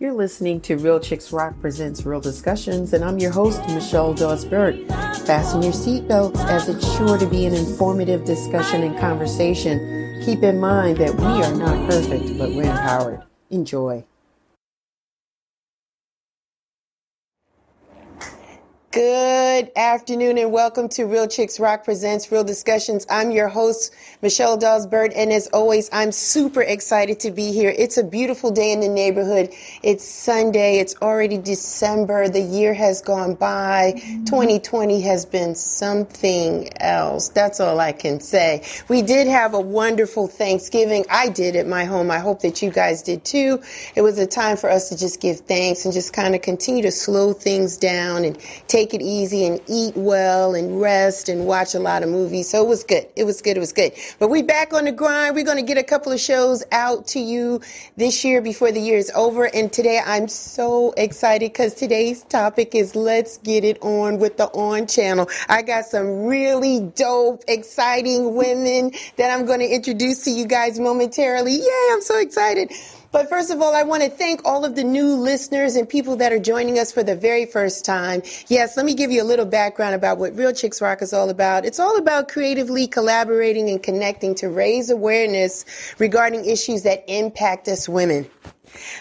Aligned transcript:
You're 0.00 0.12
listening 0.12 0.60
to 0.62 0.76
Real 0.76 0.98
Chicks 0.98 1.32
Rock 1.32 1.60
Presents 1.60 2.04
Real 2.04 2.20
Discussions, 2.20 2.92
and 2.92 3.04
I'm 3.04 3.20
your 3.20 3.30
host, 3.30 3.60
Michelle 3.68 4.12
Bird. 4.12 4.88
Fasten 5.24 5.62
your 5.62 5.72
seatbelts 5.72 6.44
as 6.46 6.68
it's 6.68 6.84
sure 6.96 7.16
to 7.16 7.26
be 7.26 7.46
an 7.46 7.54
informative 7.54 8.24
discussion 8.24 8.82
and 8.82 8.98
conversation. 8.98 10.20
Keep 10.24 10.42
in 10.42 10.58
mind 10.58 10.96
that 10.96 11.14
we 11.14 11.24
are 11.24 11.54
not 11.54 11.88
perfect, 11.88 12.36
but 12.36 12.50
we're 12.50 12.64
empowered. 12.64 13.22
Enjoy. 13.50 14.04
Good 18.94 19.72
afternoon 19.74 20.38
and 20.38 20.52
welcome 20.52 20.88
to 20.90 21.06
Real 21.06 21.26
Chicks 21.26 21.58
Rock 21.58 21.84
Presents 21.84 22.30
Real 22.30 22.44
Discussions. 22.44 23.04
I'm 23.10 23.32
your 23.32 23.48
host, 23.48 23.92
Michelle 24.22 24.56
Dawes-Bird, 24.56 25.12
and 25.14 25.32
as 25.32 25.48
always, 25.48 25.90
I'm 25.92 26.12
super 26.12 26.62
excited 26.62 27.18
to 27.20 27.32
be 27.32 27.50
here. 27.50 27.74
It's 27.76 27.96
a 27.96 28.04
beautiful 28.04 28.52
day 28.52 28.70
in 28.70 28.78
the 28.78 28.88
neighborhood. 28.88 29.52
It's 29.82 30.04
Sunday. 30.04 30.78
It's 30.78 30.94
already 31.02 31.38
December. 31.38 32.28
The 32.28 32.40
year 32.40 32.72
has 32.72 33.02
gone 33.02 33.34
by. 33.34 33.94
2020 34.26 35.00
has 35.00 35.26
been 35.26 35.56
something 35.56 36.70
else. 36.80 37.30
That's 37.30 37.58
all 37.58 37.80
I 37.80 37.90
can 37.90 38.20
say. 38.20 38.62
We 38.86 39.02
did 39.02 39.26
have 39.26 39.54
a 39.54 39.60
wonderful 39.60 40.28
Thanksgiving. 40.28 41.04
I 41.10 41.30
did 41.30 41.56
at 41.56 41.66
my 41.66 41.84
home. 41.84 42.12
I 42.12 42.20
hope 42.20 42.42
that 42.42 42.62
you 42.62 42.70
guys 42.70 43.02
did 43.02 43.24
too. 43.24 43.60
It 43.96 44.02
was 44.02 44.20
a 44.20 44.26
time 44.26 44.56
for 44.56 44.70
us 44.70 44.88
to 44.90 44.96
just 44.96 45.20
give 45.20 45.40
thanks 45.40 45.84
and 45.84 45.92
just 45.92 46.12
kind 46.12 46.36
of 46.36 46.42
continue 46.42 46.84
to 46.84 46.92
slow 46.92 47.32
things 47.32 47.76
down 47.76 48.24
and 48.24 48.38
take 48.68 48.83
take 48.84 49.00
it 49.00 49.02
easy 49.02 49.46
and 49.46 49.60
eat 49.66 49.96
well 49.96 50.54
and 50.54 50.78
rest 50.78 51.30
and 51.30 51.46
watch 51.46 51.74
a 51.74 51.78
lot 51.78 52.02
of 52.02 52.08
movies. 52.10 52.50
So 52.50 52.62
it 52.62 52.68
was 52.68 52.84
good. 52.84 53.06
It 53.16 53.24
was 53.24 53.40
good. 53.40 53.56
It 53.56 53.60
was 53.60 53.72
good. 53.72 53.92
But 54.18 54.28
we 54.28 54.42
back 54.42 54.74
on 54.74 54.84
the 54.84 54.92
grind. 54.92 55.34
We're 55.34 55.44
going 55.44 55.56
to 55.56 55.62
get 55.62 55.78
a 55.78 55.82
couple 55.82 56.12
of 56.12 56.20
shows 56.20 56.62
out 56.70 57.06
to 57.08 57.18
you 57.18 57.62
this 57.96 58.24
year 58.24 58.42
before 58.42 58.72
the 58.72 58.80
year 58.80 58.98
is 58.98 59.10
over. 59.14 59.46
And 59.54 59.72
today 59.72 60.02
I'm 60.04 60.28
so 60.28 60.92
excited 60.98 61.52
because 61.52 61.72
today's 61.74 62.24
topic 62.24 62.74
is 62.74 62.94
let's 62.94 63.38
get 63.38 63.64
it 63.64 63.78
on 63.80 64.18
with 64.18 64.36
the 64.36 64.48
on 64.48 64.86
channel. 64.86 65.28
I 65.48 65.62
got 65.62 65.86
some 65.86 66.24
really 66.24 66.80
dope, 66.80 67.42
exciting 67.48 68.34
women 68.34 68.92
that 69.16 69.30
I'm 69.30 69.46
going 69.46 69.60
to 69.60 69.68
introduce 69.68 70.24
to 70.24 70.30
you 70.30 70.46
guys 70.46 70.78
momentarily. 70.78 71.52
Yay. 71.52 71.88
I'm 71.90 72.02
so 72.02 72.20
excited. 72.20 72.70
But 73.14 73.28
first 73.28 73.52
of 73.52 73.62
all, 73.62 73.76
I 73.76 73.84
want 73.84 74.02
to 74.02 74.10
thank 74.10 74.44
all 74.44 74.64
of 74.64 74.74
the 74.74 74.82
new 74.82 75.14
listeners 75.14 75.76
and 75.76 75.88
people 75.88 76.16
that 76.16 76.32
are 76.32 76.38
joining 76.40 76.80
us 76.80 76.90
for 76.90 77.04
the 77.04 77.14
very 77.14 77.46
first 77.46 77.84
time. 77.84 78.24
Yes, 78.48 78.76
let 78.76 78.84
me 78.84 78.92
give 78.92 79.12
you 79.12 79.22
a 79.22 79.24
little 79.24 79.46
background 79.46 79.94
about 79.94 80.18
what 80.18 80.34
Real 80.34 80.52
Chicks 80.52 80.82
Rock 80.82 81.00
is 81.00 81.12
all 81.12 81.30
about. 81.30 81.64
It's 81.64 81.78
all 81.78 81.96
about 81.96 82.26
creatively 82.26 82.88
collaborating 82.88 83.70
and 83.70 83.80
connecting 83.80 84.34
to 84.34 84.48
raise 84.48 84.90
awareness 84.90 85.64
regarding 86.00 86.44
issues 86.44 86.82
that 86.82 87.04
impact 87.06 87.68
us 87.68 87.88
women. 87.88 88.28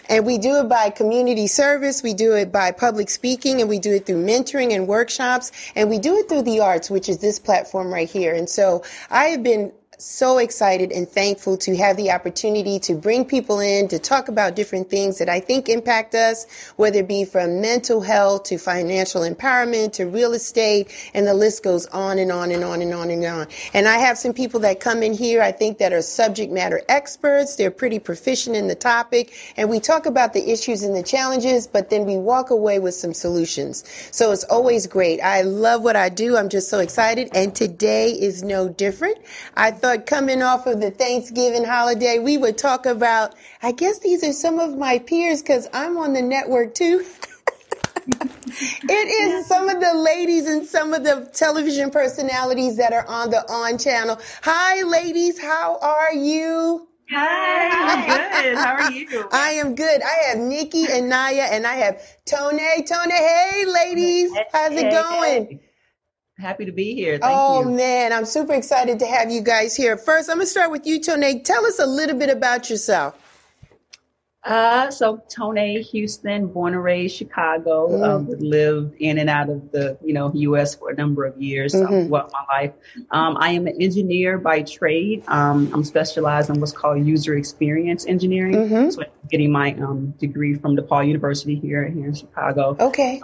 And 0.08 0.28
we 0.28 0.38
do 0.38 0.58
it 0.58 0.70
by 0.70 0.92
community 0.92 1.48
service, 1.48 2.04
we 2.04 2.14
do 2.14 2.34
it 2.34 2.52
by 2.52 2.72
public 2.72 3.10
speaking, 3.10 3.62
and 3.62 3.68
we 3.68 3.80
do 3.80 3.96
it 3.96 4.06
through 4.06 4.24
mentoring 4.24 4.76
and 4.76 4.88
workshops, 4.88 5.52
and 5.76 5.90
we 5.90 5.98
do 5.98 6.18
it 6.18 6.30
through 6.30 6.44
the 6.44 6.60
arts, 6.60 6.88
which 6.88 7.10
is 7.10 7.18
this 7.18 7.40
platform 7.40 7.92
right 7.92 8.08
here. 8.08 8.36
And 8.36 8.48
so 8.48 8.84
I 9.10 9.30
have 9.30 9.42
been 9.42 9.74
so 9.98 10.38
excited 10.38 10.92
and 10.92 11.08
thankful 11.08 11.58
to 11.58 11.76
have 11.76 11.98
the 11.98 12.12
opportunity 12.12 12.80
to 12.80 12.96
bring 12.96 13.26
people 13.26 13.60
in 13.60 13.88
to 13.90 14.00
talk 14.00 14.28
about 14.28 14.56
different 14.56 14.90
things 14.90 15.20
that 15.20 15.30
I 15.30 15.40
think 15.40 15.70
impact 15.70 16.16
us, 16.16 16.46
whether 16.76 17.00
it 17.00 17.08
be 17.08 17.26
from 17.26 17.62
mental 17.62 18.02
health 18.02 18.44
to 18.46 18.58
financial 18.58 19.22
empowerment 19.22 19.94
to 19.94 20.06
real 20.06 20.34
estate, 20.34 20.92
and 21.14 21.28
the 21.28 21.34
list 21.34 21.64
goes 21.64 21.86
on 21.88 22.20
and 22.20 22.32
on 22.32 22.52
and 22.52 22.64
on 22.64 22.82
and 22.82 22.94
on 22.94 23.10
and 23.10 23.24
on. 23.26 23.48
And 23.74 23.88
I 23.88 23.98
have 23.98 24.18
some 24.18 24.34
people 24.34 24.62
that 24.62 24.80
come 24.80 25.04
in 25.04 25.14
here, 25.14 25.42
I 25.42 25.52
think, 25.52 25.78
that 25.78 25.94
are 25.94 26.02
subject 26.02 26.52
matter 26.52 26.82
experts. 26.90 27.56
They're 27.56 27.72
pretty 27.72 28.00
proficient 28.00 28.56
in 28.56 28.68
the 28.68 28.76
topic, 28.76 29.34
and 29.58 29.70
we 29.70 29.80
talk 29.80 30.06
about 30.06 30.34
the 30.34 30.52
issues 30.52 30.84
and 30.84 30.96
the 30.96 31.04
challenges, 31.04 31.68
but 31.68 31.90
then 31.90 32.06
we 32.06 32.18
walk 32.18 32.50
away 32.50 32.80
with 32.80 32.94
some 32.94 33.14
solutions. 33.14 33.84
So 34.12 34.32
it's 34.32 34.44
always 34.46 34.88
great. 34.88 35.20
I 35.22 35.42
love 35.42 35.84
what 35.84 35.96
I 35.96 36.10
do. 36.10 36.38
I'm 36.38 36.50
just 36.50 36.70
so 36.70 36.80
excited, 36.80 37.30
and 37.34 37.56
today 37.56 38.10
is 38.10 38.44
no 38.44 38.70
different. 38.70 39.18
I 39.56 39.72
thought 39.84 40.06
coming 40.06 40.42
off 40.42 40.66
of 40.66 40.80
the 40.80 40.92
Thanksgiving 40.92 41.66
holiday, 41.66 42.18
we 42.18 42.38
would 42.38 42.58
talk 42.58 42.86
about, 42.86 43.36
I 43.62 43.74
guess 43.74 44.00
these 44.00 44.24
are 44.24 44.32
some 44.32 44.58
of 44.58 44.78
my 44.78 44.98
peers 44.98 45.42
because 45.42 45.68
I'm 45.74 45.98
on 45.98 46.14
the 46.14 46.22
network 46.22 46.74
too. 46.74 47.06
it 48.08 48.90
is 48.90 49.46
some 49.46 49.68
of 49.68 49.82
the 49.82 49.94
ladies 49.94 50.48
and 50.48 50.66
some 50.66 50.94
of 50.94 51.04
the 51.04 51.30
television 51.34 51.92
personalities 51.92 52.78
that 52.78 52.94
are 52.94 53.06
on 53.10 53.30
the 53.30 53.44
On 53.52 53.78
channel. 53.78 54.18
Hi, 54.44 54.84
ladies. 54.84 55.38
How 55.38 55.78
are 55.82 56.14
you? 56.14 56.88
Hi, 57.10 58.08
I'm 58.08 58.42
good. 58.44 58.58
How 58.58 58.74
are 58.76 58.92
you? 58.92 59.30
I 59.34 59.50
am 59.50 59.76
good. 59.76 60.02
I 60.02 60.30
have 60.30 60.38
Nikki 60.38 60.86
and 60.90 61.12
Niyah, 61.12 61.52
and 61.52 61.68
I 61.68 61.76
have 61.76 62.02
Tone. 62.24 62.58
Tone, 62.86 63.10
hey, 63.10 63.66
ladies. 63.68 64.32
How's 64.54 64.72
it 64.72 64.90
going? 64.92 65.60
Happy 66.40 66.66
to 66.66 66.72
be 66.72 66.96
here. 66.96 67.20
Thank 67.20 67.32
oh, 67.32 67.62
you. 67.62 67.76
man, 67.76 68.12
I'm 68.12 68.26
super 68.26 68.54
excited 68.54 69.00
to 69.00 69.06
have 69.06 69.30
you 69.30 69.42
guys 69.42 69.76
here. 69.76 69.98
First, 69.98 70.30
I'm 70.30 70.38
going 70.38 70.48
to 70.48 70.52
start 70.52 70.72
with 70.72 70.88
you, 70.88 71.00
Tone. 71.00 71.44
Tell 71.44 71.66
us 71.66 71.80
a 71.80 71.86
little 71.86 72.18
bit 72.18 72.30
about 72.30 72.70
yourself. 72.70 73.20
Uh, 74.44 74.92
so 74.92 75.24
Tone 75.30 75.56
Houston, 75.56 76.48
born 76.48 76.74
and 76.74 76.84
raised 76.84 77.16
Chicago, 77.16 77.88
mm. 77.88 78.04
um, 78.04 78.28
lived 78.40 78.94
in 79.00 79.18
and 79.18 79.30
out 79.30 79.50
of 79.50 79.72
the 79.72 79.98
you 80.04 80.14
know 80.14 80.34
U.S. 80.34 80.76
for 80.76 80.90
a 80.90 80.96
number 80.96 81.24
of 81.24 81.42
years 81.42 81.74
um, 81.74 81.84
mm-hmm. 81.84 81.94
um, 81.94 82.08
throughout 82.08 82.32
my 82.34 82.58
life. 82.58 82.74
Um, 83.12 83.38
I 83.40 83.52
am 83.52 83.68
an 83.68 83.82
engineer 83.82 84.38
by 84.38 84.64
trade. 84.64 85.24
Um, 85.28 85.72
I'm 85.74 85.86
specialized 85.86 86.50
in 86.50 86.60
what's 86.60 86.74
called 86.74 87.06
user 87.06 87.36
experience 87.36 88.06
engineering. 88.06 88.56
Mm-hmm. 88.56 88.90
So 88.90 89.04
I'm 89.04 89.10
getting 89.30 89.52
my 89.52 89.76
um, 89.76 90.12
degree 90.20 90.56
from 90.56 90.76
DePaul 90.76 91.08
University 91.08 91.56
here 91.56 91.88
here 91.88 92.08
in 92.08 92.14
Chicago. 92.14 92.76
Okay. 92.80 93.22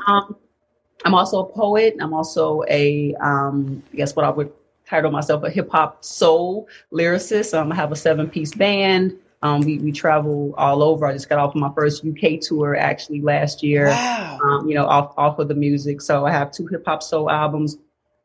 I'm 1.06 1.14
also 1.14 1.40
a 1.40 1.46
poet. 1.46 1.96
I'm 2.00 2.14
also 2.14 2.64
a, 2.70 3.14
um, 3.16 3.84
I 3.94 3.98
guess 3.98 4.16
what 4.16 4.26
I 4.26 4.30
would 4.30 4.52
title 4.86 5.12
myself 5.12 5.44
a 5.44 5.50
hip 5.50 5.70
hop 5.72 6.04
soul 6.04 6.68
lyricist. 6.92 7.58
Um, 7.58 7.72
I 7.72 7.76
have 7.76 7.92
a 7.92 7.96
seven 7.96 8.30
piece 8.30 8.54
band. 8.54 9.18
Um, 9.42 9.62
we, 9.62 9.78
we 9.80 9.92
travel 9.94 10.54
all 10.58 10.84
over. 10.84 11.06
I 11.06 11.14
just 11.14 11.30
got 11.30 11.40
off 11.40 11.56
of 11.56 11.62
my 11.62 11.72
first 11.74 12.04
UK 12.06 12.42
tour 12.42 12.76
actually 12.76 13.22
last 13.22 13.64
year. 13.64 13.88
Wow. 13.88 14.40
Um, 14.44 14.68
you 14.68 14.76
know, 14.76 14.86
off, 14.86 15.14
off 15.18 15.40
of 15.40 15.48
the 15.48 15.56
music. 15.56 16.02
So 16.02 16.26
I 16.26 16.32
have 16.32 16.52
two 16.52 16.68
hip 16.68 16.84
hop 16.86 17.02
soul 17.02 17.30
albums. 17.30 17.78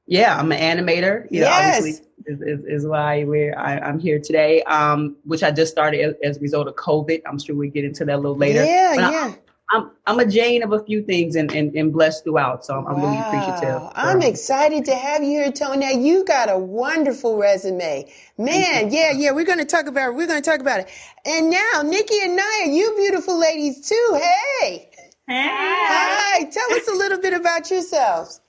Yeah, 0.07 0.37
I'm 0.37 0.51
an 0.51 0.59
animator. 0.59 1.27
You 1.31 1.43
know, 1.43 1.47
yes. 1.47 1.79
obviously 1.79 2.07
is, 2.27 2.41
is, 2.41 2.65
is 2.67 2.87
why 2.87 3.25
we're, 3.25 3.57
I, 3.57 3.89
am 3.89 3.99
here 3.99 4.19
today. 4.19 4.63
Um, 4.65 5.17
which 5.25 5.43
I 5.43 5.51
just 5.51 5.71
started 5.71 6.01
as, 6.01 6.15
as, 6.23 6.37
a 6.39 6.41
result 6.41 6.67
of 6.67 6.75
COVID. 6.75 7.23
I'm 7.27 7.39
sure 7.39 7.55
we 7.55 7.69
get 7.69 7.85
into 7.85 8.05
that 8.05 8.17
a 8.17 8.17
little 8.17 8.37
later. 8.37 8.65
Yeah, 8.65 8.93
but 8.97 9.13
yeah. 9.13 9.35
I'm 9.71 9.91
I'm 10.07 10.21
a 10.21 10.27
Jane 10.27 10.63
of 10.63 10.73
a 10.73 10.85
few 10.85 11.03
things 11.03 11.37
and, 11.37 11.51
and, 11.53 11.75
and 11.75 11.93
blessed 11.93 12.25
throughout. 12.25 12.65
So 12.65 12.75
I'm, 12.75 12.87
I'm 12.87 13.01
wow. 13.01 13.11
really 13.11 13.19
appreciative. 13.19 13.91
I'm 13.95 14.23
excited 14.23 14.85
to 14.85 14.95
have 14.95 15.23
you 15.23 15.31
here, 15.31 15.53
Tony. 15.53 16.07
You 16.07 16.25
got 16.25 16.51
a 16.51 16.59
wonderful 16.59 17.39
resume. 17.39 18.13
Man, 18.37 18.93
yeah, 18.93 19.13
yeah, 19.13 19.31
we're 19.33 19.47
gonna 19.47 19.65
talk 19.65 19.87
about 19.87 20.11
it. 20.11 20.15
We're 20.17 20.27
gonna 20.27 20.43
talk 20.43 20.61
about 20.61 20.81
it. 20.81 20.89
And 21.25 21.51
now, 21.51 21.83
Nikki 21.83 22.17
and 22.23 22.39
Niyah, 22.39 22.75
you 22.75 22.95
beautiful 22.97 23.39
ladies 23.39 23.89
too. 23.89 24.21
Hey. 24.61 24.91
Hey. 25.27 25.49
Hi. 25.49 26.45
Tell 26.45 26.75
us 26.75 26.89
a 26.89 26.95
little 26.95 27.19
bit 27.19 27.33
about 27.33 27.71
yourselves. 27.71 28.43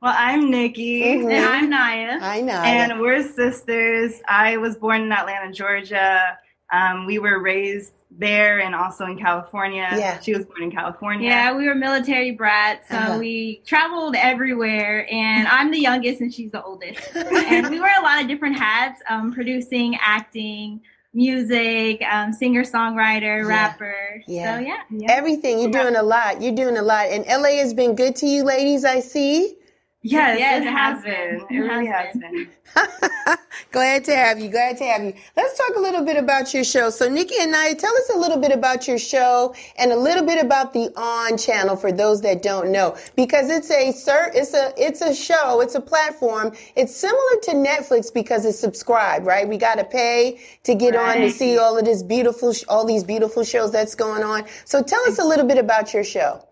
Well, 0.00 0.14
I'm 0.16 0.50
Nikki. 0.50 1.02
Mm-hmm. 1.02 1.30
And 1.30 1.44
I'm 1.44 1.70
Niyah. 1.70 2.20
Hi, 2.20 2.42
Niyah. 2.42 2.64
And 2.64 3.00
we're 3.00 3.22
sisters. 3.22 4.20
I 4.28 4.56
was 4.56 4.76
born 4.76 5.02
in 5.02 5.12
Atlanta, 5.12 5.52
Georgia. 5.52 6.38
Um, 6.72 7.06
we 7.06 7.18
were 7.18 7.38
raised 7.38 7.92
there 8.18 8.60
and 8.60 8.74
also 8.74 9.06
in 9.06 9.18
California. 9.18 9.88
Yeah. 9.92 10.20
She 10.20 10.34
was 10.34 10.44
born 10.44 10.62
in 10.62 10.70
California. 10.70 11.28
Yeah, 11.28 11.56
we 11.56 11.66
were 11.66 11.74
military 11.74 12.32
brats, 12.32 12.88
so 12.88 12.96
uh-huh. 12.96 13.18
we 13.18 13.62
traveled 13.66 14.16
everywhere. 14.16 15.06
And 15.10 15.46
I'm 15.48 15.70
the 15.70 15.80
youngest 15.80 16.20
and 16.20 16.32
she's 16.32 16.50
the 16.50 16.62
oldest. 16.62 17.00
and 17.14 17.70
we 17.70 17.80
wear 17.80 17.98
a 17.98 18.02
lot 18.02 18.20
of 18.20 18.28
different 18.28 18.58
hats, 18.58 19.00
um, 19.08 19.32
producing, 19.32 19.96
acting, 20.00 20.80
music, 21.14 22.02
um, 22.10 22.32
singer 22.32 22.64
songwriter, 22.64 23.42
yeah. 23.42 23.46
rapper. 23.46 24.22
Yeah. 24.26 24.56
So 24.56 24.64
yeah, 24.64 24.82
yeah. 24.90 25.12
Everything. 25.12 25.60
You're 25.60 25.70
doing 25.70 25.96
a 25.96 26.02
lot. 26.02 26.42
You're 26.42 26.54
doing 26.54 26.76
a 26.76 26.82
lot. 26.82 27.08
And 27.08 27.26
LA 27.26 27.56
has 27.60 27.74
been 27.74 27.94
good 27.94 28.16
to 28.16 28.26
you 28.26 28.44
ladies, 28.44 28.84
I 28.84 29.00
see. 29.00 29.56
Yes, 30.02 30.38
yes 30.38 30.62
it, 30.62 30.66
it 30.66 30.72
has 30.72 31.02
been. 31.04 31.38
been. 31.38 31.56
It, 31.56 31.60
really 31.60 31.86
has 31.86 32.16
been. 32.16 32.48
Glad 33.72 34.04
to 34.06 34.16
have 34.16 34.40
you. 34.40 34.50
Glad 34.50 34.78
to 34.78 34.84
have 34.84 35.04
you. 35.04 35.14
Let's 35.36 35.56
talk 35.56 35.76
a 35.76 35.80
little 35.80 36.04
bit 36.04 36.16
about 36.16 36.52
your 36.52 36.64
show. 36.64 36.90
So, 36.90 37.08
Nikki 37.08 37.36
and 37.40 37.54
I, 37.54 37.74
tell 37.74 37.94
us 37.94 38.10
a 38.12 38.18
little 38.18 38.38
bit 38.38 38.50
about 38.50 38.88
your 38.88 38.98
show 38.98 39.54
and 39.78 39.92
a 39.92 39.96
little 39.96 40.26
bit 40.26 40.44
about 40.44 40.72
the 40.72 40.92
On 40.96 41.38
channel 41.38 41.76
for 41.76 41.92
those 41.92 42.20
that 42.22 42.42
don't 42.42 42.72
know, 42.72 42.96
because 43.14 43.48
it's 43.48 43.70
a 43.70 43.88
it's 43.88 44.08
a 44.54 44.72
it's 44.76 45.02
a 45.02 45.14
show. 45.14 45.60
It's 45.60 45.76
a 45.76 45.80
platform. 45.80 46.52
It's 46.74 46.96
similar 46.96 47.40
to 47.44 47.52
Netflix 47.52 48.12
because 48.12 48.44
it's 48.44 48.58
subscribed, 48.58 49.24
right? 49.24 49.48
We 49.48 49.56
got 49.56 49.76
to 49.76 49.84
pay 49.84 50.40
to 50.64 50.74
get 50.74 50.96
right. 50.96 51.16
on 51.16 51.22
to 51.22 51.30
see 51.30 51.58
all 51.58 51.78
of 51.78 51.84
this 51.84 52.02
beautiful, 52.02 52.54
all 52.68 52.84
these 52.84 53.04
beautiful 53.04 53.44
shows 53.44 53.70
that's 53.70 53.94
going 53.94 54.24
on. 54.24 54.46
So, 54.64 54.82
tell 54.82 55.06
us 55.06 55.20
a 55.20 55.24
little 55.24 55.46
bit 55.46 55.58
about 55.58 55.94
your 55.94 56.04
show. 56.04 56.42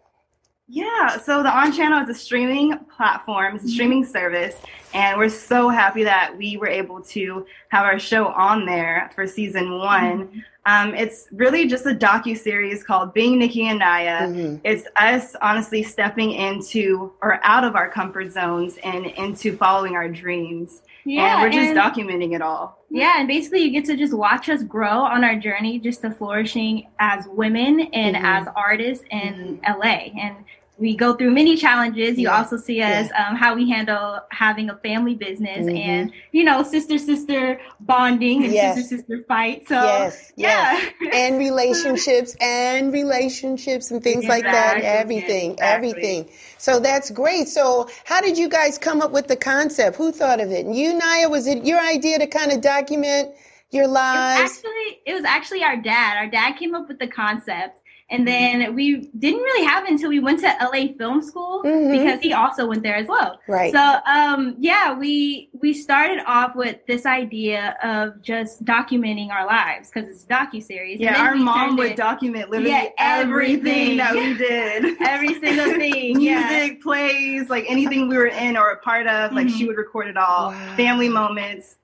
Yeah, 0.72 1.18
so 1.18 1.42
the 1.42 1.50
On 1.50 1.72
Channel 1.72 2.04
is 2.04 2.08
a 2.08 2.14
streaming 2.14 2.78
platform, 2.96 3.56
it's 3.56 3.64
a 3.64 3.68
streaming 3.68 4.04
service, 4.04 4.54
and 4.94 5.18
we're 5.18 5.28
so 5.28 5.68
happy 5.68 6.04
that 6.04 6.36
we 6.38 6.58
were 6.58 6.68
able 6.68 7.02
to 7.02 7.44
have 7.70 7.84
our 7.84 7.98
show 7.98 8.28
on 8.28 8.66
there 8.66 9.10
for 9.16 9.26
season 9.26 9.78
one. 9.78 10.44
Um, 10.66 10.94
it's 10.94 11.26
really 11.32 11.66
just 11.66 11.86
a 11.86 11.94
docu 11.94 12.38
series 12.38 12.84
called 12.84 13.12
Being 13.12 13.40
Nikki 13.40 13.66
and 13.66 13.80
Niyah. 13.80 14.20
Mm-hmm. 14.20 14.56
It's 14.62 14.86
us 14.94 15.34
honestly 15.42 15.82
stepping 15.82 16.32
into 16.32 17.12
or 17.20 17.40
out 17.42 17.64
of 17.64 17.74
our 17.74 17.90
comfort 17.90 18.30
zones 18.30 18.78
and 18.84 19.06
into 19.06 19.56
following 19.56 19.96
our 19.96 20.08
dreams. 20.08 20.82
Yeah, 21.04 21.32
and 21.32 21.42
we're 21.42 21.50
just 21.50 21.76
and, 21.76 21.78
documenting 21.78 22.36
it 22.36 22.42
all. 22.42 22.78
Yeah, 22.90 23.18
and 23.18 23.26
basically 23.26 23.60
you 23.62 23.70
get 23.70 23.86
to 23.86 23.96
just 23.96 24.12
watch 24.12 24.48
us 24.48 24.62
grow 24.62 25.00
on 25.00 25.24
our 25.24 25.34
journey 25.34 25.80
just 25.80 26.02
to 26.02 26.10
flourishing 26.10 26.88
as 27.00 27.26
women 27.26 27.80
and 27.92 28.14
mm-hmm. 28.14 28.24
as 28.24 28.46
artists 28.54 29.04
in 29.10 29.58
mm-hmm. 29.64 29.80
LA. 29.80 30.22
And 30.22 30.36
we 30.80 30.96
go 30.96 31.14
through 31.14 31.30
many 31.30 31.56
challenges. 31.56 32.18
You 32.18 32.24
yeah. 32.24 32.38
also 32.38 32.56
see 32.56 32.80
us 32.80 33.08
yeah. 33.10 33.28
um, 33.28 33.36
how 33.36 33.54
we 33.54 33.68
handle 33.70 34.20
having 34.30 34.70
a 34.70 34.76
family 34.78 35.14
business 35.14 35.66
mm-hmm. 35.66 35.76
and 35.76 36.12
you 36.32 36.42
know 36.42 36.62
sister 36.62 36.98
sister 36.98 37.60
bonding 37.80 38.44
and 38.44 38.52
yes. 38.52 38.76
sister 38.76 38.96
sister 38.96 39.24
fight. 39.28 39.68
So 39.68 39.74
yes, 39.74 40.32
yeah, 40.36 40.90
yes. 41.00 41.10
and 41.14 41.38
relationships 41.38 42.34
and 42.40 42.92
relationships 42.92 43.90
and 43.90 44.02
things 44.02 44.24
exactly. 44.24 44.42
like 44.42 44.52
that. 44.52 44.82
Everything, 44.82 45.52
exactly. 45.52 45.90
everything. 45.90 46.30
So 46.56 46.80
that's 46.80 47.10
great. 47.10 47.48
So 47.48 47.88
how 48.04 48.20
did 48.20 48.38
you 48.38 48.48
guys 48.48 48.78
come 48.78 49.02
up 49.02 49.12
with 49.12 49.28
the 49.28 49.36
concept? 49.36 49.96
Who 49.96 50.10
thought 50.12 50.40
of 50.40 50.50
it? 50.50 50.64
And 50.64 50.74
you, 50.74 50.98
Niyah, 50.98 51.30
was 51.30 51.46
it 51.46 51.64
your 51.64 51.80
idea 51.80 52.18
to 52.18 52.26
kind 52.26 52.52
of 52.52 52.60
document? 52.60 53.34
Your 53.72 53.86
lives. 53.86 54.40
It 54.40 54.66
actually, 54.66 55.00
it 55.06 55.14
was 55.14 55.22
actually 55.22 55.62
our 55.62 55.76
dad. 55.76 56.16
Our 56.16 56.26
dad 56.26 56.56
came 56.58 56.74
up 56.74 56.88
with 56.88 56.98
the 56.98 57.06
concept 57.06 57.79
and 58.10 58.26
then 58.26 58.74
we 58.74 59.08
didn't 59.18 59.40
really 59.40 59.66
have 59.66 59.84
it 59.84 59.90
until 59.90 60.08
we 60.08 60.18
went 60.18 60.40
to 60.40 60.52
LA 60.60 60.88
Film 60.98 61.22
School 61.22 61.62
mm-hmm. 61.64 61.92
because 61.92 62.18
he 62.20 62.32
also 62.32 62.66
went 62.66 62.82
there 62.82 62.96
as 62.96 63.06
well. 63.06 63.38
Right. 63.46 63.72
So 63.72 63.98
um, 64.06 64.56
yeah, 64.58 64.92
we 64.92 65.50
we 65.52 65.72
started 65.72 66.20
off 66.26 66.56
with 66.56 66.84
this 66.86 67.06
idea 67.06 67.76
of 67.82 68.20
just 68.20 68.64
documenting 68.64 69.30
our 69.30 69.46
lives 69.46 69.90
because 69.90 70.08
it's 70.08 70.24
a 70.24 70.26
docu 70.26 70.60
series. 70.62 70.98
Yeah, 70.98 71.22
our 71.22 71.36
mom 71.36 71.76
would 71.76 71.92
it, 71.92 71.96
document 71.96 72.50
literally 72.50 72.70
yeah, 72.70 72.88
everything, 72.98 73.68
everything, 73.68 73.96
that 73.98 74.14
we 74.14 74.34
did. 74.34 74.96
Every 75.10 75.40
single 75.40 75.66
thing. 75.78 76.18
Music, 76.18 76.20
yeah. 76.20 76.70
plays, 76.82 77.48
like 77.48 77.64
anything 77.68 78.08
we 78.08 78.16
were 78.16 78.26
in 78.26 78.56
or 78.56 78.70
a 78.70 78.78
part 78.78 79.06
of, 79.06 79.32
like 79.32 79.46
mm-hmm. 79.46 79.56
she 79.56 79.66
would 79.66 79.76
record 79.76 80.08
it 80.08 80.16
all. 80.16 80.50
Wow. 80.50 80.76
Family 80.76 81.08
moments. 81.08 81.76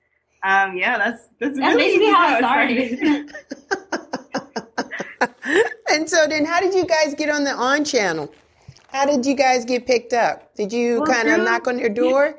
Um, 0.42 0.76
yeah, 0.76 0.98
that's 0.98 1.28
that's, 1.40 1.56
that's 1.58 1.76
really 1.76 1.98
basically 1.98 2.12
how 2.12 2.34
it 2.34 2.38
started. 2.38 3.32
and 5.96 6.08
so 6.08 6.26
then 6.26 6.44
how 6.44 6.60
did 6.60 6.74
you 6.74 6.84
guys 6.84 7.14
get 7.14 7.30
on 7.30 7.44
the 7.44 7.52
on 7.52 7.84
channel? 7.84 8.32
How 8.88 9.06
did 9.06 9.24
you 9.24 9.34
guys 9.34 9.64
get 9.64 9.86
picked 9.86 10.12
up? 10.12 10.54
Did 10.54 10.72
you 10.72 11.00
well, 11.00 11.06
kind 11.06 11.28
of 11.28 11.40
knock 11.40 11.66
on 11.66 11.76
their 11.76 11.88
door? 11.88 12.38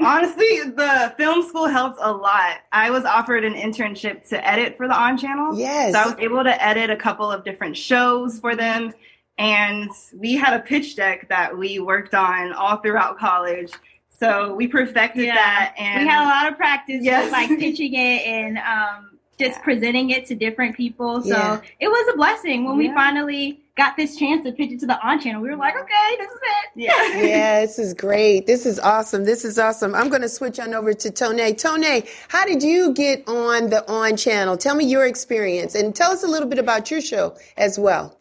Honestly, 0.00 0.60
the 0.60 1.14
film 1.16 1.46
school 1.46 1.66
helped 1.66 1.98
a 2.00 2.12
lot. 2.12 2.58
I 2.70 2.90
was 2.90 3.04
offered 3.04 3.44
an 3.44 3.54
internship 3.54 4.28
to 4.28 4.46
edit 4.46 4.76
for 4.76 4.86
the 4.86 4.94
on 4.94 5.16
channel. 5.16 5.58
Yes. 5.58 5.94
So 5.94 5.98
I 6.00 6.06
was 6.06 6.14
able 6.18 6.44
to 6.44 6.64
edit 6.64 6.90
a 6.90 6.96
couple 6.96 7.30
of 7.30 7.44
different 7.44 7.76
shows 7.76 8.38
for 8.38 8.54
them. 8.54 8.92
And 9.38 9.90
we 10.14 10.34
had 10.34 10.54
a 10.54 10.62
pitch 10.62 10.96
deck 10.96 11.28
that 11.28 11.56
we 11.56 11.78
worked 11.78 12.14
on 12.14 12.52
all 12.52 12.76
throughout 12.76 13.18
college. 13.18 13.72
So 14.10 14.54
we 14.54 14.68
perfected 14.68 15.26
yeah. 15.26 15.34
that 15.34 15.74
and 15.76 16.04
we 16.04 16.08
had 16.08 16.22
a 16.22 16.28
lot 16.28 16.52
of 16.52 16.56
practice 16.56 17.00
yes. 17.02 17.32
like 17.32 17.48
pitching 17.58 17.94
it 17.94 18.26
and 18.26 18.58
um, 18.58 19.15
just 19.38 19.60
presenting 19.62 20.10
it 20.10 20.26
to 20.26 20.34
different 20.34 20.76
people. 20.76 21.22
So 21.22 21.28
yeah. 21.28 21.60
it 21.80 21.88
was 21.88 22.14
a 22.14 22.16
blessing 22.16 22.64
when 22.64 22.80
yeah. 22.80 22.88
we 22.88 22.94
finally 22.94 23.60
got 23.76 23.96
this 23.96 24.16
chance 24.16 24.42
to 24.44 24.52
pitch 24.52 24.72
it 24.72 24.80
to 24.80 24.86
the 24.86 24.98
on 25.06 25.20
channel. 25.20 25.42
We 25.42 25.50
were 25.50 25.56
like, 25.56 25.74
okay, 25.76 26.16
this 26.18 26.30
is 26.30 26.40
it. 26.42 26.70
Yeah. 26.76 27.20
yeah, 27.22 27.60
this 27.60 27.78
is 27.78 27.92
great. 27.92 28.46
This 28.46 28.64
is 28.64 28.78
awesome. 28.78 29.24
This 29.24 29.44
is 29.44 29.58
awesome. 29.58 29.94
I'm 29.94 30.08
going 30.08 30.22
to 30.22 30.28
switch 30.28 30.58
on 30.58 30.74
over 30.74 30.94
to 30.94 31.10
Tone. 31.10 31.36
Tone, 31.54 32.02
how 32.28 32.46
did 32.46 32.62
you 32.62 32.94
get 32.94 33.28
on 33.28 33.68
the 33.68 33.86
on 33.90 34.16
channel? 34.16 34.56
Tell 34.56 34.74
me 34.74 34.86
your 34.86 35.06
experience 35.06 35.74
and 35.74 35.94
tell 35.94 36.12
us 36.12 36.24
a 36.24 36.28
little 36.28 36.48
bit 36.48 36.58
about 36.58 36.90
your 36.90 37.02
show 37.02 37.36
as 37.56 37.78
well. 37.78 38.15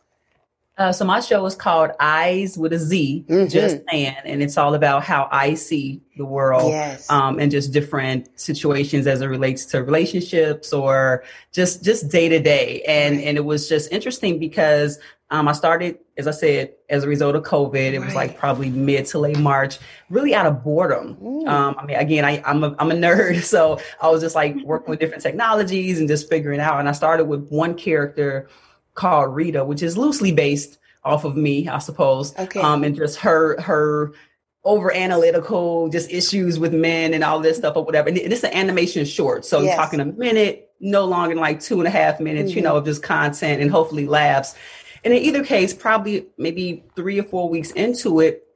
Uh, 0.78 0.92
so 0.92 1.06
my 1.06 1.22
show 1.22 1.46
is 1.46 1.56
called 1.56 1.92
Eyes 2.02 2.58
with 2.58 2.74
a 2.74 2.80
Z, 2.80 3.26
mm-hmm. 3.30 3.48
just 3.48 3.78
saying, 3.90 4.16
and 4.26 4.44
it's 4.44 4.58
all 4.58 4.76
about 4.76 5.04
how 5.04 5.30
I 5.32 5.54
see 5.54 6.02
the 6.18 6.26
world, 6.26 6.70
yes. 6.70 7.10
um, 7.10 7.40
and 7.40 7.50
just 7.50 7.72
different 7.72 8.28
situations 8.38 9.08
as 9.08 9.22
it 9.22 9.28
relates 9.28 9.66
to 9.68 9.82
relationships 9.82 10.74
or 10.74 11.24
just 11.54 11.82
just 11.82 12.10
day 12.10 12.28
to 12.28 12.40
day. 12.40 12.82
And 12.82 13.16
right. 13.16 13.26
and 13.26 13.38
it 13.38 13.46
was 13.46 13.70
just 13.70 13.90
interesting 13.94 14.38
because 14.38 15.00
um, 15.32 15.48
I 15.48 15.54
started, 15.54 15.98
as 16.18 16.28
I 16.28 16.32
said, 16.32 16.74
as 16.90 17.04
a 17.04 17.08
result 17.08 17.36
of 17.36 17.44
COVID. 17.44 17.94
It 17.94 18.00
right. 18.00 18.06
was 18.06 18.14
like 18.14 18.38
probably 18.38 18.70
mid 18.70 19.06
to 19.08 19.20
late 19.20 19.40
March, 19.40 19.80
really 20.10 20.36
out 20.36 20.46
of 20.46 20.62
boredom. 20.62 21.48
Um, 21.48 21.76
I 21.80 21.86
mean, 21.86 21.96
again, 21.96 22.26
I, 22.26 22.44
I'm 22.46 22.64
a 22.66 22.76
I'm 22.80 22.92
a 22.92 22.96
nerd, 22.96 23.44
so 23.46 23.80
I 24.02 24.10
was 24.10 24.22
just 24.22 24.36
like 24.36 24.56
working 24.64 24.90
with 24.90 25.00
different 25.00 25.24
technologies 25.24 26.00
and 26.00 26.08
just 26.10 26.30
figuring 26.30 26.60
out. 26.60 26.80
And 26.80 26.90
I 26.90 26.92
started 26.92 27.26
with 27.26 27.48
one 27.50 27.76
character 27.76 28.50
called 28.96 29.36
Rita, 29.36 29.64
which 29.64 29.84
is 29.84 29.98
loosely 29.98 30.32
based 30.32 30.80
off 31.04 31.24
of 31.24 31.38
me, 31.38 31.68
I 31.68 31.78
suppose. 31.78 32.38
Okay. 32.38 32.60
Um, 32.60 32.84
and 32.84 32.96
just 32.96 33.20
her 33.20 33.62
her 33.62 34.14
over 34.64 34.92
analytical, 34.92 35.90
just 35.90 36.12
issues 36.12 36.58
with 36.58 36.74
men 36.74 37.14
and 37.14 37.24
all 37.24 37.40
this 37.40 37.58
stuff 37.58 37.76
or 37.76 37.86
whatever. 37.86 38.10
And 38.10 38.18
it's 38.18 38.44
an 38.44 38.54
animation 38.54 39.06
short, 39.06 39.46
so 39.46 39.62
yes. 39.62 39.76
talking 39.76 40.00
a 40.00 40.06
minute, 40.06 40.72
no 40.80 41.06
longer 41.06 41.36
than 41.36 41.42
like 41.42 41.60
two 41.60 41.80
and 41.80 41.88
a 41.88 41.92
half 41.92 42.20
minutes, 42.20 42.50
mm-hmm. 42.50 42.58
you 42.58 42.64
know, 42.64 42.78
of 42.78 42.86
just 42.86 43.04
content 43.04 43.62
and 43.62 43.70
hopefully 43.70 44.08
laughs. 44.08 44.56
And 45.04 45.14
in 45.14 45.22
either 45.22 45.44
case, 45.46 45.72
probably 45.72 46.26
maybe 46.40 46.84
three 46.96 47.20
or 47.20 47.24
four 47.24 47.48
weeks 47.48 47.70
into 47.72 48.20
it, 48.22 48.48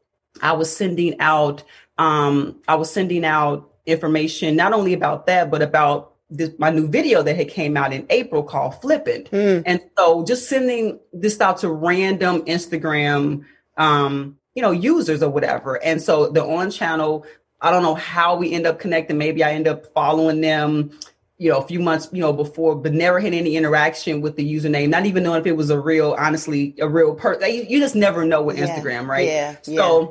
I 0.41 0.53
was 0.53 0.75
sending 0.75 1.19
out 1.19 1.63
um, 1.99 2.55
I 2.67 2.75
was 2.75 2.91
sending 2.91 3.23
out 3.23 3.69
information 3.85 4.55
not 4.55 4.73
only 4.73 4.93
about 4.93 5.27
that, 5.27 5.51
but 5.51 5.61
about 5.61 6.13
this, 6.29 6.51
my 6.57 6.69
new 6.69 6.87
video 6.87 7.23
that 7.23 7.35
had 7.35 7.49
came 7.49 7.75
out 7.75 7.93
in 7.93 8.05
April 8.09 8.43
called 8.43 8.79
Flippant. 8.81 9.31
Mm. 9.31 9.63
And 9.65 9.81
so 9.97 10.23
just 10.23 10.47
sending 10.47 10.99
this 11.11 11.39
out 11.41 11.57
to 11.59 11.69
random 11.69 12.41
Instagram, 12.43 13.45
um, 13.77 14.37
you 14.55 14.61
know, 14.61 14.71
users 14.71 15.23
or 15.23 15.29
whatever. 15.29 15.83
And 15.83 16.01
so 16.01 16.29
the 16.29 16.43
on 16.43 16.71
channel, 16.71 17.25
I 17.61 17.71
don't 17.71 17.83
know 17.83 17.95
how 17.95 18.35
we 18.35 18.53
end 18.53 18.67
up 18.67 18.79
connecting. 18.79 19.17
Maybe 19.17 19.43
I 19.43 19.53
end 19.53 19.67
up 19.67 19.87
following 19.93 20.41
them, 20.41 20.91
you 21.37 21.49
know, 21.49 21.57
a 21.57 21.67
few 21.67 21.79
months, 21.79 22.09
you 22.11 22.21
know, 22.21 22.33
before, 22.33 22.75
but 22.75 22.93
never 22.93 23.19
had 23.19 23.33
any 23.33 23.55
interaction 23.55 24.21
with 24.21 24.35
the 24.35 24.53
username, 24.55 24.89
not 24.89 25.05
even 25.05 25.23
knowing 25.23 25.39
if 25.39 25.47
it 25.47 25.57
was 25.57 25.69
a 25.69 25.79
real, 25.79 26.15
honestly, 26.19 26.75
a 26.79 26.87
real 26.87 27.15
person. 27.15 27.49
You 27.67 27.79
just 27.79 27.95
never 27.95 28.25
know 28.25 28.41
with 28.41 28.57
yeah. 28.57 28.67
Instagram, 28.67 29.07
right? 29.07 29.25
Yeah. 29.27 29.55
So 29.61 30.01
yeah. 30.01 30.07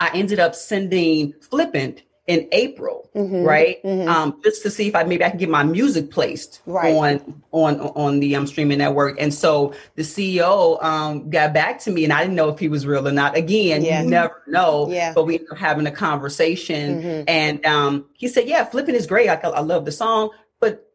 I 0.00 0.10
ended 0.16 0.40
up 0.40 0.54
sending 0.54 1.32
Flippant 1.40 2.02
in 2.26 2.48
April, 2.50 3.08
mm-hmm, 3.14 3.44
right? 3.44 3.82
Mm-hmm. 3.84 4.08
Um, 4.08 4.40
just 4.42 4.62
to 4.62 4.70
see 4.70 4.88
if 4.88 4.96
I 4.96 5.04
maybe 5.04 5.24
I 5.24 5.30
can 5.30 5.38
get 5.38 5.48
my 5.48 5.62
music 5.62 6.10
placed 6.10 6.60
right. 6.66 6.92
on 6.92 7.42
on 7.52 7.80
on 7.80 8.20
the 8.20 8.34
um, 8.34 8.46
streaming 8.46 8.78
network. 8.78 9.20
And 9.20 9.32
so 9.32 9.74
the 9.94 10.02
CEO 10.02 10.82
um, 10.82 11.30
got 11.30 11.54
back 11.54 11.78
to 11.80 11.90
me, 11.90 12.02
and 12.04 12.12
I 12.12 12.22
didn't 12.22 12.34
know 12.34 12.48
if 12.48 12.58
he 12.58 12.68
was 12.68 12.84
real 12.84 13.06
or 13.06 13.12
not. 13.12 13.36
Again, 13.36 13.84
yeah. 13.84 14.02
you 14.02 14.10
never 14.10 14.42
know. 14.48 14.90
Yeah. 14.90 15.12
But 15.14 15.24
we 15.24 15.34
ended 15.34 15.52
up 15.52 15.58
having 15.58 15.86
a 15.86 15.92
conversation, 15.92 17.02
mm-hmm. 17.02 17.24
and 17.28 17.64
um, 17.64 18.06
he 18.14 18.26
said, 18.26 18.48
"Yeah, 18.48 18.64
Flippant 18.64 18.96
is 18.96 19.06
great. 19.06 19.28
I, 19.28 19.34
I 19.34 19.60
love 19.60 19.84
the 19.84 19.92
song, 19.92 20.30
but 20.58 20.90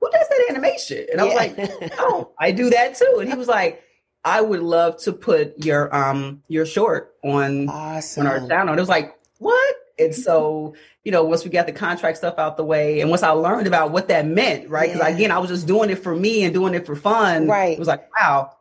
who 0.00 0.10
does 0.10 0.28
that 0.28 0.46
animation?" 0.48 1.06
And 1.12 1.20
I 1.20 1.24
was 1.24 1.34
yeah. 1.34 1.66
like, 1.80 1.92
"Oh, 1.98 2.32
I 2.38 2.52
do 2.52 2.70
that 2.70 2.94
too." 2.94 3.18
And 3.20 3.28
he 3.28 3.36
was 3.36 3.48
like. 3.48 3.84
I 4.22 4.42
would 4.42 4.60
love 4.60 4.98
to 5.04 5.14
put 5.14 5.64
your 5.64 5.96
um 5.96 6.42
your 6.46 6.66
short 6.66 7.14
on 7.24 7.70
awesome. 7.70 8.26
on 8.26 8.30
our 8.30 8.46
channel. 8.46 8.68
And 8.68 8.78
it 8.78 8.82
was 8.82 8.86
like, 8.86 9.18
what? 9.38 9.76
And 10.00 10.14
so, 10.14 10.74
you 11.04 11.12
know, 11.12 11.24
once 11.24 11.44
we 11.44 11.50
got 11.50 11.66
the 11.66 11.72
contract 11.72 12.18
stuff 12.18 12.38
out 12.38 12.56
the 12.56 12.64
way, 12.64 13.00
and 13.00 13.10
once 13.10 13.22
I 13.22 13.30
learned 13.30 13.66
about 13.66 13.90
what 13.90 14.08
that 14.08 14.26
meant, 14.26 14.68
right? 14.68 14.92
Because 14.92 15.08
yeah. 15.08 15.14
again, 15.14 15.30
I 15.30 15.38
was 15.38 15.50
just 15.50 15.66
doing 15.66 15.90
it 15.90 15.96
for 15.96 16.14
me 16.14 16.44
and 16.44 16.54
doing 16.54 16.74
it 16.74 16.86
for 16.86 16.96
fun. 16.96 17.46
Right. 17.46 17.72
It 17.72 17.78
was 17.78 17.88
like, 17.88 18.08
wow. 18.18 18.56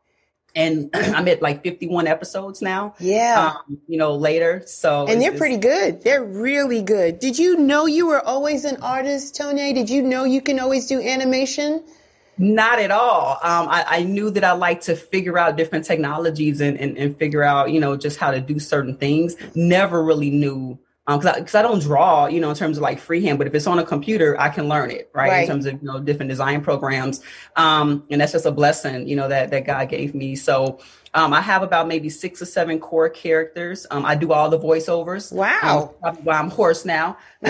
And 0.55 0.89
I'm 0.93 1.27
at 1.27 1.41
like 1.41 1.63
51 1.63 2.07
episodes 2.07 2.61
now. 2.61 2.95
Yeah. 2.99 3.53
Um, 3.55 3.79
you 3.87 3.97
know, 3.97 4.15
later. 4.15 4.63
So 4.65 5.07
And 5.07 5.21
they're 5.21 5.37
pretty 5.37 5.57
good. 5.57 6.03
They're 6.03 6.23
really 6.23 6.81
good. 6.81 7.19
Did 7.19 7.39
you 7.39 7.57
know 7.57 7.85
you 7.85 8.07
were 8.07 8.23
always 8.25 8.65
an 8.65 8.81
artist, 8.81 9.35
Tony? 9.35 9.73
Did 9.73 9.89
you 9.89 10.01
know 10.01 10.25
you 10.25 10.41
can 10.41 10.59
always 10.59 10.87
do 10.87 11.01
animation? 11.01 11.83
Not 12.39 12.79
at 12.79 12.89
all. 12.89 13.33
Um, 13.43 13.67
I, 13.67 13.85
I, 13.85 14.03
knew 14.03 14.31
that 14.31 14.45
I 14.45 14.53
like 14.53 14.81
to 14.81 14.95
figure 14.95 15.37
out 15.37 15.57
different 15.57 15.83
technologies 15.83 16.61
and, 16.61 16.79
and, 16.79 16.97
and, 16.97 17.17
figure 17.19 17.43
out, 17.43 17.69
you 17.69 17.81
know, 17.81 17.97
just 17.97 18.17
how 18.17 18.31
to 18.31 18.39
do 18.39 18.59
certain 18.59 18.95
things. 18.95 19.35
Never 19.55 20.01
really 20.01 20.29
knew 20.29 20.79
because 21.17 21.25
um, 21.25 21.35
I, 21.35 21.41
cause 21.41 21.55
I 21.55 21.61
don't 21.61 21.81
draw, 21.81 22.27
you 22.27 22.39
know, 22.39 22.49
in 22.49 22.55
terms 22.55 22.77
of 22.77 22.83
like 22.83 22.99
freehand, 22.99 23.37
but 23.37 23.47
if 23.47 23.55
it's 23.55 23.67
on 23.67 23.79
a 23.79 23.85
computer, 23.85 24.39
I 24.39 24.49
can 24.49 24.67
learn 24.67 24.91
it, 24.91 25.09
right? 25.13 25.29
right. 25.29 25.41
In 25.41 25.47
terms 25.47 25.65
of, 25.65 25.73
you 25.73 25.87
know, 25.87 25.99
different 25.99 26.29
design 26.29 26.61
programs. 26.61 27.21
Um, 27.55 28.03
and 28.09 28.21
that's 28.21 28.33
just 28.33 28.45
a 28.45 28.51
blessing, 28.51 29.07
you 29.07 29.15
know, 29.15 29.27
that, 29.27 29.49
that 29.51 29.65
God 29.65 29.89
gave 29.89 30.13
me. 30.13 30.35
So, 30.35 30.79
um, 31.15 31.33
I 31.33 31.41
have 31.41 31.63
about 31.63 31.87
maybe 31.87 32.09
six 32.09 32.41
or 32.41 32.45
seven 32.45 32.79
core 32.79 33.09
characters. 33.09 33.87
Um, 33.89 34.05
I 34.05 34.13
do 34.13 34.31
all 34.31 34.49
the 34.49 34.59
voiceovers. 34.59 35.31
Wow. 35.31 35.95
Um, 36.03 36.15
why 36.17 36.37
I'm 36.37 36.51
hoarse 36.51 36.85
now. 36.85 37.17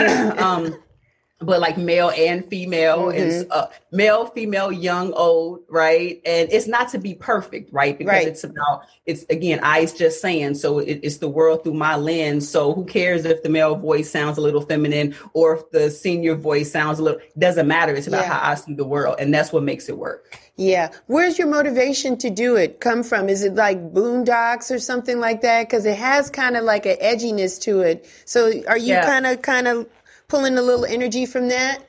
but 1.41 1.60
like 1.62 1.77
male 1.77 2.12
and 2.15 2.46
female 2.50 3.08
mm-hmm. 3.08 3.17
and 3.17 3.51
uh, 3.51 3.67
male, 3.91 4.25
female, 4.27 4.72
young, 4.72 5.13
old, 5.13 5.62
right? 5.69 6.22
And 6.25 6.51
it's 6.51 6.67
not 6.67 6.89
to 6.89 7.00
be 7.00 7.13
perfect, 7.13 7.72
right? 7.72 7.98
Because 7.98 8.12
right. 8.12 8.27
it's 8.27 8.43
about 8.43 8.84
it's 9.05 9.24
again, 9.29 9.60
I's 9.63 9.93
just 9.93 10.22
saying. 10.22 10.55
So 10.55 10.79
it, 10.79 11.00
it's 11.03 11.17
the 11.17 11.29
world 11.29 11.63
through 11.63 11.75
my 11.75 11.96
lens. 11.96 12.50
So 12.50 12.74
who 12.74 12.86
cares 12.86 13.25
if 13.25 13.41
the 13.41 13.50
male 13.50 13.75
voice 13.75 14.12
sounds 14.12 14.38
a 14.38 14.41
little 14.41 14.62
feminine 14.62 15.15
or 15.34 15.55
if 15.55 15.72
the 15.72 15.89
senior 15.89 16.36
voice 16.36 16.72
sounds 16.72 17.00
a 17.00 17.03
little? 17.03 17.22
Doesn't 17.38 17.67
matter. 17.67 17.93
It's 17.96 18.08
about 18.08 18.24
yeah. 18.25 18.34
how 18.34 18.51
I 18.51 18.55
see 18.55 18.74
the 18.74 18.86
world, 18.86 19.15
and 19.19 19.34
that's 19.34 19.53
what 19.53 19.63
makes 19.63 19.88
it 19.88 19.98
work. 19.98 20.38
Yeah. 20.60 20.91
Where's 21.08 21.39
your 21.39 21.48
motivation 21.48 22.17
to 22.17 22.29
do 22.29 22.58
it 22.58 22.81
come 22.81 23.01
from? 23.01 23.29
Is 23.29 23.43
it 23.43 23.55
like 23.55 23.93
Boondocks 23.93 24.75
or 24.75 24.79
something 24.79 25.17
like 25.22 25.39
that? 25.41 25.69
Because 25.69 25.86
it 25.86 25.98
has 25.98 26.29
kind 26.29 26.58
of 26.58 26.65
like 26.65 26.86
an 26.86 26.98
edginess 27.01 27.62
to 27.62 27.79
it. 27.79 28.05
So 28.25 28.51
are 28.67 28.77
you 28.77 28.96
kind 28.96 29.25
of 29.25 29.41
kind 29.41 29.69
of 29.69 29.88
pulling 30.29 30.57
a 30.57 30.62
little 30.62 30.86
energy 30.86 31.25
from 31.25 31.50
that? 31.50 31.79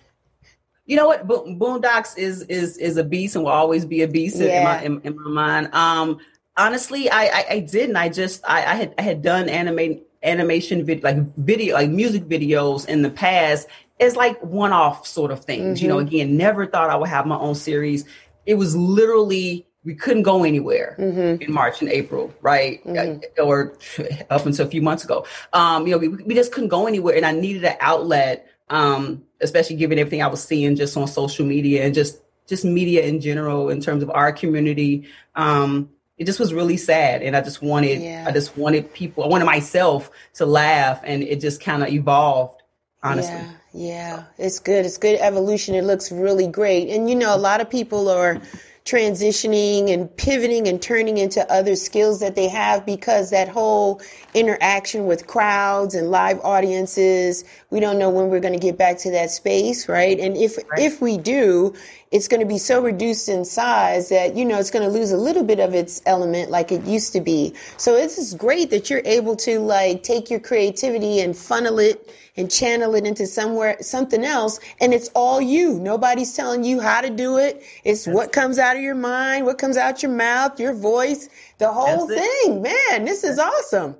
You 0.87 0.97
know 0.97 1.07
what? 1.07 1.29
Bo- 1.29 1.45
Boondocks 1.45 2.19
is 2.19 2.43
is 2.43 2.77
is 2.79 2.97
a 2.97 3.05
beast 3.05 3.37
and 3.37 3.45
will 3.45 3.53
always 3.53 3.85
be 3.85 4.03
a 4.03 4.09
beast 4.09 4.39
yeah. 4.39 4.81
in, 4.83 4.95
my, 4.95 5.01
in, 5.01 5.15
in, 5.15 5.23
my 5.23 5.31
mind. 5.31 5.75
Um, 5.75 6.19
honestly, 6.57 7.09
I, 7.09 7.27
I, 7.27 7.45
I 7.51 7.61
didn't. 7.61 7.97
I 7.97 8.09
just 8.09 8.43
I, 8.45 8.65
I 8.65 8.75
had 8.75 8.95
I 8.99 9.03
had 9.03 9.23
done 9.23 9.49
animate 9.49 10.03
animation 10.25 10.85
vid- 10.85 11.05
like 11.05 11.17
video 11.37 11.75
like 11.75 11.91
music 11.91 12.25
videos 12.25 12.89
in 12.89 13.03
the 13.03 13.11
past 13.11 13.69
as 14.01 14.17
like 14.17 14.43
one 14.43 14.73
off 14.73 15.07
sort 15.07 15.31
of 15.31 15.45
things. 15.45 15.79
Mm-hmm. 15.79 15.85
You 15.85 15.89
know, 15.89 15.99
mm-hmm. 15.99 16.09
again, 16.09 16.37
never 16.37 16.67
thought 16.67 16.91
I 16.91 16.97
would 16.97 17.09
have 17.09 17.27
my 17.27 17.39
own 17.39 17.55
series. 17.55 18.05
It 18.47 18.55
was 18.55 18.75
literally 18.75 19.67
we 19.85 19.95
couldn't 19.95 20.25
go 20.25 20.45
anywhere 20.45 20.95
mm-hmm. 20.99 21.43
in 21.43 21.53
March 21.53 21.81
and 21.81 21.91
April, 21.91 22.33
right? 22.43 22.85
Mm-hmm. 22.85 23.43
Or 23.43 23.77
up 24.31 24.45
until 24.45 24.67
a 24.67 24.71
few 24.71 24.83
months 24.83 25.05
ago. 25.05 25.27
Um, 25.53 25.87
you 25.87 25.93
know, 25.93 25.99
we, 25.99 26.09
we 26.09 26.35
just 26.35 26.53
couldn't 26.53 26.69
go 26.69 26.87
anywhere 26.87 27.17
and 27.17 27.25
I 27.25 27.33
needed 27.33 27.65
an 27.65 27.77
outlet, 27.81 28.47
um, 28.69 29.25
especially 29.41 29.77
given 29.77 29.99
everything 29.99 30.23
I 30.23 30.27
was 30.27 30.43
seeing 30.43 30.77
just 30.77 30.97
on 30.97 31.07
social 31.09 31.47
media 31.47 31.85
and 31.85 31.95
just, 31.95 32.21
just 32.47 32.65
media 32.65 33.05
in 33.05 33.21
general 33.21 33.71
in 33.71 33.81
terms 33.81 34.03
of 34.03 34.11
our 34.11 34.33
community. 34.33 35.09
Um, 35.35 35.89
it 36.19 36.27
just 36.27 36.39
was 36.39 36.53
really 36.53 36.77
sad. 36.77 37.23
And 37.23 37.35
I 37.35 37.41
just 37.41 37.63
wanted, 37.63 38.03
yeah. 38.03 38.27
I 38.29 38.33
just 38.33 38.59
wanted 38.59 38.93
people, 38.93 39.25
I 39.25 39.29
wanted 39.29 39.47
myself 39.47 40.11
to 40.35 40.45
laugh 40.45 41.01
and 41.05 41.23
it 41.23 41.41
just 41.41 41.63
kind 41.63 41.83
of 41.83 41.89
evolved, 41.89 42.63
honestly. 43.03 43.35
Yeah. 43.35 43.53
Yeah, 43.73 44.25
it's 44.37 44.59
good. 44.59 44.85
It's 44.85 44.99
good 44.99 45.21
evolution. 45.21 45.77
It 45.77 45.85
looks 45.85 46.11
really 46.11 46.49
great. 46.49 46.89
And 46.89 47.09
you 47.09 47.15
know, 47.15 47.33
a 47.33 47.39
lot 47.39 47.61
of 47.61 47.71
people 47.71 48.09
are 48.09 48.41
transitioning 48.85 49.93
and 49.93 50.15
pivoting 50.17 50.67
and 50.67 50.81
turning 50.81 51.19
into 51.19 51.49
other 51.53 51.77
skills 51.77 52.21
that 52.21 52.35
they 52.35 52.49
have 52.49 52.85
because 52.87 53.31
that 53.31 53.49
whole 53.49 54.01
interaction 54.35 55.07
with 55.07 55.27
crowds 55.27 55.95
and 55.95 56.11
live 56.11 56.41
audiences 56.41 57.45
we 57.71 57.79
don't 57.79 57.99
know 57.99 58.11
when 58.11 58.29
we're 58.29 58.41
going 58.41 58.53
to 58.53 58.61
get 58.61 58.77
back 58.77 58.99
to 58.99 59.11
that 59.13 59.31
space 59.31 59.89
right? 59.89 60.19
And 60.19 60.37
if 60.37 60.57
right. 60.57 60.81
if 60.81 61.01
we 61.01 61.17
do 61.17 61.75
it's 62.11 62.27
going 62.27 62.41
to 62.41 62.47
be 62.47 62.59
so 62.59 62.83
reduced 62.83 63.29
in 63.29 63.45
size 63.45 64.09
that 64.09 64.37
you 64.37 64.45
know 64.45 64.59
it's 64.59 64.71
going 64.71 64.85
to 64.85 64.91
lose 64.91 65.13
a 65.13 65.17
little 65.17 65.45
bit 65.45 65.61
of 65.61 65.75
its 65.75 66.03
element 66.07 66.51
like 66.51 66.73
it 66.73 66.85
used 66.85 67.13
to 67.13 67.21
be. 67.21 67.55
So 67.77 67.95
this 67.95 68.19
is 68.19 68.35
great 68.35 68.71
that 68.71 68.91
you're 68.91 69.03
able 69.05 69.37
to 69.37 69.61
like 69.61 70.03
take 70.03 70.31
your 70.31 70.41
creativity 70.41 71.21
and 71.21 71.37
funnel 71.37 71.79
it 71.79 72.13
and 72.37 72.51
channel 72.51 72.95
it 72.95 73.07
into 73.07 73.27
somewhere 73.27 73.77
something 73.81 74.25
else 74.25 74.59
and 74.81 74.93
it's 74.93 75.09
all 75.15 75.41
you. 75.41 75.79
Nobody's 75.79 76.35
telling 76.35 76.65
you 76.65 76.81
how 76.81 77.01
to 77.01 77.11
do 77.11 77.39
it. 77.39 77.63
It's 77.85 78.05
That's 78.05 78.17
what 78.17 78.33
comes 78.33 78.59
out 78.59 78.77
of 78.77 78.83
your 78.83 78.95
mind 78.95 79.47
what 79.47 79.59
comes 79.59 79.77
out 79.77 80.03
your 80.03 80.13
mouth 80.13 80.59
your 80.59 80.75
voice 80.75 81.29
the 81.59 81.71
whole 81.73 82.09
thing. 82.09 82.63
Man 82.63 83.05
this 83.05 83.23
is 83.25 83.39
awesome 83.39 83.97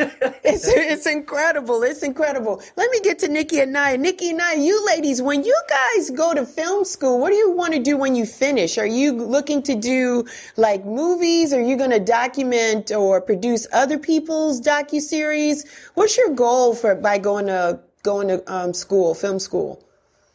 it's 0.00 0.66
it's 0.66 1.06
incredible. 1.06 1.82
It's 1.82 2.02
incredible. 2.02 2.62
Let 2.76 2.90
me 2.90 3.00
get 3.00 3.18
to 3.20 3.28
Nikki 3.28 3.60
and 3.60 3.74
Niyah. 3.74 4.00
Nikki 4.00 4.30
and 4.30 4.40
Niyah, 4.40 4.64
you 4.64 4.86
ladies, 4.86 5.20
when 5.20 5.44
you 5.44 5.56
guys 5.68 6.10
go 6.10 6.32
to 6.34 6.46
film 6.46 6.84
school, 6.84 7.20
what 7.20 7.30
do 7.30 7.36
you 7.36 7.50
want 7.52 7.74
to 7.74 7.80
do 7.80 7.96
when 7.96 8.14
you 8.14 8.24
finish? 8.24 8.78
Are 8.78 8.86
you 8.86 9.12
looking 9.12 9.62
to 9.64 9.74
do 9.74 10.24
like 10.56 10.84
movies? 10.84 11.52
Are 11.52 11.60
you 11.60 11.76
going 11.76 11.90
to 11.90 12.00
document 12.00 12.92
or 12.92 13.20
produce 13.20 13.66
other 13.72 13.98
people's 13.98 14.60
docu 14.60 15.00
series? 15.00 15.70
What's 15.94 16.16
your 16.16 16.30
goal 16.30 16.74
for 16.74 16.94
by 16.94 17.18
going 17.18 17.46
to 17.46 17.80
going 18.02 18.28
to 18.28 18.42
um, 18.52 18.72
school, 18.72 19.14
film 19.14 19.38
school? 19.38 19.84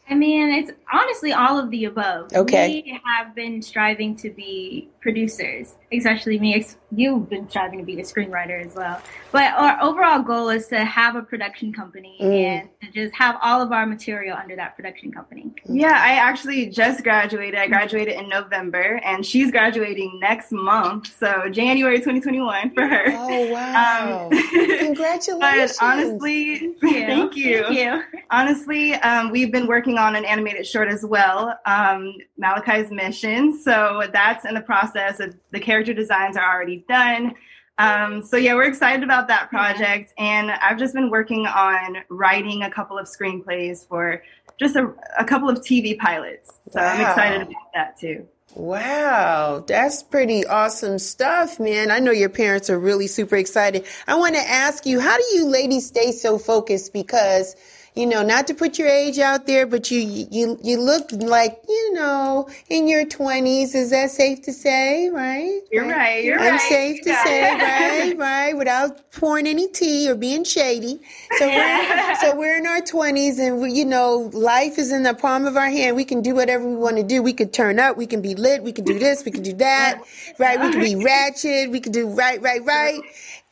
I 0.07 0.13
mean, 0.13 0.49
it's 0.49 0.71
honestly 0.93 1.33
all 1.33 1.57
of 1.57 1.71
the 1.71 1.85
above. 1.85 2.31
Okay. 2.33 2.83
We 2.85 3.01
have 3.05 3.33
been 3.33 3.61
striving 3.61 4.15
to 4.17 4.29
be 4.29 4.89
producers, 5.01 5.75
especially 5.91 6.39
me. 6.39 6.65
You've 6.91 7.29
been 7.29 7.49
striving 7.49 7.79
to 7.79 7.85
be 7.85 7.99
a 7.99 8.03
screenwriter 8.03 8.63
as 8.63 8.75
well. 8.75 9.01
But 9.31 9.53
our 9.53 9.81
overall 9.81 10.21
goal 10.21 10.49
is 10.49 10.67
to 10.67 10.85
have 10.85 11.15
a 11.15 11.21
production 11.21 11.73
company 11.73 12.17
mm. 12.21 12.33
and 12.33 12.69
to 12.81 12.91
just 12.91 13.15
have 13.15 13.37
all 13.41 13.61
of 13.61 13.71
our 13.71 13.85
material 13.85 14.37
under 14.37 14.55
that 14.55 14.75
production 14.75 15.11
company. 15.11 15.53
Yeah, 15.65 15.91
I 15.91 16.13
actually 16.13 16.67
just 16.67 17.03
graduated. 17.03 17.59
I 17.59 17.67
graduated 17.67 18.15
in 18.15 18.29
November, 18.29 18.99
and 19.03 19.25
she's 19.25 19.51
graduating 19.51 20.19
next 20.19 20.51
month. 20.51 21.15
So 21.19 21.49
January 21.49 21.97
2021 21.97 22.73
for 22.73 22.87
her. 22.87 23.05
Oh, 23.07 23.51
wow. 23.51 24.29
Um, 24.31 24.31
Congratulations. 24.79 25.77
but 25.79 25.85
honestly, 25.85 26.73
thank 26.81 26.81
you. 26.81 27.05
Thank 27.15 27.35
you. 27.35 27.63
Thank 27.63 27.77
you. 27.77 28.21
Honestly, 28.31 28.93
um, 28.95 29.31
we've 29.31 29.51
been 29.51 29.67
working 29.67 29.94
working 29.95 30.15
on 30.15 30.15
an 30.15 30.25
animated 30.25 30.67
short 30.67 30.87
as 30.89 31.05
well, 31.05 31.57
um, 31.65 32.13
Malachi's 32.37 32.91
Mission. 32.91 33.59
So 33.61 34.03
that's 34.11 34.45
in 34.45 34.53
the 34.53 34.61
process. 34.61 35.19
Of, 35.19 35.35
the 35.51 35.59
character 35.59 35.93
designs 35.93 36.37
are 36.37 36.53
already 36.53 36.85
done. 36.87 37.33
Um, 37.77 38.23
so 38.23 38.37
yeah, 38.37 38.53
we're 38.53 38.63
excited 38.63 39.03
about 39.03 39.27
that 39.27 39.49
project, 39.49 40.13
and 40.17 40.49
I've 40.49 40.77
just 40.77 40.93
been 40.93 41.09
working 41.09 41.45
on 41.45 41.97
writing 42.09 42.63
a 42.63 42.71
couple 42.71 42.97
of 42.97 43.05
screenplays 43.05 43.85
for 43.85 44.23
just 44.57 44.77
a, 44.77 44.93
a 45.19 45.25
couple 45.25 45.49
of 45.49 45.59
TV 45.59 45.97
pilots. 45.97 46.53
So 46.71 46.79
wow. 46.79 46.87
I'm 46.87 47.01
excited 47.01 47.41
about 47.41 47.73
that 47.73 47.99
too. 47.99 48.27
Wow, 48.53 49.65
that's 49.67 50.03
pretty 50.03 50.45
awesome 50.45 50.99
stuff, 50.99 51.59
man. 51.59 51.91
I 51.91 51.99
know 51.99 52.11
your 52.11 52.29
parents 52.29 52.69
are 52.69 52.79
really 52.79 53.07
super 53.07 53.35
excited. 53.35 53.85
I 54.07 54.15
want 54.15 54.35
to 54.35 54.41
ask 54.41 54.85
you, 54.85 55.01
how 55.01 55.17
do 55.17 55.25
you 55.33 55.45
ladies 55.47 55.87
stay 55.87 56.13
so 56.13 56.37
focused? 56.37 56.93
Because 56.93 57.57
you 57.95 58.05
know, 58.05 58.23
not 58.23 58.47
to 58.47 58.53
put 58.53 58.77
your 58.77 58.89
age 58.89 59.19
out 59.19 59.47
there, 59.47 59.65
but 59.65 59.89
you 59.89 59.99
you 59.99 60.59
you 60.61 60.79
look 60.81 61.11
like 61.13 61.61
you 61.67 61.93
know 61.93 62.49
in 62.69 62.89
your 62.89 63.05
twenties. 63.05 63.73
Is 63.73 63.91
that 63.91 64.11
safe 64.11 64.41
to 64.43 64.51
say? 64.53 65.09
Right? 65.09 65.61
You're 65.71 65.83
right. 65.83 65.91
right 65.91 66.23
you're 66.23 66.39
I'm 66.39 66.51
right. 66.51 66.61
safe 66.61 67.01
to 67.03 67.13
say, 67.23 67.53
right? 67.53 68.17
Right? 68.17 68.57
Without 68.57 69.11
pouring 69.13 69.47
any 69.47 69.69
tea 69.69 70.09
or 70.09 70.15
being 70.15 70.43
shady. 70.43 70.99
So 71.37 71.47
we're 71.47 72.15
so 72.21 72.35
we're 72.35 72.57
in 72.57 72.67
our 72.67 72.81
twenties, 72.81 73.39
and 73.39 73.61
we, 73.61 73.71
you 73.71 73.85
know, 73.85 74.29
life 74.33 74.77
is 74.77 74.91
in 74.91 75.03
the 75.03 75.13
palm 75.13 75.45
of 75.45 75.55
our 75.55 75.69
hand. 75.69 75.95
We 75.95 76.03
can 76.03 76.21
do 76.21 76.35
whatever 76.35 76.67
we 76.67 76.75
want 76.75 76.97
to 76.97 77.03
do. 77.03 77.23
We 77.23 77.33
could 77.33 77.53
turn 77.53 77.79
up. 77.79 77.95
We 77.95 78.07
can 78.07 78.21
be 78.21 78.35
lit. 78.35 78.61
We 78.61 78.73
can 78.73 78.83
do 78.83 78.99
this. 78.99 79.23
We 79.23 79.31
can 79.31 79.43
do 79.43 79.53
that. 79.53 80.01
Right? 80.37 80.59
We 80.59 80.71
can 80.71 80.81
be 80.81 80.95
ratchet. 81.05 81.71
We 81.71 81.79
can 81.79 81.93
do 81.93 82.09
right, 82.09 82.41
right, 82.41 82.63
right. 82.65 83.01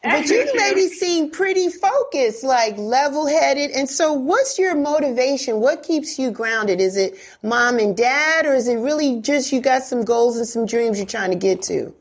But 0.04 0.28
you 0.28 0.52
ladies 0.58 1.00
seem 1.00 1.32
pretty 1.32 1.70
focused, 1.70 2.44
like 2.44 2.78
level 2.78 3.26
headed. 3.26 3.72
And 3.72 3.90
so, 3.90 4.12
what's 4.12 4.60
your 4.60 4.76
motivation? 4.76 5.62
What 5.62 5.82
keeps 5.82 6.20
you 6.20 6.30
grounded? 6.30 6.82
Is 6.82 6.98
it 6.98 7.16
mom 7.42 7.80
and 7.80 7.96
dad, 7.96 8.46
or 8.46 8.54
is 8.54 8.68
it 8.68 8.76
really 8.76 9.22
just 9.22 9.54
you 9.54 9.62
got 9.62 9.84
some 9.84 10.04
goals 10.04 10.36
and 10.36 10.46
some 10.46 10.66
dreams 10.66 10.98
you're 10.98 11.08
trying 11.08 11.32
to 11.32 11.38
get 11.38 11.62
to? 11.64 11.94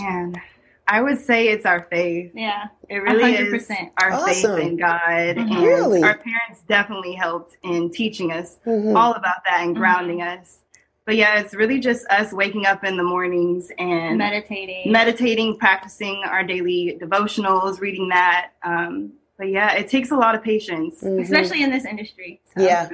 Man, 0.00 0.34
I 0.86 1.02
would 1.02 1.20
say 1.20 1.48
it's 1.48 1.66
our 1.66 1.86
faith. 1.90 2.32
Yeah, 2.34 2.68
it 2.88 2.96
really 2.96 3.34
100%. 3.34 3.54
is 3.54 3.70
our 4.00 4.12
awesome. 4.12 4.56
faith 4.56 4.66
in 4.66 4.76
God. 4.78 5.00
Mm-hmm. 5.00 5.52
And 5.52 5.62
really? 5.62 6.02
our 6.02 6.16
parents 6.16 6.62
definitely 6.68 7.12
helped 7.12 7.58
in 7.62 7.90
teaching 7.90 8.32
us 8.32 8.58
mm-hmm. 8.64 8.96
all 8.96 9.12
about 9.12 9.44
that 9.44 9.60
and 9.60 9.76
grounding 9.76 10.20
mm-hmm. 10.20 10.40
us 10.40 10.60
but 11.08 11.16
yeah, 11.16 11.38
it's 11.38 11.54
really 11.54 11.80
just 11.80 12.06
us 12.08 12.34
waking 12.34 12.66
up 12.66 12.84
in 12.84 12.98
the 12.98 13.02
mornings 13.02 13.72
and 13.78 14.18
meditating, 14.18 14.92
meditating, 14.92 15.56
practicing 15.56 16.22
our 16.26 16.44
daily 16.44 16.98
devotionals, 17.00 17.80
reading 17.80 18.10
that. 18.10 18.50
Um, 18.62 19.14
but 19.38 19.48
yeah, 19.48 19.72
it 19.72 19.88
takes 19.88 20.10
a 20.10 20.16
lot 20.16 20.34
of 20.34 20.42
patience, 20.42 21.02
mm-hmm. 21.02 21.22
especially 21.22 21.62
in 21.62 21.70
this 21.70 21.86
industry. 21.86 22.42
So. 22.54 22.62
Yeah, 22.62 22.90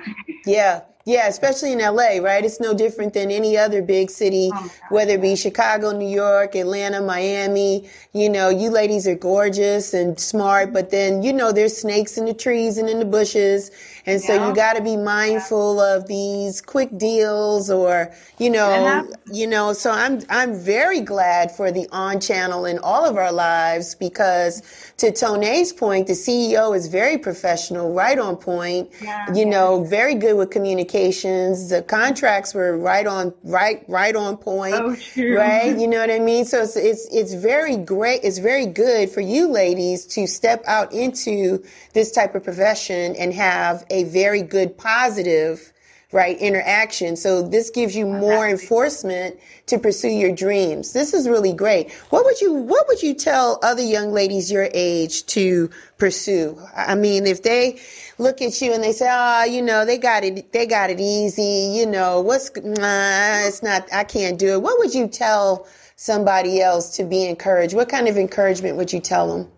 yeah. 0.46 0.82
Yeah, 1.06 1.28
especially 1.28 1.72
in 1.72 1.80
LA, 1.80 2.16
right? 2.22 2.42
It's 2.42 2.60
no 2.60 2.72
different 2.72 3.12
than 3.12 3.30
any 3.30 3.58
other 3.58 3.82
big 3.82 4.10
city, 4.10 4.48
oh 4.50 4.70
whether 4.88 5.12
it 5.12 5.20
be 5.20 5.36
Chicago, 5.36 5.92
New 5.92 6.08
York, 6.08 6.54
Atlanta, 6.54 7.02
Miami. 7.02 7.90
You 8.14 8.30
know, 8.30 8.48
you 8.48 8.70
ladies 8.70 9.06
are 9.06 9.14
gorgeous 9.14 9.92
and 9.92 10.18
smart, 10.18 10.72
but 10.72 10.90
then, 10.90 11.22
you 11.22 11.34
know, 11.34 11.52
there's 11.52 11.76
snakes 11.76 12.16
in 12.16 12.24
the 12.24 12.32
trees 12.32 12.78
and 12.78 12.88
in 12.88 13.00
the 13.00 13.04
bushes. 13.04 13.70
And 14.06 14.18
so 14.18 14.34
yeah. 14.34 14.48
you 14.48 14.54
got 14.54 14.76
to 14.76 14.82
be 14.82 14.96
mindful 14.96 15.76
yeah. 15.76 15.96
of 15.96 16.06
these 16.06 16.62
quick 16.62 16.96
deals 16.96 17.70
or, 17.70 18.10
you 18.38 18.48
know, 18.48 18.70
uh-huh. 18.70 19.04
you 19.30 19.46
know, 19.46 19.74
so 19.74 19.90
I'm, 19.90 20.22
I'm 20.30 20.58
very 20.58 21.00
glad 21.00 21.52
for 21.52 21.70
the 21.70 21.86
on 21.92 22.18
channel 22.18 22.64
in 22.64 22.78
all 22.78 23.04
of 23.04 23.18
our 23.18 23.32
lives 23.32 23.94
because 23.94 24.62
to 24.98 25.12
Tone's 25.12 25.72
point, 25.72 26.06
the 26.06 26.14
CEO 26.14 26.74
is 26.74 26.86
very 26.86 27.18
professional, 27.18 27.92
right 27.92 28.18
on 28.18 28.36
point, 28.36 28.90
yeah. 29.02 29.26
you 29.34 29.44
know, 29.44 29.84
very 29.84 30.14
good 30.14 30.38
with 30.38 30.50
communication 30.50 30.93
The 30.94 31.84
contracts 31.86 32.54
were 32.54 32.76
right 32.76 33.06
on, 33.06 33.34
right, 33.42 33.84
right 33.88 34.14
on 34.14 34.36
point. 34.36 34.74
Oh. 34.74 34.96
Right. 35.16 35.76
You 35.76 35.88
know 35.88 35.98
what 35.98 36.10
I 36.10 36.18
mean? 36.18 36.44
So 36.44 36.62
it's, 36.62 36.76
it's, 36.76 37.08
it's 37.12 37.34
very 37.34 37.76
great. 37.76 38.20
It's 38.22 38.38
very 38.38 38.66
good 38.66 39.10
for 39.10 39.20
you 39.20 39.48
ladies 39.48 40.06
to 40.06 40.26
step 40.26 40.62
out 40.66 40.92
into 40.92 41.64
this 41.92 42.12
type 42.12 42.34
of 42.34 42.44
profession 42.44 43.16
and 43.16 43.32
have 43.32 43.84
a 43.90 44.04
very 44.04 44.42
good 44.42 44.78
positive 44.78 45.72
right 46.14 46.38
interaction 46.38 47.16
so 47.16 47.42
this 47.42 47.70
gives 47.70 47.96
you 47.96 48.06
more 48.06 48.48
enforcement 48.48 49.36
to 49.66 49.78
pursue 49.78 50.08
your 50.08 50.32
dreams 50.32 50.92
this 50.92 51.12
is 51.12 51.28
really 51.28 51.52
great 51.52 51.92
what 52.10 52.24
would 52.24 52.40
you 52.40 52.52
what 52.52 52.86
would 52.86 53.02
you 53.02 53.14
tell 53.14 53.58
other 53.64 53.82
young 53.82 54.12
ladies 54.12 54.50
your 54.50 54.68
age 54.72 55.26
to 55.26 55.68
pursue 55.98 56.56
i 56.76 56.94
mean 56.94 57.26
if 57.26 57.42
they 57.42 57.80
look 58.18 58.40
at 58.40 58.60
you 58.60 58.72
and 58.72 58.82
they 58.82 58.92
say 58.92 59.08
oh 59.10 59.44
you 59.44 59.62
know 59.62 59.84
they 59.84 59.98
got 59.98 60.24
it 60.24 60.52
they 60.52 60.66
got 60.66 60.90
it 60.90 61.00
easy 61.00 61.72
you 61.76 61.86
know 61.86 62.20
what's 62.20 62.50
nah, 62.56 63.46
it's 63.46 63.62
not 63.62 63.86
i 63.92 64.04
can't 64.04 64.38
do 64.38 64.54
it 64.54 64.62
what 64.62 64.78
would 64.78 64.94
you 64.94 65.06
tell 65.08 65.66
somebody 65.96 66.60
else 66.60 66.96
to 66.96 67.04
be 67.04 67.24
encouraged 67.24 67.74
what 67.74 67.88
kind 67.88 68.08
of 68.08 68.16
encouragement 68.16 68.76
would 68.76 68.92
you 68.92 69.00
tell 69.00 69.36
them 69.36 69.50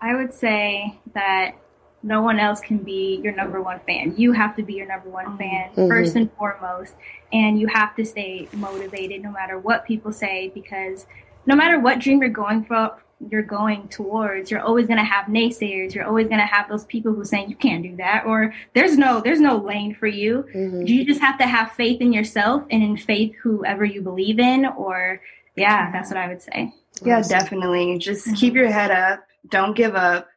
i 0.00 0.14
would 0.14 0.32
say 0.32 0.98
that 1.14 1.54
no 2.02 2.22
one 2.22 2.38
else 2.38 2.60
can 2.60 2.78
be 2.78 3.20
your 3.22 3.34
number 3.34 3.60
one 3.60 3.80
fan. 3.80 4.14
You 4.16 4.32
have 4.32 4.54
to 4.56 4.62
be 4.62 4.74
your 4.74 4.86
number 4.86 5.10
one 5.10 5.36
fan 5.36 5.70
mm-hmm. 5.70 5.88
first 5.88 6.14
and 6.16 6.30
foremost. 6.34 6.94
And 7.32 7.60
you 7.60 7.66
have 7.66 7.96
to 7.96 8.04
stay 8.04 8.48
motivated 8.52 9.22
no 9.22 9.32
matter 9.32 9.58
what 9.58 9.84
people 9.84 10.12
say 10.12 10.52
because 10.54 11.06
no 11.46 11.56
matter 11.56 11.80
what 11.80 11.98
dream 11.98 12.20
you're 12.20 12.30
going 12.30 12.64
for, 12.64 12.96
you're 13.30 13.42
going 13.42 13.88
towards, 13.88 14.50
you're 14.50 14.60
always 14.60 14.86
going 14.86 14.98
to 14.98 15.04
have 15.04 15.26
naysayers. 15.26 15.94
You're 15.94 16.06
always 16.06 16.28
going 16.28 16.40
to 16.40 16.46
have 16.46 16.68
those 16.68 16.84
people 16.84 17.12
who 17.12 17.24
saying 17.24 17.50
you 17.50 17.56
can't 17.56 17.82
do 17.82 17.96
that 17.96 18.24
or 18.26 18.54
there's 18.74 18.96
no 18.96 19.20
there's 19.20 19.40
no 19.40 19.56
lane 19.56 19.94
for 19.94 20.06
you. 20.06 20.44
Mm-hmm. 20.54 20.86
You 20.86 21.04
just 21.04 21.20
have 21.20 21.38
to 21.38 21.46
have 21.46 21.72
faith 21.72 22.00
in 22.00 22.12
yourself 22.12 22.64
and 22.70 22.82
in 22.82 22.96
faith 22.96 23.34
whoever 23.42 23.84
you 23.84 24.02
believe 24.02 24.38
in 24.38 24.66
or 24.66 25.20
yeah, 25.56 25.90
that's 25.90 26.10
what 26.10 26.16
I 26.16 26.28
would 26.28 26.42
say. 26.42 26.72
Yeah, 27.02 27.22
definitely. 27.22 27.98
Just 27.98 28.26
mm-hmm. 28.26 28.36
keep 28.36 28.54
your 28.54 28.70
head 28.70 28.90
up. 28.90 29.24
Don't 29.48 29.74
give 29.74 29.96
up 29.96 30.28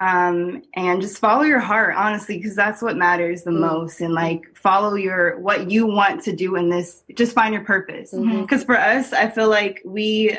um, 0.00 0.62
and 0.74 1.00
just 1.00 1.18
follow 1.18 1.42
your 1.42 1.60
heart 1.60 1.94
honestly 1.96 2.36
because 2.36 2.54
that's 2.54 2.82
what 2.82 2.96
matters 2.96 3.44
the 3.44 3.50
mm-hmm. 3.50 3.60
most 3.60 4.00
and 4.00 4.12
like 4.12 4.44
follow 4.54 4.94
your 4.94 5.38
what 5.38 5.70
you 5.70 5.86
want 5.86 6.22
to 6.24 6.36
do 6.36 6.56
in 6.56 6.68
this 6.68 7.02
just 7.14 7.34
find 7.34 7.54
your 7.54 7.64
purpose 7.64 8.10
because 8.10 8.20
mm-hmm. 8.20 8.58
for 8.60 8.78
us 8.78 9.12
i 9.14 9.28
feel 9.28 9.48
like 9.48 9.80
we 9.84 10.36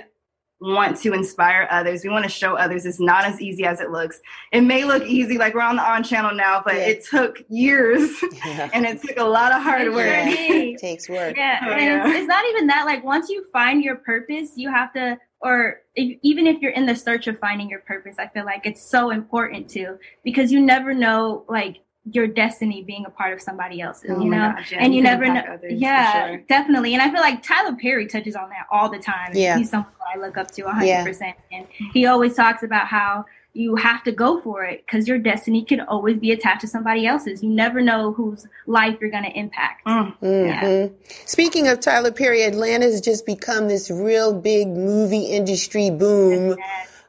want 0.59 0.97
to 0.97 1.13
inspire 1.13 1.67
others 1.69 2.03
we 2.03 2.09
want 2.09 2.23
to 2.23 2.29
show 2.29 2.55
others 2.55 2.85
it's 2.85 2.99
not 2.99 3.25
as 3.25 3.39
easy 3.39 3.65
as 3.65 3.79
it 3.79 3.91
looks 3.91 4.19
it 4.51 4.61
may 4.61 4.83
look 4.83 5.03
easy 5.03 5.37
like 5.37 5.53
we're 5.53 5.61
on 5.61 5.75
the 5.75 5.81
on 5.81 6.03
channel 6.03 6.33
now 6.33 6.61
but 6.65 6.75
yeah. 6.75 6.87
it 6.87 7.05
took 7.05 7.43
years 7.47 8.09
yeah. 8.45 8.69
and 8.73 8.85
it 8.85 9.01
took 9.01 9.17
a 9.17 9.23
lot 9.23 9.51
of 9.51 9.61
hard 9.61 9.87
work 9.93 10.07
yeah. 10.07 10.29
it 10.29 10.79
takes 10.79 11.07
work 11.07 11.35
yeah, 11.37 11.59
oh, 11.63 11.71
and 11.71 12.09
it's, 12.09 12.19
it's 12.19 12.27
not 12.27 12.43
even 12.49 12.65
that 12.65 12.85
like 12.85 13.03
once 13.03 13.29
you 13.29 13.45
find 13.53 13.83
your 13.83 13.97
purpose 13.97 14.51
you 14.55 14.71
have 14.71 14.91
to 14.93 15.17
or 15.39 15.81
if, 15.95 16.17
even 16.23 16.47
if 16.47 16.61
you're 16.61 16.71
in 16.71 16.85
the 16.85 16.95
search 16.95 17.27
of 17.27 17.39
finding 17.39 17.69
your 17.69 17.81
purpose, 17.81 18.15
I 18.17 18.27
feel 18.27 18.45
like 18.45 18.65
it's 18.65 18.89
so 18.89 19.11
important 19.11 19.69
too 19.69 19.97
because 20.23 20.51
you 20.51 20.61
never 20.61 20.93
know 20.93 21.45
like 21.47 21.81
your 22.11 22.27
destiny 22.27 22.83
being 22.83 23.05
a 23.05 23.09
part 23.09 23.33
of 23.33 23.41
somebody 23.41 23.81
else's, 23.81 24.11
oh 24.13 24.21
you 24.21 24.29
know, 24.29 24.53
gosh, 24.55 24.71
yeah. 24.71 24.79
and 24.79 24.93
you, 24.93 24.97
you 24.97 25.03
never 25.03 25.25
know. 25.27 25.59
Yeah, 25.69 26.27
sure. 26.27 26.37
definitely. 26.47 26.93
And 26.93 27.01
I 27.01 27.11
feel 27.11 27.21
like 27.21 27.43
Tyler 27.43 27.75
Perry 27.75 28.07
touches 28.07 28.35
on 28.35 28.49
that 28.49 28.65
all 28.71 28.89
the 28.89 28.99
time. 28.99 29.31
Yeah, 29.33 29.57
he's 29.57 29.69
someone 29.69 29.91
I 30.13 30.17
look 30.17 30.37
up 30.37 30.51
to 30.51 30.63
100, 30.63 30.85
yeah. 30.85 31.03
percent 31.03 31.37
and 31.51 31.67
he 31.93 32.05
always 32.05 32.35
talks 32.35 32.63
about 32.63 32.87
how 32.87 33.25
you 33.57 33.75
have 33.75 34.03
to 34.03 34.11
go 34.11 34.39
for 34.39 34.63
it 34.63 34.85
because 34.85 35.07
your 35.07 35.17
destiny 35.17 35.63
can 35.63 35.81
always 35.81 36.17
be 36.17 36.31
attached 36.31 36.61
to 36.61 36.67
somebody 36.67 37.07
else's. 37.07 37.41
You 37.41 37.49
never 37.49 37.81
know 37.81 38.13
whose 38.13 38.47
life 38.67 38.97
you're 39.01 39.09
going 39.09 39.23
to 39.23 39.35
impact. 39.37 39.85
Mm-hmm. 39.87 40.25
Yeah. 40.25 40.87
Speaking 41.25 41.67
of 41.67 41.79
Tyler 41.79 42.11
Perry, 42.11 42.43
Atlanta 42.43 42.85
has 42.85 43.01
just 43.01 43.25
become 43.25 43.67
this 43.67 43.89
real 43.89 44.31
big 44.31 44.67
movie 44.67 45.25
industry 45.25 45.89
boom. 45.89 46.55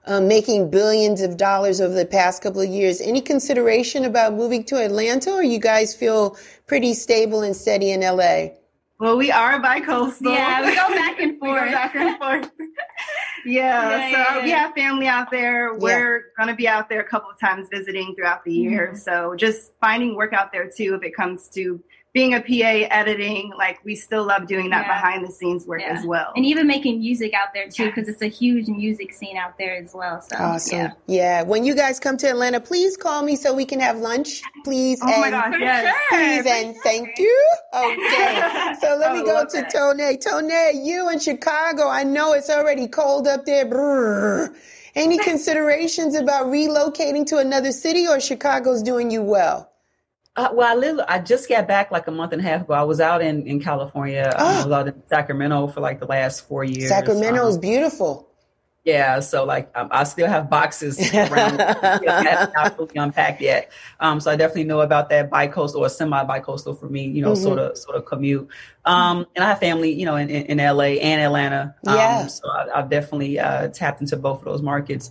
Um, 0.09 0.27
making 0.27 0.71
billions 0.71 1.21
of 1.21 1.37
dollars 1.37 1.83
over 1.83 1.93
the 1.93 2.07
past 2.07 2.43
couple 2.43 2.63
of 2.63 2.69
years. 2.71 3.03
Any 3.03 3.21
consideration 3.21 4.07
about 4.07 4.33
moving 4.33 4.65
to 4.65 4.83
Atlanta, 4.83 5.33
or 5.33 5.43
you 5.43 5.59
guys 5.59 5.95
feel 5.95 6.39
pretty 6.67 6.95
stable 6.95 7.43
and 7.43 7.55
steady 7.55 7.91
in 7.91 8.01
LA? 8.01 8.55
Well, 8.99 9.19
we 9.19 9.31
are 9.31 9.61
bi-coastal. 9.61 10.33
Yeah, 10.33 10.65
we 10.65 10.75
go 10.75 10.89
back 10.89 11.21
and 11.21 11.39
forth. 11.41 11.71
back 11.73 11.95
and 11.95 12.17
forth 12.19 12.51
yeah, 13.45 13.91
yeah, 13.91 14.11
so 14.11 14.39
yeah, 14.39 14.45
we 14.45 14.51
have 14.51 14.75
family 14.75 15.07
out 15.07 15.31
there. 15.31 15.75
We're 15.75 16.33
gonna 16.39 16.57
be 16.57 16.67
out 16.67 16.89
there 16.89 17.01
a 17.01 17.09
couple 17.09 17.31
of 17.31 17.39
times 17.39 17.69
visiting 17.71 18.15
throughout 18.15 18.45
the 18.45 18.53
year. 18.53 18.89
Mm-hmm. 18.89 18.97
So 18.97 19.35
just 19.37 19.73
finding 19.81 20.17
work 20.17 20.33
out 20.33 20.53
there 20.53 20.71
too 20.75 20.95
if 20.95 21.03
it 21.03 21.15
comes 21.15 21.49
to 21.51 21.83
being 22.15 22.35
a 22.35 22.41
PA 22.41 22.89
editing, 22.91 23.53
like 23.57 23.85
we 23.85 23.95
still 23.95 24.25
love 24.25 24.47
doing 24.47 24.71
that 24.71 24.87
yeah. 24.87 24.95
behind 24.95 25.27
the 25.27 25.31
scenes 25.31 25.67
work 25.67 25.83
yeah. 25.83 25.93
as 25.93 26.07
well. 26.07 26.33
And 26.35 26.45
even 26.47 26.67
making 26.67 27.01
music 27.01 27.35
out 27.35 27.49
there 27.53 27.69
too, 27.69 27.87
because 27.87 28.07
yes. 28.07 28.15
it's 28.15 28.23
a 28.23 28.29
huge 28.29 28.69
music 28.69 29.13
scene 29.13 29.37
out 29.37 29.59
there 29.59 29.77
as 29.77 29.93
well. 29.95 30.23
So 30.23 30.37
awesome. 30.37 30.79
Yeah. 30.79 30.93
yeah. 31.07 31.43
When 31.43 31.65
you 31.65 31.75
guys 31.75 32.01
come 32.01 32.17
to 32.19 32.29
Atlanta, 32.29 32.61
please 32.61 32.97
call 32.97 33.23
me 33.23 33.37
so 33.37 33.53
we 33.53 33.67
can 33.67 33.79
have 33.81 33.99
lunch, 33.99 34.43
please. 34.65 35.01
Oh 35.03 35.09
and 35.09 35.21
my 35.21 35.31
gosh, 35.31 35.55
yes. 35.59 35.97
Please 36.09 36.51
and 36.51 36.77
thank 36.83 37.19
you. 37.19 37.51
Okay. 37.75 38.45
So 38.81 38.97
let 38.97 39.13
me 39.13 39.21
oh, 39.21 39.25
go 39.25 39.47
to 39.47 39.69
Tone. 39.71 40.19
Tone, 40.19 40.85
you 40.85 41.09
in 41.11 41.19
Chicago. 41.19 41.89
I 41.89 42.05
know 42.05 42.33
it's 42.33 42.51
already 42.51 42.87
cold 42.87 43.27
up 43.27 43.45
there. 43.45 43.67
Brrr. 43.67 44.55
Any 44.95 45.19
considerations 45.25 46.15
about 46.15 46.47
relocating 46.47 47.27
to 47.27 47.39
another 47.39 47.73
city 47.73 48.07
or 48.07 48.21
Chicago's 48.21 48.83
doing 48.83 49.11
you 49.11 49.23
well? 49.23 49.71
Uh, 50.39 50.51
well, 50.53 50.71
I 50.71 50.79
live. 50.79 51.01
I 51.09 51.19
just 51.19 51.49
got 51.49 51.67
back 51.67 51.91
like 51.91 52.07
a 52.07 52.13
month 52.13 52.33
and 52.33 52.41
a 52.41 52.45
half 52.45 52.61
ago. 52.61 52.73
I 52.73 52.85
was 52.85 53.01
out 53.01 53.23
in 53.23 53.45
in 53.49 53.61
California. 53.61 54.33
Oh. 54.39 54.47
Um, 54.47 54.55
I 54.55 54.65
was 54.65 54.73
out 54.73 54.87
in 54.87 55.03
Sacramento 55.09 55.67
for 55.67 55.81
like 55.81 55.99
the 55.99 56.07
last 56.07 56.47
four 56.47 56.63
years. 56.63 56.89
Sacramento 56.89 57.43
um, 57.43 57.49
is 57.49 57.59
beautiful. 57.59 58.29
Yeah, 58.85 59.19
so 59.19 59.45
like 59.45 59.69
um, 59.75 59.89
I 59.91 60.05
still 60.05 60.29
have 60.29 60.49
boxes 60.49 60.97
around, 61.13 61.57
not 61.57 62.77
fully 62.77 62.95
unpacked 62.95 63.41
yet. 63.41 63.73
Um, 63.99 64.21
so 64.21 64.31
I 64.31 64.37
definitely 64.37 64.65
know 64.65 64.81
about 64.81 65.11
that 65.11 65.29
bi-coastal 65.29 65.85
or 65.85 65.89
semi-bi-coastal 65.89 66.75
for 66.77 66.89
me. 66.89 67.09
You 67.09 67.23
know, 67.23 67.33
mm-hmm. 67.33 67.43
sort 67.43 67.59
of 67.59 67.77
sort 67.77 67.97
of 67.97 68.05
commute. 68.05 68.49
Um, 68.85 69.27
and 69.35 69.45
I 69.45 69.49
have 69.49 69.59
family, 69.59 69.91
you 69.91 70.07
know, 70.07 70.15
in, 70.15 70.31
in, 70.31 70.59
in 70.59 70.59
LA 70.59 71.01
and 71.03 71.21
Atlanta. 71.21 71.75
Um, 71.85 71.97
yeah. 71.97 72.27
So 72.29 72.49
I, 72.49 72.77
have 72.77 72.91
definitely 72.91 73.41
uh, 73.41 73.69
tapped 73.69 74.01
into 74.01 74.17
both 74.17 74.39
of 74.39 74.45
those 74.45 74.63
markets 74.63 75.11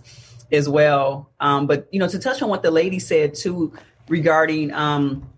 as 0.50 0.70
well. 0.70 1.30
Um, 1.38 1.66
but 1.66 1.86
you 1.92 2.00
know, 2.00 2.08
to 2.08 2.18
touch 2.18 2.40
on 2.40 2.48
what 2.48 2.62
the 2.62 2.70
lady 2.70 2.98
said 2.98 3.34
too 3.34 3.74
regarding 4.08 4.72
um 4.72 5.28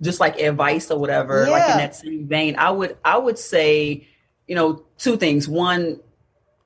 just 0.00 0.20
like 0.20 0.38
advice 0.38 0.90
or 0.90 0.98
whatever 0.98 1.44
yeah. 1.44 1.50
like 1.50 1.70
in 1.70 1.78
that 1.78 1.96
same 1.96 2.26
vein 2.26 2.56
i 2.56 2.70
would 2.70 2.96
i 3.04 3.16
would 3.16 3.38
say 3.38 4.06
you 4.46 4.54
know 4.54 4.82
two 4.96 5.16
things 5.16 5.48
one 5.48 6.00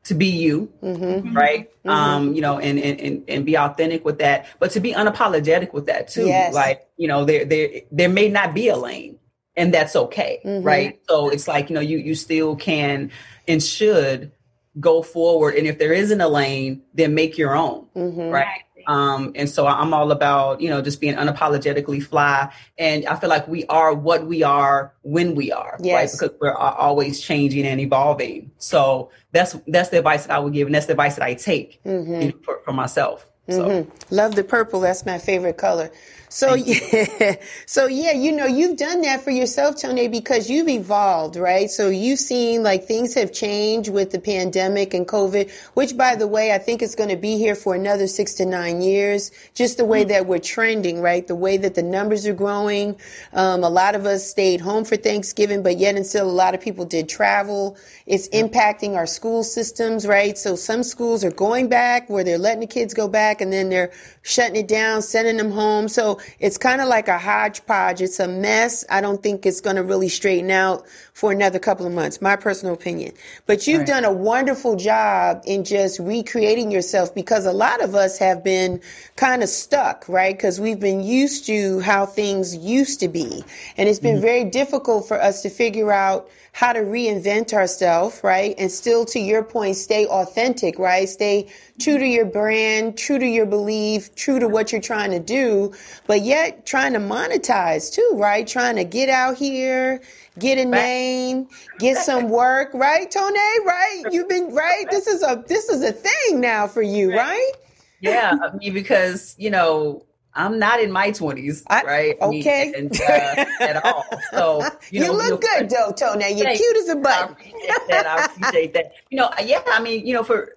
to 0.05 0.15
be 0.15 0.27
you 0.27 0.73
mm-hmm. 0.83 1.37
right 1.37 1.71
mm-hmm. 1.85 1.91
um 1.91 2.35
you 2.35 2.41
know 2.41 2.59
and, 2.59 2.79
and 2.79 3.25
and 3.29 3.47
be 3.47 3.57
authentic 3.57 4.05
with 4.05 4.19
that 4.19 4.47
but 4.59 4.71
to 4.71 4.81
be 4.81 4.93
unapologetic 4.93 5.73
with 5.73 5.87
that 5.87 6.09
too 6.09 6.27
yes. 6.27 6.53
like 6.55 6.87
you 6.97 7.09
know 7.09 7.25
there 7.25 7.45
there 7.45 7.83
there 7.91 8.09
may 8.09 8.29
not 8.29 8.55
be 8.55 8.69
a 8.69 8.77
lane 8.77 9.19
and 9.57 9.73
that's 9.73 9.95
okay 9.95 10.41
mm-hmm. 10.45 10.65
right 10.67 11.01
so 11.09 11.29
it's 11.29 11.47
like 11.47 11.71
you 11.71 11.75
know 11.75 11.81
you 11.81 11.99
you 11.99 12.15
still 12.15 12.57
can 12.57 13.11
and 13.47 13.63
should 13.63 14.33
go 14.81 15.03
forward 15.03 15.55
and 15.55 15.67
if 15.67 15.79
there 15.79 15.93
isn't 15.93 16.21
a 16.21 16.29
lane 16.29 16.83
then 16.95 17.15
make 17.15 17.37
your 17.37 17.55
own 17.55 17.87
mm-hmm. 17.95 18.31
right 18.31 18.63
um, 18.87 19.33
and 19.35 19.49
so 19.49 19.67
I'm 19.67 19.95
all 19.95 20.13
about, 20.13 20.61
you 20.61 20.69
know, 20.69 20.83
just 20.83 21.01
being 21.01 21.15
unapologetically 21.15 22.03
fly. 22.03 22.53
And 22.79 23.07
I 23.07 23.17
feel 23.17 23.29
like 23.31 23.47
we 23.49 23.65
are 23.67 23.95
what 23.95 24.27
we 24.27 24.43
are 24.43 24.95
when 25.03 25.35
we 25.35 25.53
are, 25.53 25.77
yes. 25.81 25.95
right? 25.95 26.11
Because 26.11 26.39
we're 26.41 26.55
always 26.55 27.21
changing 27.21 27.67
and 27.67 27.81
evolving. 27.81 28.51
So 28.59 29.11
that's, 29.33 29.57
that's 29.67 29.91
the 29.91 29.99
advice 29.99 30.27
that 30.27 30.35
I 30.35 30.39
would 30.39 30.53
give. 30.53 30.67
And 30.67 30.75
that's 30.75 30.87
the 30.87 30.93
advice 30.93 31.17
that 31.17 31.25
I 31.25 31.35
take 31.35 31.83
mm-hmm. 31.85 32.21
you 32.21 32.29
know, 32.29 32.39
for, 32.43 32.61
for, 32.65 32.73
myself. 32.73 33.27
So. 33.49 33.69
Mm-hmm. 33.69 34.15
Love 34.15 34.35
the 34.35 34.45
purple. 34.45 34.81
That's 34.81 35.05
my 35.05 35.19
favorite 35.19 35.57
color. 35.57 35.91
So 36.33 36.55
yeah, 36.55 37.37
so 37.67 37.87
yeah, 37.87 38.13
you 38.13 38.33
know, 38.33 38.47
you've 38.47 38.77
done 38.77 39.03
that 39.03 39.23
for 39.23 39.31
yourself, 39.31 39.81
Tony, 39.81 40.09
because 40.09 40.49
you've 40.51 40.69
evolved, 40.69 41.37
right? 41.37 41.71
So 41.71 41.89
you've 41.89 42.19
seen 42.19 42.63
like 42.63 42.85
things 42.85 43.15
have 43.15 43.33
changed 43.33 43.91
with 43.91 44.11
the 44.13 44.21
pandemic 44.21 44.95
and 44.95 45.07
COVID, 45.07 45.51
which 45.75 45.97
by 45.97 46.17
the 46.17 46.27
way, 46.27 46.53
I 46.53 46.59
think 46.59 46.83
is 46.83 46.95
going 46.95 47.11
to 47.11 47.17
be 47.17 47.39
here 47.39 47.55
for 47.55 47.75
another 47.75 48.07
six 48.07 48.35
to 48.35 48.47
nine 48.47 48.83
years. 48.83 49.31
Just 49.55 49.77
the 49.77 49.85
way 49.85 50.03
mm-hmm. 50.03 50.11
that 50.11 50.27
we're 50.27 50.39
trending, 50.39 51.01
right? 51.01 51.27
The 51.27 51.35
way 51.35 51.57
that 51.57 51.75
the 51.75 51.83
numbers 51.83 52.27
are 52.27 52.35
growing. 52.35 52.97
Um, 53.33 53.65
a 53.65 53.71
lot 53.71 53.95
of 53.95 54.07
us 54.07 54.27
stayed 54.29 54.61
home 54.61 54.85
for 54.85 54.97
Thanksgiving, 54.97 55.63
but 55.63 55.79
yet 55.79 55.97
and 55.97 56.07
still 56.07 56.29
a 56.29 56.31
lot 56.31 56.55
of 56.55 56.61
people 56.61 56.85
did 56.85 57.09
travel. 57.09 57.77
It's 58.07 58.29
impacting 58.29 58.95
our 58.95 59.07
school 59.07 59.43
systems, 59.43 60.07
right? 60.07 60.39
So 60.39 60.57
some 60.57 60.83
schools 60.83 61.25
are 61.25 61.31
going 61.31 61.69
back 61.69 62.09
where 62.09 62.25
they're 62.25 62.39
letting 62.39 62.61
the 62.61 62.67
kids 62.67 62.95
go 62.95 63.09
back 63.09 63.23
back 63.23 63.41
and 63.41 63.53
then 63.53 63.69
they're 63.71 63.93
shutting 64.23 64.57
it 64.57 64.69
down, 64.69 65.03
sending 65.03 65.37
them 65.37 65.51
home. 65.51 65.89
So 65.89 66.21
it's 66.39 66.59
kind 66.59 66.81
of 66.81 66.89
like 66.89 67.09
a 67.09 67.19
hodgepodge. 67.19 68.01
It's 68.01 68.21
a 68.21 68.29
mess. 68.29 68.85
I 68.89 69.01
don't 69.01 69.23
think 69.23 69.45
it's 69.45 69.61
going 69.61 69.77
to 69.77 69.83
really 69.83 70.09
straighten 70.09 70.51
out 70.51 70.87
for 71.13 71.33
another 71.33 71.59
couple 71.59 71.87
of 71.87 71.93
months, 71.93 72.23
my 72.23 72.37
personal 72.37 72.75
opinion. 72.75 73.13
But 73.47 73.67
you've 73.67 73.81
right. 73.81 73.89
done 73.89 74.05
a 74.05 74.13
wonderful 74.13 74.77
job 74.77 75.43
in 75.45 75.65
just 75.65 75.99
recreating 75.99 76.71
yourself 76.71 77.15
because 77.15 77.47
a 77.47 77.53
lot 77.53 77.83
of 77.83 77.95
us 77.95 78.19
have 78.19 78.43
been 78.43 78.81
kind 79.17 79.43
of 79.43 79.49
stuck, 79.49 80.09
right? 80.09 80.37
Because 80.37 80.61
we've 80.61 80.81
been 80.81 81.03
used 81.03 81.47
to 81.47 81.81
how 81.81 82.07
things 82.07 82.57
used 82.57 83.01
to 83.01 83.09
be. 83.09 83.45
And 83.77 83.89
it's 83.89 83.99
been 83.99 84.17
mm-hmm. 84.17 84.23
very 84.23 84.45
difficult 84.45 85.09
for 85.09 85.21
us 85.21 85.43
to 85.43 85.51
figure 85.51 85.93
out 85.93 86.29
how 86.53 86.73
to 86.73 86.81
reinvent 86.81 87.55
ourselves, 87.55 88.21
right? 88.23 88.55
And 88.59 88.71
still, 88.71 89.07
to 89.07 89.19
your 89.19 89.43
point, 89.43 89.75
stay 89.77 90.07
authentic, 90.07 90.79
right? 90.79 91.09
Stay 91.09 91.51
true 91.81 91.99
to 91.99 92.07
your 92.07 92.27
brand, 92.27 92.99
true 92.99 93.19
to 93.19 93.27
your 93.27 93.47
belief, 93.47 94.15
true 94.15 94.39
to 94.39 94.49
what 94.49 94.71
you're 94.71 94.81
trying 94.81 95.13
to 95.13 95.19
do, 95.19 95.73
but 96.07 96.21
yet 96.21 96.67
trying 96.67 96.93
to 96.93 96.99
monetize 96.99 97.93
too, 97.93 98.13
right? 98.15 98.47
Trying 98.47 98.77
to 98.77 98.85
get 98.85 99.09
out 99.09 99.37
here, 99.37 100.03
get 100.39 100.59
a 100.59 100.67
name, 100.67 101.49
get 101.79 101.97
some 101.97 102.29
work, 102.29 102.73
right, 102.75 103.11
Tone? 103.11 103.33
Right? 103.33 104.03
You've 104.11 104.29
been 104.29 104.55
right. 104.55 104.85
This 104.91 105.07
is 105.07 105.23
a 105.23 105.43
this 105.49 105.71
is 105.71 105.83
a 105.83 105.93
thing 105.93 106.41
now 106.41 106.67
for 106.69 106.83
you, 106.83 107.17
right? 107.17 107.53
Yeah, 108.01 108.37
I 108.43 108.55
mean, 108.57 108.75
because 108.75 109.35
you 109.39 109.51
know 109.51 110.05
I'm 110.35 110.59
not 110.59 110.81
in 110.81 110.91
my 110.91 111.11
20s, 111.11 111.63
right? 111.69 112.17
Okay. 112.21 112.73
and, 112.77 112.93
uh, 113.01 113.45
at 113.61 113.85
all. 113.85 114.05
So, 114.31 114.63
you, 114.91 115.01
know, 115.01 115.07
you 115.07 115.13
look 115.13 115.43
good, 115.43 115.69
though, 115.69 115.93
Tony. 115.93 116.29
You're 116.31 116.45
thanks. 116.45 116.61
cute 116.61 116.77
as 116.79 116.89
a 116.89 116.97
button. 116.97 117.37
I 117.37 117.41
appreciate 117.41 117.89
that. 117.89 118.07
I 118.07 118.25
appreciate 118.25 118.75
that. 118.75 118.93
You 119.11 119.19
know, 119.19 119.31
yeah, 119.45 119.63
I 119.67 119.83
mean, 119.83 120.07
you 120.07 120.15
know, 120.15 120.25
for, 120.25 120.57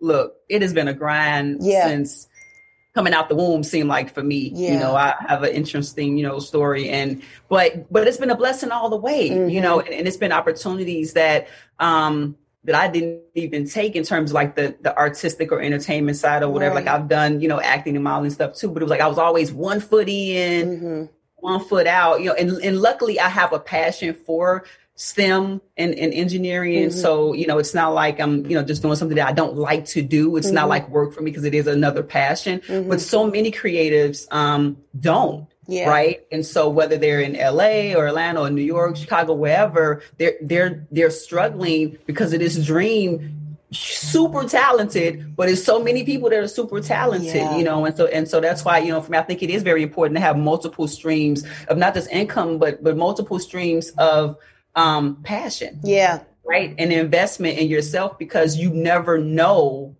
look, 0.00 0.36
it 0.48 0.62
has 0.62 0.72
been 0.72 0.88
a 0.88 0.94
grind 0.94 1.58
yeah. 1.60 1.86
since 1.86 2.26
coming 2.94 3.14
out 3.14 3.28
the 3.28 3.36
womb 3.36 3.62
seemed 3.62 3.88
like 3.88 4.12
for 4.12 4.22
me 4.22 4.50
yeah. 4.52 4.72
you 4.72 4.78
know 4.78 4.96
i 4.96 5.14
have 5.28 5.44
an 5.44 5.52
interesting 5.52 6.18
you 6.18 6.26
know 6.26 6.40
story 6.40 6.88
and 6.88 7.22
but 7.48 7.90
but 7.92 8.08
it's 8.08 8.16
been 8.16 8.30
a 8.30 8.36
blessing 8.36 8.72
all 8.72 8.90
the 8.90 8.96
way 8.96 9.30
mm-hmm. 9.30 9.48
you 9.48 9.60
know 9.60 9.78
and, 9.78 9.90
and, 9.90 10.08
it's 10.08 10.16
been 10.16 10.32
opportunities 10.32 11.12
that 11.12 11.46
um 11.78 12.36
that 12.64 12.74
I 12.74 12.88
didn't 12.88 13.22
even 13.34 13.68
take 13.68 13.96
in 13.96 14.04
terms 14.04 14.30
of 14.30 14.34
like 14.34 14.54
the 14.54 14.76
the 14.80 14.96
artistic 14.96 15.50
or 15.50 15.60
entertainment 15.60 16.16
side 16.16 16.42
or 16.42 16.50
whatever. 16.50 16.74
Right. 16.74 16.84
Like 16.84 16.94
I've 16.94 17.08
done, 17.08 17.40
you 17.40 17.48
know, 17.48 17.60
acting 17.60 17.96
and 17.96 18.04
modeling 18.04 18.30
stuff 18.30 18.54
too, 18.54 18.68
but 18.70 18.82
it 18.82 18.84
was 18.84 18.90
like 18.90 19.00
I 19.00 19.08
was 19.08 19.18
always 19.18 19.52
one 19.52 19.80
foot 19.80 20.08
in, 20.08 20.68
mm-hmm. 20.68 21.04
one 21.36 21.64
foot 21.64 21.86
out, 21.86 22.20
you 22.20 22.26
know, 22.26 22.34
and, 22.34 22.50
and 22.62 22.80
luckily 22.80 23.18
I 23.18 23.28
have 23.28 23.52
a 23.52 23.58
passion 23.58 24.14
for 24.14 24.64
STEM 25.00 25.62
and, 25.78 25.94
and 25.94 26.12
engineering. 26.12 26.90
Mm-hmm. 26.90 26.98
So, 26.98 27.32
you 27.32 27.46
know, 27.46 27.56
it's 27.56 27.72
not 27.72 27.94
like 27.94 28.20
I'm, 28.20 28.44
you 28.44 28.54
know, 28.54 28.62
just 28.62 28.82
doing 28.82 28.96
something 28.96 29.16
that 29.16 29.28
I 29.28 29.32
don't 29.32 29.56
like 29.56 29.86
to 29.86 30.02
do. 30.02 30.36
It's 30.36 30.48
mm-hmm. 30.48 30.56
not 30.56 30.68
like 30.68 30.90
work 30.90 31.14
for 31.14 31.22
me 31.22 31.30
because 31.30 31.44
it 31.44 31.54
is 31.54 31.66
another 31.66 32.02
passion. 32.02 32.60
Mm-hmm. 32.60 32.90
But 32.90 33.00
so 33.00 33.26
many 33.26 33.50
creatives 33.50 34.30
um, 34.30 34.76
don't. 34.98 35.48
Yeah. 35.70 35.88
Right. 35.88 36.26
And 36.32 36.44
so 36.44 36.68
whether 36.68 36.98
they're 36.98 37.20
in 37.20 37.34
LA 37.34 37.96
or 37.96 38.08
Atlanta 38.08 38.40
or 38.40 38.50
New 38.50 38.60
York, 38.60 38.96
Chicago, 38.96 39.34
wherever, 39.34 40.02
they're 40.18 40.34
they're 40.42 40.86
they're 40.90 41.10
struggling 41.10 41.96
because 42.06 42.32
of 42.32 42.40
this 42.40 42.56
dream 42.66 43.40
super 43.72 44.44
talented, 44.44 45.36
but 45.36 45.48
it's 45.48 45.62
so 45.62 45.80
many 45.80 46.02
people 46.04 46.28
that 46.30 46.40
are 46.40 46.48
super 46.48 46.80
talented, 46.80 47.34
yeah. 47.34 47.56
you 47.56 47.62
know, 47.62 47.84
and 47.84 47.96
so 47.96 48.06
and 48.06 48.28
so 48.28 48.40
that's 48.40 48.64
why 48.64 48.78
you 48.78 48.88
know 48.88 49.00
for 49.00 49.12
me, 49.12 49.18
I 49.18 49.22
think 49.22 49.44
it 49.44 49.50
is 49.50 49.62
very 49.62 49.84
important 49.84 50.16
to 50.16 50.20
have 50.20 50.36
multiple 50.36 50.88
streams 50.88 51.44
of 51.68 51.78
not 51.78 51.94
just 51.94 52.10
income, 52.10 52.58
but 52.58 52.82
but 52.82 52.96
multiple 52.96 53.38
streams 53.38 53.90
of 53.90 54.36
um 54.74 55.22
passion. 55.22 55.78
Yeah, 55.84 56.22
right, 56.44 56.74
and 56.78 56.92
investment 56.92 57.58
in 57.58 57.68
yourself 57.68 58.18
because 58.18 58.56
you 58.56 58.70
never 58.70 59.18
know 59.18 59.96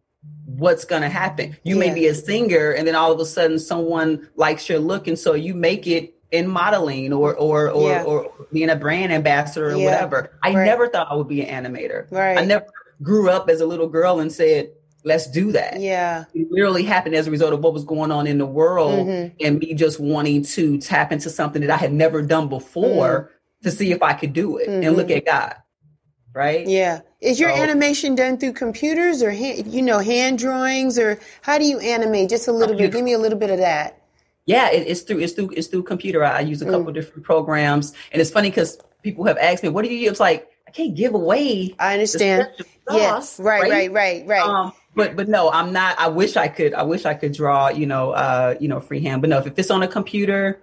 what's 0.60 0.84
going 0.84 1.02
to 1.02 1.08
happen. 1.08 1.56
You 1.64 1.76
yeah. 1.76 1.88
may 1.88 1.94
be 1.94 2.06
a 2.06 2.14
singer 2.14 2.70
and 2.70 2.86
then 2.86 2.94
all 2.94 3.10
of 3.10 3.18
a 3.18 3.26
sudden 3.26 3.58
someone 3.58 4.28
likes 4.36 4.68
your 4.68 4.78
look 4.78 5.06
and 5.06 5.18
so 5.18 5.34
you 5.34 5.54
make 5.54 5.86
it 5.86 6.14
in 6.30 6.46
modeling 6.46 7.12
or 7.12 7.34
or 7.34 7.70
or, 7.70 7.90
yeah. 7.90 8.02
or 8.04 8.32
being 8.52 8.70
a 8.70 8.76
brand 8.76 9.12
ambassador 9.12 9.70
or 9.70 9.76
yeah. 9.76 9.84
whatever. 9.84 10.38
I 10.42 10.54
right. 10.54 10.64
never 10.64 10.88
thought 10.88 11.08
I 11.10 11.14
would 11.14 11.28
be 11.28 11.42
an 11.42 11.64
animator. 11.64 12.10
Right. 12.12 12.38
I 12.38 12.44
never 12.44 12.66
grew 13.02 13.30
up 13.30 13.48
as 13.48 13.60
a 13.60 13.66
little 13.66 13.88
girl 13.88 14.20
and 14.20 14.30
said, 14.30 14.70
let's 15.04 15.28
do 15.28 15.50
that. 15.52 15.80
Yeah. 15.80 16.26
It 16.34 16.48
literally 16.50 16.84
happened 16.84 17.14
as 17.14 17.26
a 17.26 17.30
result 17.30 17.52
of 17.52 17.60
what 17.60 17.72
was 17.72 17.84
going 17.84 18.12
on 18.12 18.26
in 18.26 18.38
the 18.38 18.46
world 18.46 19.08
mm-hmm. 19.08 19.34
and 19.40 19.58
me 19.58 19.74
just 19.74 19.98
wanting 19.98 20.44
to 20.44 20.78
tap 20.78 21.10
into 21.10 21.30
something 21.30 21.62
that 21.62 21.70
I 21.70 21.78
had 21.78 21.92
never 21.92 22.22
done 22.22 22.48
before 22.48 23.30
mm-hmm. 23.30 23.68
to 23.68 23.70
see 23.70 23.90
if 23.90 24.02
I 24.02 24.12
could 24.12 24.34
do 24.34 24.58
it. 24.58 24.68
Mm-hmm. 24.68 24.86
And 24.86 24.96
look 24.96 25.08
mm-hmm. 25.08 25.16
at 25.16 25.26
God 25.26 25.56
right? 26.32 26.66
Yeah. 26.66 27.00
Is 27.20 27.38
your 27.38 27.50
so, 27.54 27.62
animation 27.62 28.14
done 28.14 28.38
through 28.38 28.54
computers 28.54 29.22
or 29.22 29.30
hand, 29.30 29.66
you 29.66 29.82
know 29.82 29.98
hand 29.98 30.38
drawings 30.38 30.98
or 30.98 31.20
how 31.42 31.58
do 31.58 31.64
you 31.64 31.78
animate? 31.78 32.30
Just 32.30 32.48
a 32.48 32.52
little 32.52 32.68
computer. 32.68 32.92
bit. 32.92 32.98
Give 32.98 33.04
me 33.04 33.12
a 33.12 33.18
little 33.18 33.38
bit 33.38 33.50
of 33.50 33.58
that. 33.58 34.00
Yeah, 34.46 34.70
it, 34.70 34.86
it's 34.86 35.02
through 35.02 35.20
it's 35.20 35.34
through 35.34 35.50
it's 35.50 35.68
through 35.68 35.82
computer. 35.82 36.24
I 36.24 36.40
use 36.40 36.62
a 36.62 36.64
couple 36.64 36.86
mm. 36.86 36.94
different 36.94 37.24
programs, 37.24 37.92
and 38.10 38.22
it's 38.22 38.30
funny 38.30 38.48
because 38.50 38.78
people 39.02 39.24
have 39.24 39.36
asked 39.38 39.62
me, 39.62 39.68
"What 39.68 39.84
do 39.84 39.90
you 39.90 39.98
use?" 39.98 40.12
It's 40.12 40.20
like 40.20 40.50
I 40.66 40.70
can't 40.70 40.94
give 40.94 41.14
away. 41.14 41.74
I 41.78 41.92
understand. 41.92 42.48
Yes, 42.90 43.38
right, 43.38 43.62
right, 43.62 43.70
right, 43.70 43.92
right, 43.92 44.26
right. 44.26 44.42
Um, 44.42 44.72
but 44.96 45.14
but 45.14 45.28
no, 45.28 45.50
I'm 45.50 45.72
not. 45.72 46.00
I 46.00 46.08
wish 46.08 46.36
I 46.36 46.48
could. 46.48 46.74
I 46.74 46.82
wish 46.82 47.04
I 47.04 47.14
could 47.14 47.32
draw. 47.32 47.68
You 47.68 47.86
know, 47.86 48.10
uh, 48.12 48.56
you 48.58 48.66
know, 48.66 48.80
freehand. 48.80 49.20
But 49.20 49.30
no, 49.30 49.38
if 49.38 49.58
it's 49.58 49.70
on 49.70 49.82
a 49.82 49.88
computer, 49.88 50.60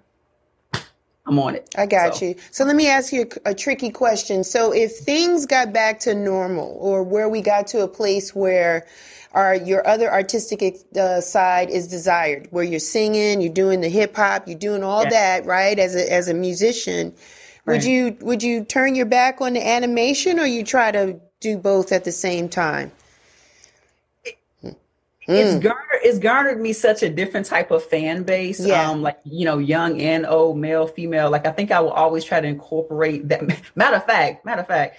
I'm 1.27 1.37
on 1.39 1.55
it. 1.55 1.69
I 1.77 1.85
got 1.85 2.15
so. 2.15 2.25
you. 2.25 2.35
So 2.51 2.63
let 2.63 2.75
me 2.75 2.87
ask 2.87 3.11
you 3.11 3.29
a, 3.45 3.49
a, 3.49 3.53
tricky 3.53 3.89
question. 3.89 4.45
So 4.45 4.73
if 4.73 4.97
things 4.97 5.45
got 5.45 5.73
back 5.73 5.99
to 6.01 6.15
normal 6.15 6.77
or 6.79 7.03
where 7.03 7.27
we 7.27 7.41
got 7.41 7.67
to 7.67 7.81
a 7.81 7.87
place 7.87 8.33
where 8.33 8.87
our, 9.33 9.55
your 9.55 9.85
other 9.85 10.11
artistic 10.11 10.63
uh, 10.95 11.19
side 11.19 11.69
is 11.69 11.87
desired, 11.87 12.47
where 12.51 12.63
you're 12.63 12.79
singing, 12.79 13.41
you're 13.41 13.53
doing 13.53 13.81
the 13.81 13.89
hip 13.89 14.15
hop, 14.15 14.47
you're 14.47 14.57
doing 14.57 14.83
all 14.83 15.03
yeah. 15.03 15.09
that, 15.09 15.45
right? 15.45 15.77
As 15.77 15.95
a, 15.95 16.11
as 16.11 16.29
a 16.29 16.33
musician, 16.33 17.13
right. 17.65 17.73
would 17.73 17.83
you, 17.83 18.17
would 18.21 18.41
you 18.41 18.63
turn 18.63 18.95
your 18.95 19.05
back 19.05 19.41
on 19.41 19.53
the 19.53 19.67
animation 19.67 20.39
or 20.39 20.45
you 20.45 20.63
try 20.63 20.91
to 20.91 21.19
do 21.41 21.57
both 21.57 21.91
at 21.91 22.05
the 22.05 22.11
same 22.13 22.47
time? 22.47 22.89
It's 25.27 25.55
mm. 25.55 25.61
garnered 25.61 25.87
it's 26.03 26.19
garnered 26.19 26.61
me 26.61 26.73
such 26.73 27.03
a 27.03 27.09
different 27.09 27.45
type 27.45 27.71
of 27.71 27.83
fan 27.83 28.23
base. 28.23 28.65
Yeah. 28.65 28.89
Um, 28.89 29.01
like 29.01 29.19
you 29.25 29.45
know, 29.45 29.57
young 29.57 30.01
and 30.01 30.25
old, 30.25 30.57
male, 30.57 30.87
female. 30.87 31.29
Like 31.29 31.45
I 31.45 31.51
think 31.51 31.71
I 31.71 31.79
will 31.81 31.91
always 31.91 32.23
try 32.23 32.39
to 32.39 32.47
incorporate 32.47 33.27
that. 33.29 33.43
Matter 33.75 33.97
of 33.97 34.05
fact, 34.05 34.45
matter 34.45 34.61
of 34.61 34.67
fact, 34.67 34.97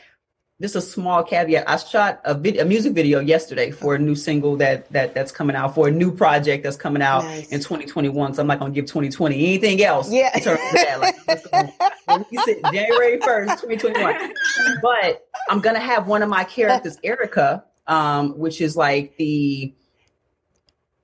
just 0.60 0.76
a 0.76 0.80
small 0.80 1.22
caveat. 1.22 1.68
I 1.68 1.76
shot 1.76 2.20
a 2.24 2.34
video, 2.34 2.62
a 2.62 2.64
music 2.64 2.92
video 2.92 3.20
yesterday 3.20 3.70
for 3.70 3.94
a 3.94 3.98
new 3.98 4.14
single 4.14 4.56
that 4.56 4.90
that 4.92 5.14
that's 5.14 5.32
coming 5.32 5.56
out 5.56 5.74
for 5.74 5.88
a 5.88 5.90
new 5.90 6.10
project 6.10 6.64
that's 6.64 6.76
coming 6.76 7.00
out 7.00 7.24
nice. 7.24 7.48
in 7.48 7.60
2021. 7.60 8.34
So 8.34 8.42
I'm 8.42 8.48
not 8.48 8.58
gonna 8.58 8.72
give 8.72 8.86
2020 8.86 9.34
anything 9.34 9.82
else. 9.82 10.12
Yeah. 10.12 10.36
In 10.36 10.42
terms 10.42 10.60
of 10.60 10.72
that. 10.72 11.94
Like, 12.06 12.26
you 12.30 12.40
said 12.44 12.56
January 12.72 13.18
1st, 13.18 13.60
2021. 13.62 14.34
But 14.82 15.26
I'm 15.48 15.60
gonna 15.60 15.78
have 15.78 16.06
one 16.06 16.22
of 16.22 16.28
my 16.28 16.44
characters, 16.44 16.98
Erica, 17.02 17.64
um, 17.86 18.36
which 18.38 18.60
is 18.60 18.76
like 18.76 19.16
the 19.16 19.74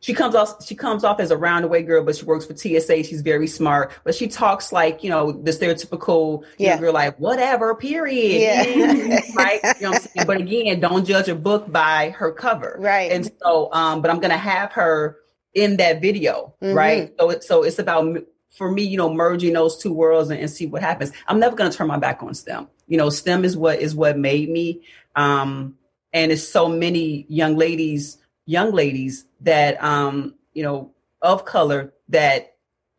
she 0.04 0.12
comes 0.12 0.34
off 0.34 0.62
she 0.62 0.74
comes 0.74 1.02
off 1.02 1.18
as 1.18 1.30
a 1.30 1.36
roundaway 1.36 1.84
girl, 1.86 2.04
but 2.04 2.14
she 2.14 2.26
works 2.26 2.44
for 2.44 2.54
TSA. 2.54 3.04
She's 3.04 3.22
very 3.22 3.46
smart, 3.46 3.90
but 4.04 4.14
she 4.14 4.28
talks 4.28 4.70
like 4.70 5.02
you 5.02 5.08
know 5.08 5.32
the 5.32 5.50
stereotypical 5.50 6.44
yeah. 6.58 6.76
girl, 6.76 6.92
like 6.92 7.18
whatever. 7.18 7.74
Period. 7.74 8.42
Yeah. 8.42 9.20
right. 9.34 9.60
You 9.80 9.90
know 9.90 9.98
but 10.26 10.36
again, 10.36 10.78
don't 10.78 11.06
judge 11.06 11.28
a 11.28 11.34
book 11.34 11.72
by 11.72 12.10
her 12.10 12.32
cover. 12.32 12.76
Right. 12.78 13.10
And 13.12 13.32
so, 13.42 13.72
um, 13.72 14.02
but 14.02 14.10
I'm 14.10 14.20
gonna 14.20 14.36
have 14.36 14.72
her 14.72 15.16
in 15.54 15.78
that 15.78 16.02
video, 16.02 16.54
mm-hmm. 16.60 16.76
right? 16.76 17.14
So 17.18 17.30
it's 17.30 17.48
so 17.48 17.62
it's 17.62 17.78
about 17.78 18.18
for 18.50 18.70
me, 18.70 18.82
you 18.82 18.98
know, 18.98 19.10
merging 19.10 19.54
those 19.54 19.78
two 19.78 19.94
worlds 19.94 20.28
and, 20.28 20.38
and 20.38 20.50
see 20.50 20.66
what 20.66 20.82
happens. 20.82 21.12
I'm 21.28 21.40
never 21.40 21.56
gonna 21.56 21.72
turn 21.72 21.86
my 21.86 21.98
back 21.98 22.22
on 22.22 22.34
STEM. 22.34 22.68
You 22.88 22.98
know, 22.98 23.08
STEM 23.08 23.42
is 23.42 23.56
what 23.56 23.80
is 23.80 23.94
what 23.94 24.18
made 24.18 24.50
me. 24.50 24.82
Um, 25.16 25.78
and 26.12 26.30
it's 26.30 26.46
so 26.46 26.68
many 26.68 27.24
young 27.30 27.56
ladies 27.56 28.18
young 28.46 28.72
ladies 28.72 29.24
that 29.44 29.82
um, 29.82 30.34
you 30.52 30.62
know 30.62 30.92
of 31.22 31.44
color 31.44 31.92
that 32.08 32.56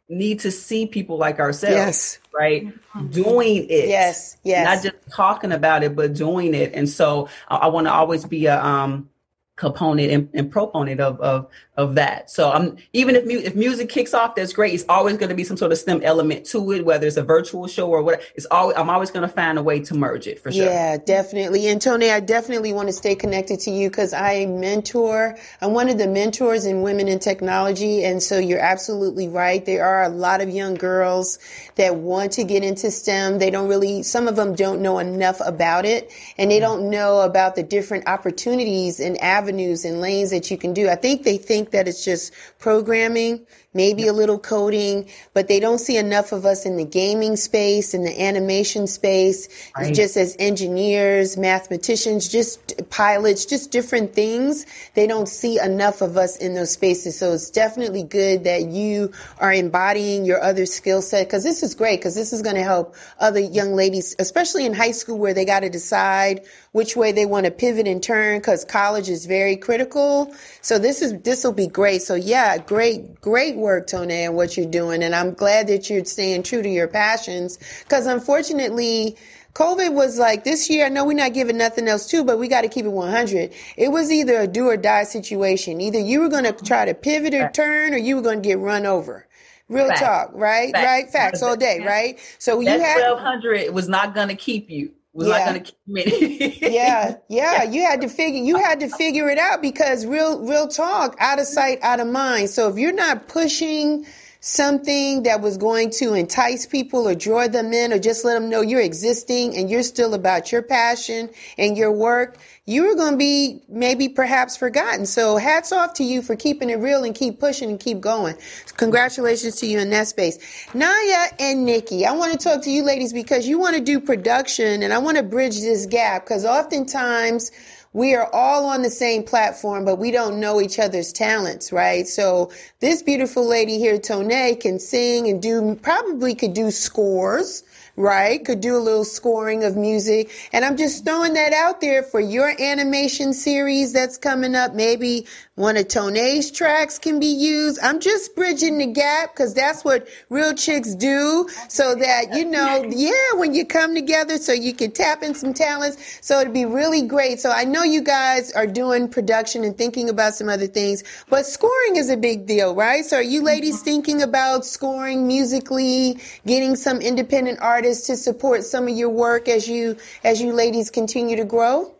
need 0.07 0.39
to 0.41 0.51
see 0.51 0.85
people 0.85 1.17
like 1.17 1.39
ourselves, 1.39 1.75
yes. 1.75 2.19
right? 2.33 2.73
Doing 3.11 3.65
it, 3.69 3.89
yes, 3.89 4.37
yes, 4.43 4.65
not 4.65 4.83
just 4.83 5.11
talking 5.11 5.51
about 5.51 5.83
it, 5.83 5.95
but 5.95 6.13
doing 6.13 6.53
it. 6.53 6.73
And 6.73 6.87
so 6.87 7.29
I, 7.47 7.57
I 7.57 7.67
want 7.67 7.87
to 7.87 7.93
always 7.93 8.25
be 8.25 8.45
a 8.45 8.63
um, 8.63 9.09
component 9.55 10.11
and, 10.11 10.29
and, 10.33 10.51
proponent 10.51 10.99
of, 10.99 11.19
of 11.21 11.47
of 11.77 11.95
that. 11.95 12.29
So 12.29 12.51
I'm 12.51 12.77
even 12.91 13.15
if 13.15 13.25
mu- 13.25 13.39
if 13.39 13.55
music 13.55 13.89
kicks 13.89 14.13
off, 14.13 14.35
that's 14.35 14.51
great. 14.51 14.73
It's 14.73 14.85
always 14.89 15.17
going 15.17 15.29
to 15.29 15.35
be 15.35 15.45
some 15.45 15.55
sort 15.55 15.71
of 15.71 15.77
STEM 15.77 16.01
element 16.03 16.45
to 16.47 16.71
it, 16.73 16.85
whether 16.85 17.07
it's 17.07 17.15
a 17.15 17.23
virtual 17.23 17.67
show 17.67 17.89
or 17.89 18.01
what. 18.01 18.21
It's 18.35 18.45
always 18.51 18.75
I'm 18.77 18.89
always 18.89 19.11
going 19.11 19.27
to 19.27 19.33
find 19.33 19.57
a 19.57 19.63
way 19.63 19.79
to 19.81 19.93
merge 19.93 20.27
it 20.27 20.41
for 20.41 20.51
sure. 20.51 20.65
Yeah, 20.65 20.97
definitely. 20.97 21.67
And 21.67 21.81
Tony, 21.81 22.09
I 22.11 22.19
definitely 22.19 22.73
want 22.73 22.89
to 22.89 22.93
stay 22.93 23.15
connected 23.15 23.61
to 23.61 23.71
you 23.71 23.89
because 23.89 24.13
I 24.13 24.45
mentor. 24.45 25.37
I'm 25.61 25.71
one 25.71 25.89
of 25.89 25.97
the 25.97 26.07
mentors 26.07 26.65
in 26.65 26.81
women 26.81 27.07
in 27.07 27.19
technology, 27.19 28.03
and 28.03 28.21
so 28.21 28.37
you're 28.37 28.59
absolutely 28.59 29.29
right. 29.29 29.65
There 29.65 29.85
are 29.85 30.03
a 30.03 30.09
lot 30.09 30.41
of 30.41 30.49
young 30.49 30.75
girls 30.75 31.39
that 31.75 31.95
want 31.95 32.33
to 32.33 32.43
get 32.43 32.63
into 32.63 32.91
STEM. 32.91 33.39
They 33.39 33.51
don't 33.51 33.69
really. 33.69 34.03
Some 34.03 34.27
of 34.27 34.35
them 34.35 34.53
don't 34.53 34.81
know 34.81 34.99
enough 34.99 35.39
about 35.45 35.85
it, 35.85 36.11
and 36.37 36.51
they 36.51 36.59
mm-hmm. 36.59 36.65
don't 36.65 36.89
know 36.89 37.21
about 37.21 37.55
the 37.55 37.63
different 37.63 38.07
opportunities 38.07 38.99
and 38.99 39.17
avenues 39.21 39.44
avenues 39.45 39.85
and 39.85 40.01
lanes 40.01 40.31
that 40.31 40.49
you 40.49 40.57
can 40.57 40.73
do. 40.73 40.89
I 40.89 40.95
think 40.95 41.21
they 41.21 41.37
think 41.37 41.69
that 41.69 41.87
it's 41.87 42.03
just 42.03 42.33
programming, 42.57 43.45
maybe 43.75 44.07
a 44.07 44.13
little 44.13 44.39
coding, 44.39 45.07
but 45.33 45.47
they 45.47 45.59
don't 45.59 45.79
see 45.79 45.97
enough 45.97 46.31
of 46.31 46.45
us 46.45 46.65
in 46.65 46.77
the 46.77 46.85
gaming 46.85 47.35
space, 47.35 47.93
in 47.93 48.03
the 48.03 48.21
animation 48.21 48.87
space, 48.87 49.47
right. 49.77 49.93
just 49.93 50.17
as 50.17 50.35
engineers, 50.39 51.37
mathematicians, 51.37 52.27
just 52.27 52.89
pilots, 52.89 53.45
just 53.45 53.69
different 53.71 54.13
things. 54.13 54.65
They 54.95 55.05
don't 55.05 55.27
see 55.27 55.59
enough 55.59 56.01
of 56.01 56.17
us 56.17 56.37
in 56.37 56.53
those 56.53 56.71
spaces. 56.71 57.19
So 57.19 57.33
it's 57.33 57.51
definitely 57.51 58.03
good 58.03 58.45
that 58.45 58.63
you 58.63 59.11
are 59.39 59.53
embodying 59.53 60.25
your 60.25 60.41
other 60.41 60.65
skill 60.65 61.01
set 61.01 61.27
because 61.27 61.43
this 61.43 61.61
is 61.61 61.75
great 61.75 61.99
because 61.99 62.15
this 62.15 62.31
is 62.31 62.41
going 62.41 62.55
to 62.55 62.63
help 62.63 62.95
other 63.19 63.41
young 63.41 63.75
ladies, 63.75 64.15
especially 64.17 64.65
in 64.65 64.73
high 64.73 64.91
school 64.91 65.17
where 65.17 65.33
they 65.33 65.45
got 65.45 65.59
to 65.59 65.69
decide 65.69 66.45
which 66.71 66.95
way 66.95 67.11
they 67.11 67.25
want 67.25 67.45
to 67.45 67.51
pivot 67.51 67.87
and 67.87 68.01
turn 68.01 68.39
because 68.39 68.63
college 68.63 69.09
is 69.09 69.25
very 69.25 69.57
critical. 69.57 70.33
So 70.61 70.79
this 70.79 71.01
is, 71.01 71.21
this 71.21 71.43
will 71.43 71.53
be 71.53 71.67
great. 71.67 72.01
So 72.01 72.15
yeah, 72.15 72.57
great, 72.57 73.19
great 73.21 73.55
work, 73.65 73.87
Tone, 73.87 74.11
and 74.11 74.35
what 74.35 74.55
you're 74.55 74.65
doing. 74.65 75.03
And 75.03 75.15
I'm 75.15 75.33
glad 75.33 75.67
that 75.67 75.89
you're 75.89 76.05
staying 76.05 76.43
true 76.43 76.61
to 76.61 76.69
your 76.69 76.87
passions 76.87 77.57
because 77.83 78.05
unfortunately, 78.05 79.17
COVID 79.53 79.93
was 79.93 80.19
like 80.19 80.43
this 80.43 80.69
year. 80.69 80.85
I 80.85 80.89
know 80.89 81.05
we're 81.05 81.13
not 81.13 81.33
giving 81.33 81.57
nothing 81.57 81.87
else 81.87 82.07
too, 82.07 82.23
but 82.23 82.37
we 82.37 82.47
got 82.47 82.61
to 82.61 82.69
keep 82.69 82.85
it 82.85 82.89
100. 82.89 83.53
It 83.77 83.89
was 83.89 84.11
either 84.11 84.41
a 84.41 84.47
do 84.47 84.67
or 84.67 84.77
die 84.77 85.03
situation. 85.03 85.81
Either 85.81 85.99
you 85.99 86.19
were 86.19 86.29
going 86.29 86.43
to 86.43 86.53
try 86.53 86.85
to 86.85 86.93
pivot 86.93 87.33
or 87.33 87.49
turn, 87.49 87.93
or 87.93 87.97
you 87.97 88.17
were 88.17 88.21
going 88.21 88.41
to 88.41 88.47
get 88.47 88.59
run 88.59 88.85
over. 88.85 89.27
Real 89.67 89.87
Facts. 89.87 90.01
talk, 90.01 90.29
right? 90.33 90.71
Facts. 90.71 90.85
Right? 90.85 91.09
Facts 91.09 91.41
all 91.41 91.55
day, 91.55 91.79
right? 91.79 92.19
So 92.37 92.59
you 92.59 92.69
had 92.69 93.01
1200 93.01 93.73
was 93.73 93.89
not 93.89 94.13
going 94.13 94.27
to 94.27 94.35
keep 94.35 94.69
you. 94.69 94.91
Was 95.15 95.29
yeah. 95.29 95.49
going 95.49 95.63
to 95.63 95.73
me. 95.87 96.59
yeah, 96.61 97.15
yeah. 97.29 97.63
You 97.63 97.83
had 97.83 98.01
to 98.01 98.09
figure. 98.09 98.43
You 98.43 98.57
had 98.57 98.81
to 98.81 98.89
figure 98.89 99.29
it 99.29 99.37
out 99.37 99.61
because 99.61 100.05
real, 100.05 100.45
real 100.45 100.67
talk. 100.67 101.15
Out 101.19 101.39
of 101.39 101.45
sight, 101.45 101.79
out 101.83 102.01
of 102.01 102.07
mind. 102.07 102.49
So 102.49 102.67
if 102.67 102.77
you're 102.77 102.91
not 102.91 103.29
pushing 103.29 104.05
something 104.45 105.23
that 105.23 105.41
was 105.41 105.57
going 105.57 105.89
to 105.89 106.13
entice 106.13 106.67
people 106.67 107.07
or 107.07 107.15
draw 107.15 107.47
them 107.47 107.73
in 107.73 107.91
or 107.91 107.97
just 107.97 108.23
let 108.23 108.35
them 108.35 108.47
know 108.47 108.61
you're 108.61 108.79
existing 108.79 109.57
and 109.57 109.71
you're 109.71 109.81
still 109.81 110.13
about 110.13 110.51
your 110.51 110.61
passion 110.61 111.31
and 111.57 111.75
your 111.75 111.91
work, 111.91 112.37
you 112.63 112.91
are 112.91 112.95
going 112.95 113.13
to 113.13 113.17
be 113.17 113.59
maybe 113.67 114.07
perhaps 114.07 114.55
forgotten. 114.55 115.07
So 115.07 115.37
hats 115.37 115.71
off 115.71 115.95
to 115.95 116.03
you 116.03 116.21
for 116.21 116.35
keeping 116.35 116.69
it 116.69 116.75
real 116.75 117.03
and 117.03 117.15
keep 117.15 117.39
pushing 117.39 117.71
and 117.71 117.79
keep 117.79 117.99
going. 117.99 118.35
Congratulations 118.77 119.55
to 119.61 119.65
you 119.65 119.79
in 119.79 119.89
that 119.89 120.09
space. 120.09 120.37
Niyah 120.73 121.33
and 121.39 121.65
Nikki, 121.65 122.05
I 122.05 122.11
want 122.11 122.33
to 122.33 122.37
talk 122.37 122.61
to 122.65 122.69
you 122.69 122.83
ladies 122.83 123.13
because 123.13 123.47
you 123.47 123.57
want 123.57 123.75
to 123.77 123.81
do 123.81 123.99
production 123.99 124.83
and 124.83 124.93
I 124.93 124.99
want 124.99 125.17
to 125.17 125.23
bridge 125.23 125.59
this 125.59 125.87
gap 125.87 126.23
because 126.23 126.45
oftentimes 126.45 127.51
we 127.95 128.13
are 128.13 128.29
all 128.33 128.65
on 128.65 128.81
the 128.81 128.89
same 128.89 129.23
platform, 129.23 129.85
but 129.85 129.95
we 129.95 130.11
don't 130.11 130.37
know 130.37 130.59
each 130.59 130.79
other's 130.79 131.13
talents, 131.13 131.71
right? 131.71 132.05
So 132.05 132.51
this 132.81 133.01
beautiful 133.01 133.47
lady 133.47 133.77
here, 133.79 133.97
Tone, 133.97 134.29
can 134.57 134.79
sing 134.79 135.29
and 135.29 135.41
do, 135.41 135.75
probably 135.81 136.35
could 136.35 136.53
do 136.53 136.71
scores 136.71 137.63
right? 137.97 138.43
Could 138.43 138.59
do 138.59 138.75
a 138.75 138.79
little 138.79 139.05
scoring 139.05 139.63
of 139.63 139.77
music. 139.77 140.29
And 140.51 140.65
I'm 140.65 140.75
just 140.75 141.05
throwing 141.05 141.33
that 141.35 141.53
out 141.53 141.79
there 141.79 142.03
for 142.03 142.19
your 142.19 142.53
animation 142.61 143.33
series 143.33 143.93
that's 143.93 144.17
coming 144.17 144.53
up. 144.53 144.73
Maybe 144.73 145.27
one 145.55 145.77
of 145.77 145.87
Tone's 145.87 146.51
tracks 146.51 146.99
can 146.99 147.17
be 147.17 147.27
used. 147.27 147.79
I'm 147.81 148.01
just 148.01 148.35
bridging 148.35 148.77
the 148.77 148.87
gap 148.87 149.33
because 149.33 149.53
that's 149.53 149.85
what 149.85 150.05
real 150.29 150.53
chicks 150.53 150.93
do. 150.93 151.47
So 151.69 151.95
that, 151.95 152.35
you 152.35 152.43
know, 152.43 152.83
yeah, 152.89 153.11
when 153.35 153.53
you 153.53 153.65
come 153.65 153.95
together 153.95 154.37
so 154.37 154.51
you 154.51 154.73
can 154.73 154.91
tap 154.91 155.23
in 155.23 155.33
some 155.33 155.53
talents. 155.53 156.19
So 156.21 156.41
it'd 156.41 156.53
be 156.53 156.65
really 156.65 157.03
great. 157.03 157.39
So 157.39 157.51
I 157.51 157.63
know 157.63 157.83
you 157.83 158.01
guys 158.01 158.51
are 158.51 158.67
doing 158.67 159.07
production 159.07 159.63
and 159.63 159.77
thinking 159.77 160.09
about 160.09 160.35
some 160.35 160.49
other 160.49 160.67
things, 160.67 161.05
but 161.29 161.45
scoring 161.45 161.95
is 161.95 162.09
a 162.09 162.17
big 162.17 162.45
deal, 162.45 162.75
right? 162.75 163.05
So 163.05 163.17
are 163.17 163.23
you 163.23 163.41
ladies 163.41 163.77
mm-hmm. 163.77 163.85
thinking 163.85 164.21
about 164.21 164.65
scoring 164.65 165.25
musically, 165.25 166.19
getting 166.45 166.75
some 166.75 166.99
independent 166.99 167.59
artists 167.61 168.07
to 168.07 168.17
support 168.17 168.65
some 168.65 168.89
of 168.89 168.95
your 168.95 169.09
work 169.09 169.47
as 169.47 169.69
you, 169.69 169.95
as 170.25 170.41
you 170.41 170.51
ladies 170.51 170.89
continue 170.89 171.37
to 171.37 171.45
grow? 171.45 171.95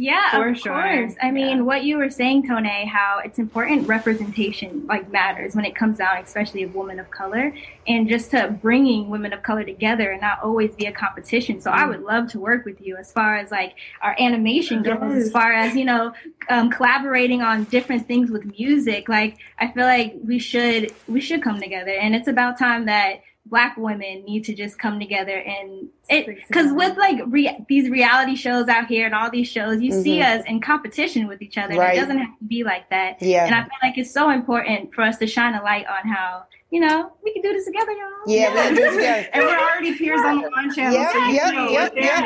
Yeah, 0.00 0.30
For 0.30 0.48
of 0.48 0.58
sure. 0.58 0.72
course. 0.72 1.14
I 1.20 1.30
mean, 1.30 1.66
what 1.66 1.84
you 1.84 1.98
were 1.98 2.08
saying, 2.08 2.48
Tone, 2.48 2.64
how 2.64 3.20
it's 3.22 3.38
important 3.38 3.86
representation 3.86 4.86
like 4.86 5.12
matters 5.12 5.54
when 5.54 5.66
it 5.66 5.76
comes 5.76 5.98
down, 5.98 6.16
especially 6.16 6.62
of 6.62 6.74
women 6.74 6.98
of 6.98 7.10
color, 7.10 7.52
and 7.86 8.08
just 8.08 8.30
to 8.30 8.48
bringing 8.62 9.10
women 9.10 9.34
of 9.34 9.42
color 9.42 9.62
together 9.62 10.10
and 10.10 10.22
not 10.22 10.42
always 10.42 10.74
be 10.74 10.86
a 10.86 10.92
competition. 10.92 11.60
So 11.60 11.70
mm. 11.70 11.74
I 11.74 11.86
would 11.86 12.00
love 12.00 12.30
to 12.30 12.40
work 12.40 12.64
with 12.64 12.80
you 12.80 12.96
as 12.96 13.12
far 13.12 13.36
as 13.36 13.50
like 13.50 13.74
our 14.00 14.16
animation 14.18 14.82
goes, 14.82 14.96
yes. 15.02 15.26
as 15.26 15.32
far 15.32 15.52
as 15.52 15.76
you 15.76 15.84
know, 15.84 16.14
um, 16.48 16.70
collaborating 16.70 17.42
on 17.42 17.64
different 17.64 18.08
things 18.08 18.30
with 18.30 18.46
music. 18.58 19.06
Like 19.06 19.36
I 19.58 19.70
feel 19.70 19.84
like 19.84 20.14
we 20.24 20.38
should 20.38 20.94
we 21.08 21.20
should 21.20 21.42
come 21.42 21.60
together, 21.60 21.92
and 21.92 22.14
it's 22.14 22.26
about 22.26 22.58
time 22.58 22.86
that 22.86 23.20
black 23.46 23.76
women 23.76 24.22
need 24.24 24.44
to 24.44 24.54
just 24.54 24.78
come 24.78 25.00
together 25.00 25.38
and 25.38 25.88
it 26.08 26.26
because 26.46 26.72
with 26.72 26.96
like 26.98 27.18
re- 27.26 27.64
these 27.68 27.88
reality 27.88 28.36
shows 28.36 28.68
out 28.68 28.86
here 28.86 29.06
and 29.06 29.14
all 29.14 29.30
these 29.30 29.48
shows 29.48 29.80
you 29.80 29.90
mm-hmm. 29.90 30.02
see 30.02 30.22
us 30.22 30.44
in 30.46 30.60
competition 30.60 31.26
with 31.26 31.40
each 31.40 31.56
other 31.56 31.76
right. 31.76 31.96
it 31.96 32.00
doesn't 32.00 32.18
have 32.18 32.38
to 32.38 32.44
be 32.44 32.62
like 32.62 32.88
that 32.90 33.20
yeah 33.20 33.46
and 33.46 33.54
i 33.54 33.62
feel 33.62 33.78
like 33.82 33.96
it's 33.96 34.12
so 34.12 34.30
important 34.30 34.94
for 34.94 35.02
us 35.02 35.16
to 35.16 35.26
shine 35.26 35.54
a 35.54 35.62
light 35.62 35.86
on 35.86 36.08
how 36.08 36.44
you 36.70 36.78
know, 36.78 37.12
we 37.24 37.32
can 37.32 37.42
do 37.42 37.52
this 37.52 37.64
together, 37.64 37.90
y'all. 37.90 38.10
Yeah, 38.26 38.54
we 38.54 38.60
can 38.60 38.74
do 38.76 38.80
this 38.82 38.94
together. 38.94 39.28
and 39.32 39.42
we're 39.42 39.58
already 39.58 39.98
peers 39.98 40.20
on 40.20 40.40
the 40.40 40.46
On 40.46 40.72
channel. 40.72 40.92
Yep, 40.92 41.12
so 41.12 41.18
yep, 41.26 41.54
know, 41.54 41.68
yep, 41.68 41.92
yep. 41.96 42.24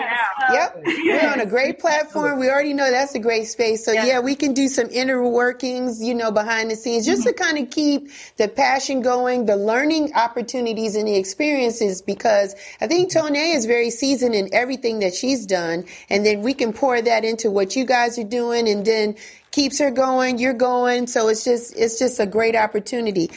yep. 0.52 0.83
We're 0.85 1.33
on 1.33 1.40
a 1.40 1.46
great 1.46 1.78
platform. 1.78 2.38
We 2.38 2.50
already 2.50 2.74
know 2.74 2.90
that's 2.90 3.14
a 3.14 3.18
great 3.18 3.46
space. 3.46 3.83
So 3.85 3.92
yeah, 3.92 4.04
yeah 4.04 4.20
we 4.20 4.35
can 4.35 4.52
do 4.52 4.68
some 4.68 4.88
inner 4.90 5.26
workings, 5.26 6.02
you 6.02 6.14
know, 6.14 6.30
behind 6.30 6.70
the 6.70 6.76
scenes, 6.76 7.07
just 7.07 7.22
mm-hmm. 7.22 7.30
to 7.30 7.42
kind 7.42 7.59
of 7.59 7.70
keep 7.70 8.11
the 8.37 8.48
passion 8.48 9.00
going, 9.00 9.46
the 9.46 9.57
learning 9.57 10.12
opportunities 10.14 10.94
and 10.94 11.09
the 11.09 11.16
experiences, 11.16 12.02
because 12.02 12.54
I 12.83 12.87
think 12.87 13.12
Tone 13.12 13.35
is 13.35 13.64
very 13.64 13.90
seasoned 13.90 14.35
in 14.35 14.52
everything 14.52 14.98
that 14.98 15.14
she's 15.14 15.46
done. 15.46 15.87
And 16.11 16.26
then 16.26 16.42
we 16.42 16.52
can 16.52 16.74
pour 16.74 17.00
that 17.00 17.24
into 17.24 17.50
what 17.50 17.76
you 17.76 17.87
guys 17.87 18.18
are 18.18 18.24
doing 18.24 18.68
and 18.68 18.85
then 18.85 19.16
keeps 19.54 19.78
her 19.78 19.92
going. 19.92 20.38
You're 20.38 20.52
going. 20.52 21.06
So 21.06 21.28
it's 21.28 21.44
just, 21.44 21.76
it's 21.76 21.96
just 21.96 22.18
a 22.18 22.26
great 22.26 22.56
opportunity. 22.56 23.30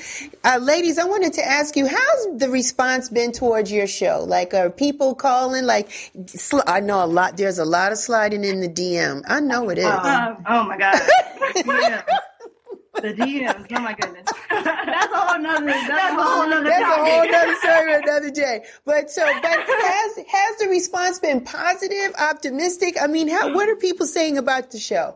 Uh, 0.43 0.57
ladies, 0.59 0.97
I 0.97 1.03
wanted 1.03 1.33
to 1.33 1.45
ask 1.45 1.75
you, 1.75 1.85
how's 1.87 2.39
the 2.39 2.49
response 2.49 3.07
been 3.09 3.31
towards 3.31 3.71
your 3.71 3.85
show? 3.85 4.25
Like, 4.27 4.55
are 4.55 4.71
people 4.71 5.13
calling? 5.13 5.65
Like, 5.65 5.91
sl- 6.25 6.65
I 6.65 6.79
know 6.79 7.03
a 7.03 7.05
lot, 7.05 7.37
there's 7.37 7.59
a 7.59 7.65
lot 7.65 7.91
of 7.91 7.99
sliding 7.99 8.43
in 8.43 8.61
the 8.61 8.67
DM. 8.67 9.21
I 9.27 9.41
know 9.41 9.69
it 9.69 9.77
is. 9.77 9.85
Uh, 9.85 10.35
oh 10.47 10.63
my 10.63 10.77
God. 10.77 10.99
The 12.97 13.13
DMs, 13.13 13.67
oh 13.75 13.79
my 13.79 13.93
goodness. 13.93 14.25
that's 14.49 15.13
a 15.13 15.15
whole 15.15 15.39
nother. 15.39 15.67
That's, 15.67 15.87
that's 15.87 16.13
a 16.13 16.23
whole 16.23 16.49
nother. 16.49 16.63
That's 16.63 16.81
topic. 16.81 16.97
a 16.97 17.11
whole 17.11 17.31
nother 17.31 17.55
story, 17.57 17.93
another 17.93 18.31
day. 18.31 18.65
But 18.85 19.11
so, 19.11 19.23
but 19.23 19.51
has 19.51 20.17
has 20.17 20.57
the 20.57 20.67
response 20.67 21.19
been 21.19 21.41
positive, 21.41 22.15
optimistic? 22.17 22.95
I 22.99 23.05
mean, 23.05 23.27
how, 23.27 23.53
what 23.53 23.69
are 23.69 23.75
people 23.75 24.07
saying 24.07 24.39
about 24.39 24.71
the 24.71 24.79
show? 24.79 25.15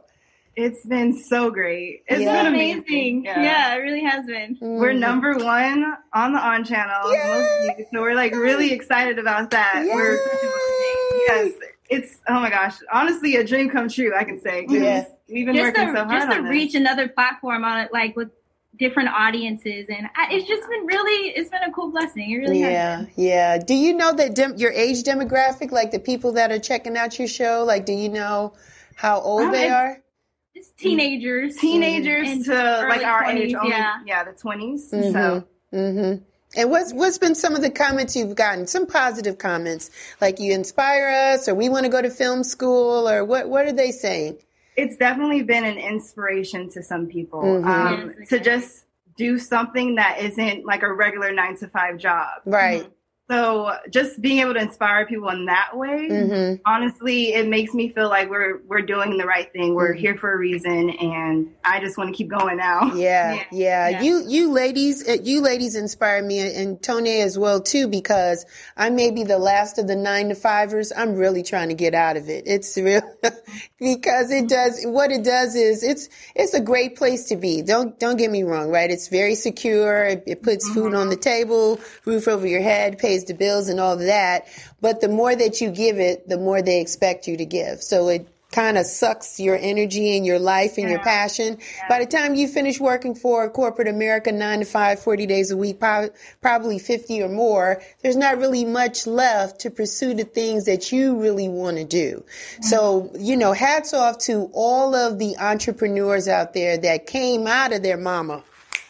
It's 0.55 0.85
been 0.85 1.17
so 1.17 1.49
great. 1.49 2.03
It's 2.07 2.21
yeah. 2.21 2.43
been 2.43 2.53
amazing. 2.53 3.23
Yeah. 3.23 3.41
yeah. 3.41 3.75
it 3.75 3.77
really 3.77 4.03
has 4.03 4.25
been. 4.25 4.57
Mm. 4.57 4.79
We're 4.79 4.93
number 4.93 5.37
one 5.37 5.95
on 6.13 6.33
the 6.33 6.39
On 6.39 6.63
channel. 6.65 7.03
So 7.93 8.01
we're 8.01 8.15
like 8.15 8.33
really 8.33 8.73
excited 8.73 9.17
about 9.17 9.51
that. 9.51 9.83
Yes, 11.27 11.53
it's 11.89 12.19
oh 12.27 12.39
my 12.39 12.49
gosh, 12.49 12.77
honestly 12.91 13.35
a 13.37 13.43
dream 13.43 13.69
come 13.69 13.87
true. 13.87 14.13
I 14.15 14.23
can 14.23 14.39
say. 14.41 14.65
Yeah. 14.67 15.05
We've 15.29 15.45
been 15.45 15.55
just 15.55 15.77
working 15.77 15.93
to, 15.93 15.99
so 15.99 16.05
hard 16.05 16.23
just 16.23 16.37
to 16.37 16.49
reach 16.49 16.75
another 16.75 17.07
platform 17.07 17.63
on 17.63 17.79
it, 17.79 17.93
like 17.93 18.17
with 18.17 18.29
different 18.77 19.09
audiences 19.09 19.85
and 19.89 20.07
I, 20.15 20.27
it's 20.31 20.47
just 20.47 20.67
been 20.67 20.85
really 20.85 21.29
it's 21.31 21.49
been 21.49 21.61
a 21.61 21.71
cool 21.71 21.91
blessing 21.91 22.31
it 22.31 22.37
really 22.37 22.61
has 22.61 22.71
yeah 22.71 23.05
yeah 23.15 23.57
do 23.59 23.75
you 23.75 23.93
know 23.93 24.13
that 24.13 24.33
dem- 24.33 24.57
your 24.57 24.71
age 24.71 25.03
demographic 25.03 25.71
like 25.71 25.91
the 25.91 25.99
people 25.99 26.31
that 26.31 26.51
are 26.51 26.57
checking 26.57 26.97
out 26.97 27.19
your 27.19 27.27
show 27.27 27.63
like 27.67 27.85
do 27.85 27.91
you 27.91 28.09
know 28.09 28.53
how 28.95 29.19
old 29.19 29.53
they 29.53 29.69
are 29.69 30.01
it's 30.55 30.69
teenagers, 30.71 31.57
teenagers 31.57 32.29
and 32.29 32.45
to 32.45 32.53
like 32.89 33.03
our 33.03 33.23
20s, 33.23 33.35
age, 33.35 33.55
only, 33.55 33.69
yeah, 33.69 33.99
yeah, 34.05 34.23
the 34.23 34.31
20s 34.31 34.91
mm-hmm. 34.91 35.11
So. 35.11 35.47
Mm-hmm. 35.73 36.23
And 36.53 36.69
what's 36.69 36.91
what's 36.91 37.17
been 37.17 37.33
some 37.33 37.55
of 37.55 37.61
the 37.61 37.69
comments 37.69 38.15
you've 38.15 38.35
gotten? 38.35 38.67
Some 38.67 38.85
positive 38.85 39.37
comments, 39.37 39.89
like 40.19 40.39
you 40.39 40.53
inspire 40.53 41.33
us, 41.33 41.47
or 41.47 41.55
we 41.55 41.69
want 41.69 41.85
to 41.85 41.89
go 41.89 42.01
to 42.01 42.09
film 42.09 42.43
school, 42.43 43.07
or 43.07 43.23
what? 43.23 43.47
What 43.47 43.67
are 43.67 43.71
they 43.71 43.91
saying? 43.91 44.37
It's 44.75 44.97
definitely 44.97 45.43
been 45.43 45.63
an 45.63 45.77
inspiration 45.77 46.69
to 46.71 46.83
some 46.83 47.07
people 47.07 47.41
mm-hmm. 47.41 47.67
um, 47.67 48.13
yes, 48.19 48.29
to 48.29 48.39
just 48.41 48.85
do 49.15 49.39
something 49.39 49.95
that 49.95 50.19
isn't 50.19 50.65
like 50.65 50.83
a 50.83 50.91
regular 50.91 51.31
nine 51.31 51.57
to 51.59 51.69
five 51.69 51.97
job. 51.97 52.41
Right. 52.45 52.81
Mm-hmm 52.81 52.91
so 53.31 53.77
just 53.89 54.19
being 54.19 54.39
able 54.39 54.55
to 54.55 54.59
inspire 54.59 55.05
people 55.05 55.29
in 55.29 55.45
that 55.45 55.77
way, 55.77 56.09
mm-hmm. 56.09 56.61
honestly, 56.65 57.33
it 57.33 57.47
makes 57.47 57.73
me 57.73 57.87
feel 57.87 58.09
like 58.09 58.29
we're 58.29 58.61
we're 58.67 58.81
doing 58.81 59.17
the 59.17 59.25
right 59.25 59.49
thing. 59.53 59.73
We're 59.73 59.93
mm-hmm. 59.93 60.01
here 60.01 60.17
for 60.17 60.33
a 60.33 60.37
reason, 60.37 60.89
and 60.89 61.53
I 61.63 61.79
just 61.79 61.97
want 61.97 62.09
to 62.09 62.13
keep 62.13 62.27
going 62.27 62.57
now. 62.57 62.93
Yeah, 62.93 63.35
yeah, 63.35 63.43
yeah. 63.51 63.89
yeah. 63.89 64.01
You 64.01 64.25
you 64.27 64.51
ladies, 64.51 65.07
uh, 65.07 65.15
you 65.23 65.39
ladies 65.39 65.75
inspire 65.77 66.21
me, 66.21 66.39
and 66.39 66.81
Tony 66.83 67.21
as 67.21 67.39
well 67.39 67.61
too, 67.61 67.87
because 67.87 68.45
I 68.75 68.89
may 68.89 69.11
be 69.11 69.23
the 69.23 69.37
last 69.37 69.77
of 69.77 69.87
the 69.87 69.95
nine 69.95 70.27
to 70.27 70.35
fivers. 70.35 70.91
I'm 70.93 71.15
really 71.15 71.43
trying 71.43 71.69
to 71.69 71.75
get 71.75 71.93
out 71.93 72.17
of 72.17 72.27
it. 72.27 72.43
It's 72.47 72.75
real 72.75 73.01
because 73.79 74.29
it 74.31 74.49
does 74.49 74.83
what 74.83 75.09
it 75.11 75.23
does 75.23 75.55
is 75.55 75.83
it's 75.83 76.09
it's 76.35 76.53
a 76.53 76.61
great 76.61 76.97
place 76.97 77.29
to 77.29 77.37
be. 77.37 77.61
Don't 77.61 77.97
don't 77.97 78.17
get 78.17 78.29
me 78.29 78.43
wrong, 78.43 78.71
right? 78.71 78.91
It's 78.91 79.07
very 79.07 79.35
secure. 79.35 80.03
It, 80.03 80.23
it 80.27 80.43
puts 80.43 80.65
mm-hmm. 80.65 80.73
food 80.73 80.95
on 80.95 81.07
the 81.07 81.15
table, 81.15 81.79
roof 82.03 82.27
over 82.27 82.45
your 82.45 82.61
head, 82.61 82.99
pays 82.99 83.20
pays 83.21 83.27
the 83.27 83.33
bills 83.33 83.69
and 83.69 83.79
all 83.79 83.93
of 83.93 83.99
that. 83.99 84.47
But 84.79 85.01
the 85.01 85.09
more 85.09 85.35
that 85.35 85.61
you 85.61 85.71
give 85.71 85.99
it, 85.99 86.27
the 86.27 86.37
more 86.37 86.61
they 86.61 86.81
expect 86.81 87.27
you 87.27 87.37
to 87.37 87.45
give. 87.45 87.81
So 87.81 88.09
it 88.09 88.27
kind 88.51 88.77
of 88.77 88.85
sucks 88.85 89.39
your 89.39 89.55
energy 89.55 90.17
and 90.17 90.25
your 90.25 90.37
life 90.37 90.77
and 90.77 90.83
yeah. 90.83 90.95
your 90.95 90.99
passion. 90.99 91.57
Yeah. 91.57 91.87
By 91.87 91.99
the 91.99 92.05
time 92.05 92.35
you 92.35 92.49
finish 92.49 92.81
working 92.81 93.15
for 93.15 93.49
corporate 93.49 93.87
America, 93.87 94.33
nine 94.33 94.59
to 94.59 94.65
five, 94.65 94.99
40 94.99 95.25
days 95.25 95.51
a 95.51 95.57
week, 95.57 95.79
probably 95.79 96.77
50 96.77 97.23
or 97.23 97.29
more, 97.29 97.81
there's 98.01 98.17
not 98.17 98.39
really 98.39 98.65
much 98.65 99.07
left 99.07 99.61
to 99.61 99.71
pursue 99.71 100.13
the 100.13 100.25
things 100.25 100.65
that 100.65 100.91
you 100.91 101.21
really 101.21 101.47
want 101.47 101.77
to 101.77 101.85
do. 101.85 102.25
Mm-hmm. 102.25 102.63
So, 102.63 103.11
you 103.17 103.37
know, 103.37 103.53
hats 103.53 103.93
off 103.93 104.17
to 104.25 104.49
all 104.53 104.95
of 104.95 105.17
the 105.17 105.37
entrepreneurs 105.37 106.27
out 106.27 106.53
there 106.53 106.77
that 106.77 107.07
came 107.07 107.47
out 107.47 107.71
of 107.71 107.83
their 107.83 107.97
mama 107.97 108.43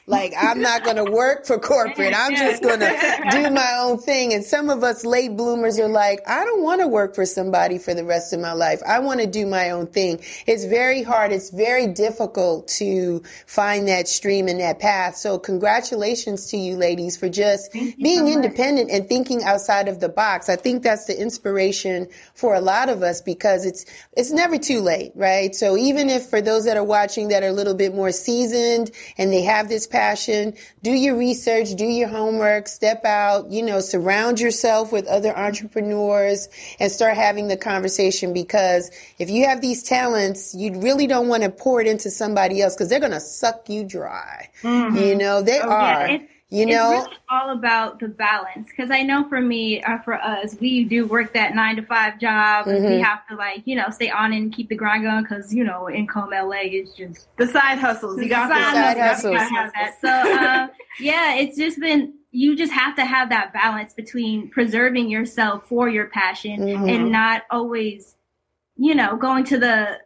like, 0.07 0.33
I'm 0.37 0.61
not 0.61 0.83
going 0.83 0.97
to 0.97 1.09
work 1.09 1.45
for 1.45 1.59
corporate. 1.59 2.13
I'm 2.15 2.35
just 2.35 2.61
going 2.61 2.79
to 2.79 3.27
do 3.31 3.49
my 3.51 3.77
own 3.81 3.99
thing. 3.99 4.33
And 4.33 4.43
some 4.43 4.69
of 4.69 4.83
us 4.83 5.05
late 5.05 5.37
bloomers 5.37 5.79
are 5.79 5.87
like, 5.87 6.21
I 6.27 6.43
don't 6.43 6.63
want 6.63 6.81
to 6.81 6.87
work 6.87 7.15
for 7.15 7.25
somebody 7.25 7.77
for 7.77 7.93
the 7.93 8.03
rest 8.03 8.33
of 8.33 8.39
my 8.39 8.53
life. 8.53 8.81
I 8.85 8.99
want 8.99 9.19
to 9.21 9.27
do 9.27 9.45
my 9.45 9.71
own 9.71 9.87
thing. 9.87 10.21
It's 10.47 10.65
very 10.65 11.03
hard. 11.03 11.31
It's 11.31 11.51
very 11.51 11.87
difficult 11.87 12.67
to 12.79 13.21
find 13.45 13.87
that 13.87 14.07
stream 14.07 14.47
and 14.47 14.59
that 14.59 14.79
path. 14.79 15.15
So 15.15 15.37
congratulations 15.37 16.47
to 16.47 16.57
you 16.57 16.77
ladies 16.77 17.17
for 17.17 17.29
just 17.29 17.71
being 17.71 18.27
so 18.27 18.33
independent 18.33 18.89
and 18.89 19.07
thinking 19.07 19.43
outside 19.43 19.87
of 19.87 19.99
the 19.99 20.09
box. 20.09 20.49
I 20.49 20.55
think 20.55 20.83
that's 20.83 21.05
the 21.05 21.19
inspiration 21.19 22.07
for 22.33 22.55
a 22.55 22.61
lot 22.61 22.89
of 22.89 23.03
us 23.03 23.21
because 23.21 23.65
it's, 23.65 23.85
it's 24.17 24.31
never 24.31 24.57
too 24.57 24.81
late, 24.81 25.11
right? 25.15 25.53
So 25.53 25.77
even 25.77 26.09
if 26.09 26.25
for 26.25 26.41
those 26.41 26.65
that 26.65 26.75
are 26.77 26.83
watching 26.83 27.29
that 27.29 27.43
are 27.43 27.49
a 27.49 27.53
little 27.53 27.75
bit 27.75 27.93
more 27.93 28.11
seasoned 28.11 28.91
and 29.17 29.31
they 29.31 29.43
have 29.43 29.69
this 29.69 29.87
passion, 29.91 30.55
do 30.81 30.91
your 30.91 31.17
research, 31.17 31.75
do 31.75 31.85
your 31.85 32.07
homework, 32.07 32.67
step 32.67 33.05
out, 33.05 33.51
you 33.51 33.63
know, 33.63 33.79
surround 33.79 34.39
yourself 34.39 34.91
with 34.91 35.07
other 35.07 35.35
entrepreneurs 35.35 36.49
and 36.79 36.91
start 36.91 37.15
having 37.15 37.47
the 37.47 37.57
conversation 37.57 38.33
because 38.33 38.91
if 39.19 39.29
you 39.29 39.45
have 39.45 39.61
these 39.61 39.83
talents, 39.83 40.55
you 40.55 40.79
really 40.79 41.07
don't 41.07 41.27
want 41.27 41.43
to 41.43 41.49
pour 41.49 41.81
it 41.81 41.87
into 41.87 42.09
somebody 42.09 42.61
else 42.61 42.75
because 42.75 42.89
they're 42.89 42.99
going 42.99 43.11
to 43.11 43.19
suck 43.19 43.69
you 43.69 43.83
dry. 43.83 44.49
Mm-hmm. 44.61 44.97
You 44.97 45.15
know, 45.15 45.41
they 45.41 45.59
oh, 45.59 45.69
are. 45.69 46.07
Yeah, 46.07 46.17
you 46.51 46.65
know, 46.65 46.91
it's 46.91 47.07
really 47.07 47.17
all 47.29 47.51
about 47.51 47.99
the 47.99 48.09
balance. 48.09 48.67
Because 48.67 48.91
I 48.91 49.03
know 49.03 49.27
for 49.29 49.39
me, 49.39 49.81
uh, 49.83 49.99
for 49.99 50.15
us, 50.15 50.57
we 50.59 50.83
do 50.83 51.07
work 51.07 51.33
that 51.33 51.55
nine 51.55 51.77
to 51.77 51.81
five 51.81 52.19
job, 52.19 52.65
mm-hmm. 52.65 52.75
and 52.75 52.85
we 52.85 52.99
have 52.99 53.25
to 53.29 53.35
like 53.35 53.61
you 53.65 53.75
know 53.77 53.89
stay 53.89 54.09
on 54.09 54.33
and 54.33 54.53
keep 54.53 54.67
the 54.67 54.75
grind 54.75 55.03
going. 55.03 55.23
Because 55.23 55.53
you 55.53 55.63
know, 55.63 55.89
income 55.89 56.31
LA 56.31 56.63
is 56.63 56.93
just 56.93 57.27
the 57.37 57.47
side 57.47 57.79
hustles. 57.79 58.21
You 58.21 58.27
got 58.27 58.49
the 58.49 58.55
side, 58.55 58.97
hustles. 58.97 59.37
Have 59.37 59.71
that. 59.73 59.97
So 60.01 60.09
uh, 60.09 60.67
yeah, 60.99 61.35
it's 61.35 61.57
just 61.57 61.79
been 61.79 62.15
you 62.31 62.55
just 62.55 62.73
have 62.73 62.95
to 62.95 63.05
have 63.05 63.29
that 63.29 63.53
balance 63.53 63.93
between 63.93 64.49
preserving 64.49 65.09
yourself 65.09 65.67
for 65.67 65.89
your 65.89 66.07
passion 66.07 66.59
mm-hmm. 66.59 66.89
and 66.89 67.11
not 67.11 67.43
always, 67.51 68.15
you 68.77 68.95
know, 68.95 69.17
going 69.17 69.43
to 69.45 69.57
the 69.57 69.99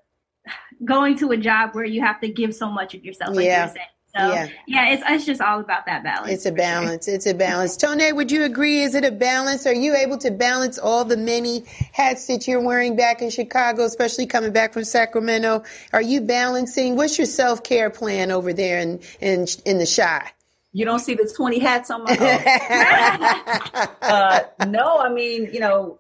going 0.83 1.17
to 1.17 1.31
a 1.31 1.37
job 1.37 1.73
where 1.73 1.85
you 1.85 2.01
have 2.01 2.19
to 2.21 2.27
give 2.27 2.53
so 2.53 2.69
much 2.69 2.93
of 2.93 3.03
yourself. 3.03 3.35
Like 3.35 3.45
yeah. 3.45 3.73
So 4.15 4.31
yeah, 4.31 4.47
yeah 4.65 4.93
it's, 4.93 5.03
it's 5.05 5.25
just 5.25 5.41
all 5.41 5.59
about 5.59 5.85
that 5.87 6.03
balance. 6.03 6.31
It's 6.31 6.45
a 6.45 6.51
balance. 6.51 7.05
Sure. 7.05 7.15
It's 7.15 7.25
a 7.25 7.33
balance. 7.33 7.75
Tone, 7.75 7.99
would 8.15 8.31
you 8.31 8.43
agree? 8.45 8.81
Is 8.81 8.95
it 8.95 9.03
a 9.03 9.11
balance? 9.11 9.65
Are 9.65 9.73
you 9.73 9.93
able 9.95 10.17
to 10.19 10.31
balance 10.31 10.77
all 10.77 11.03
the 11.03 11.17
many 11.17 11.65
hats 11.91 12.27
that 12.27 12.47
you're 12.47 12.61
wearing 12.61 12.95
back 12.95 13.21
in 13.21 13.29
Chicago, 13.29 13.83
especially 13.83 14.25
coming 14.25 14.53
back 14.53 14.71
from 14.71 14.85
Sacramento? 14.85 15.63
Are 15.91 16.01
you 16.01 16.21
balancing? 16.21 16.95
What's 16.95 17.17
your 17.17 17.27
self 17.27 17.63
care 17.63 17.89
plan 17.89 18.31
over 18.31 18.53
there 18.53 18.79
in, 18.79 19.01
in, 19.19 19.47
in 19.65 19.79
the 19.79 19.93
Chi? 19.93 20.31
You 20.71 20.85
don't 20.85 20.99
see 20.99 21.15
the 21.15 21.31
20 21.35 21.59
hats 21.59 21.89
on 21.89 22.03
my 22.03 22.11
uh, 24.01 24.41
No, 24.67 24.99
I 24.99 25.09
mean, 25.09 25.49
you 25.53 25.59
know, 25.59 25.97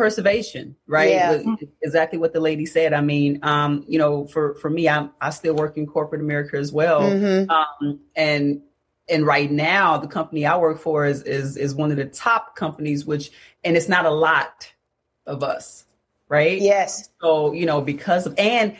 preservation, 0.00 0.76
right? 0.86 1.10
Yeah. 1.10 1.42
Exactly 1.82 2.18
what 2.18 2.32
the 2.32 2.40
lady 2.40 2.66
said. 2.66 2.92
I 2.94 3.02
mean, 3.02 3.40
um, 3.42 3.84
you 3.86 3.98
know, 3.98 4.26
for 4.26 4.54
for 4.54 4.70
me, 4.70 4.88
I'm 4.88 5.10
I 5.20 5.30
still 5.30 5.54
work 5.54 5.76
in 5.76 5.86
corporate 5.86 6.22
America 6.22 6.56
as 6.56 6.72
well, 6.72 7.02
mm-hmm. 7.02 7.50
um, 7.50 8.00
and 8.16 8.62
and 9.08 9.26
right 9.26 9.50
now 9.50 9.98
the 9.98 10.08
company 10.08 10.46
I 10.46 10.56
work 10.56 10.78
for 10.78 11.04
is 11.04 11.22
is 11.22 11.56
is 11.56 11.74
one 11.74 11.90
of 11.90 11.98
the 11.98 12.06
top 12.06 12.56
companies, 12.56 13.04
which 13.04 13.30
and 13.62 13.76
it's 13.76 13.88
not 13.88 14.06
a 14.06 14.10
lot 14.10 14.72
of 15.26 15.42
us, 15.42 15.84
right? 16.28 16.60
Yes. 16.60 17.10
So 17.20 17.52
you 17.52 17.66
know, 17.66 17.82
because 17.82 18.26
of 18.26 18.34
and 18.38 18.76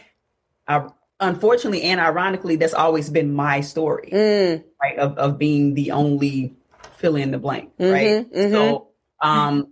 I, 0.66 0.86
unfortunately 1.20 1.82
and 1.82 2.00
ironically, 2.00 2.56
that's 2.56 2.74
always 2.74 3.10
been 3.10 3.34
my 3.34 3.60
story, 3.60 4.10
mm. 4.10 4.64
right? 4.82 4.98
Of 4.98 5.18
of 5.18 5.38
being 5.38 5.74
the 5.74 5.90
only 5.90 6.56
fill 6.96 7.16
in 7.16 7.30
the 7.30 7.38
blank, 7.38 7.76
mm-hmm, 7.78 7.92
right? 7.92 8.32
Mm-hmm. 8.32 8.52
So 8.52 8.88
um 9.22 9.68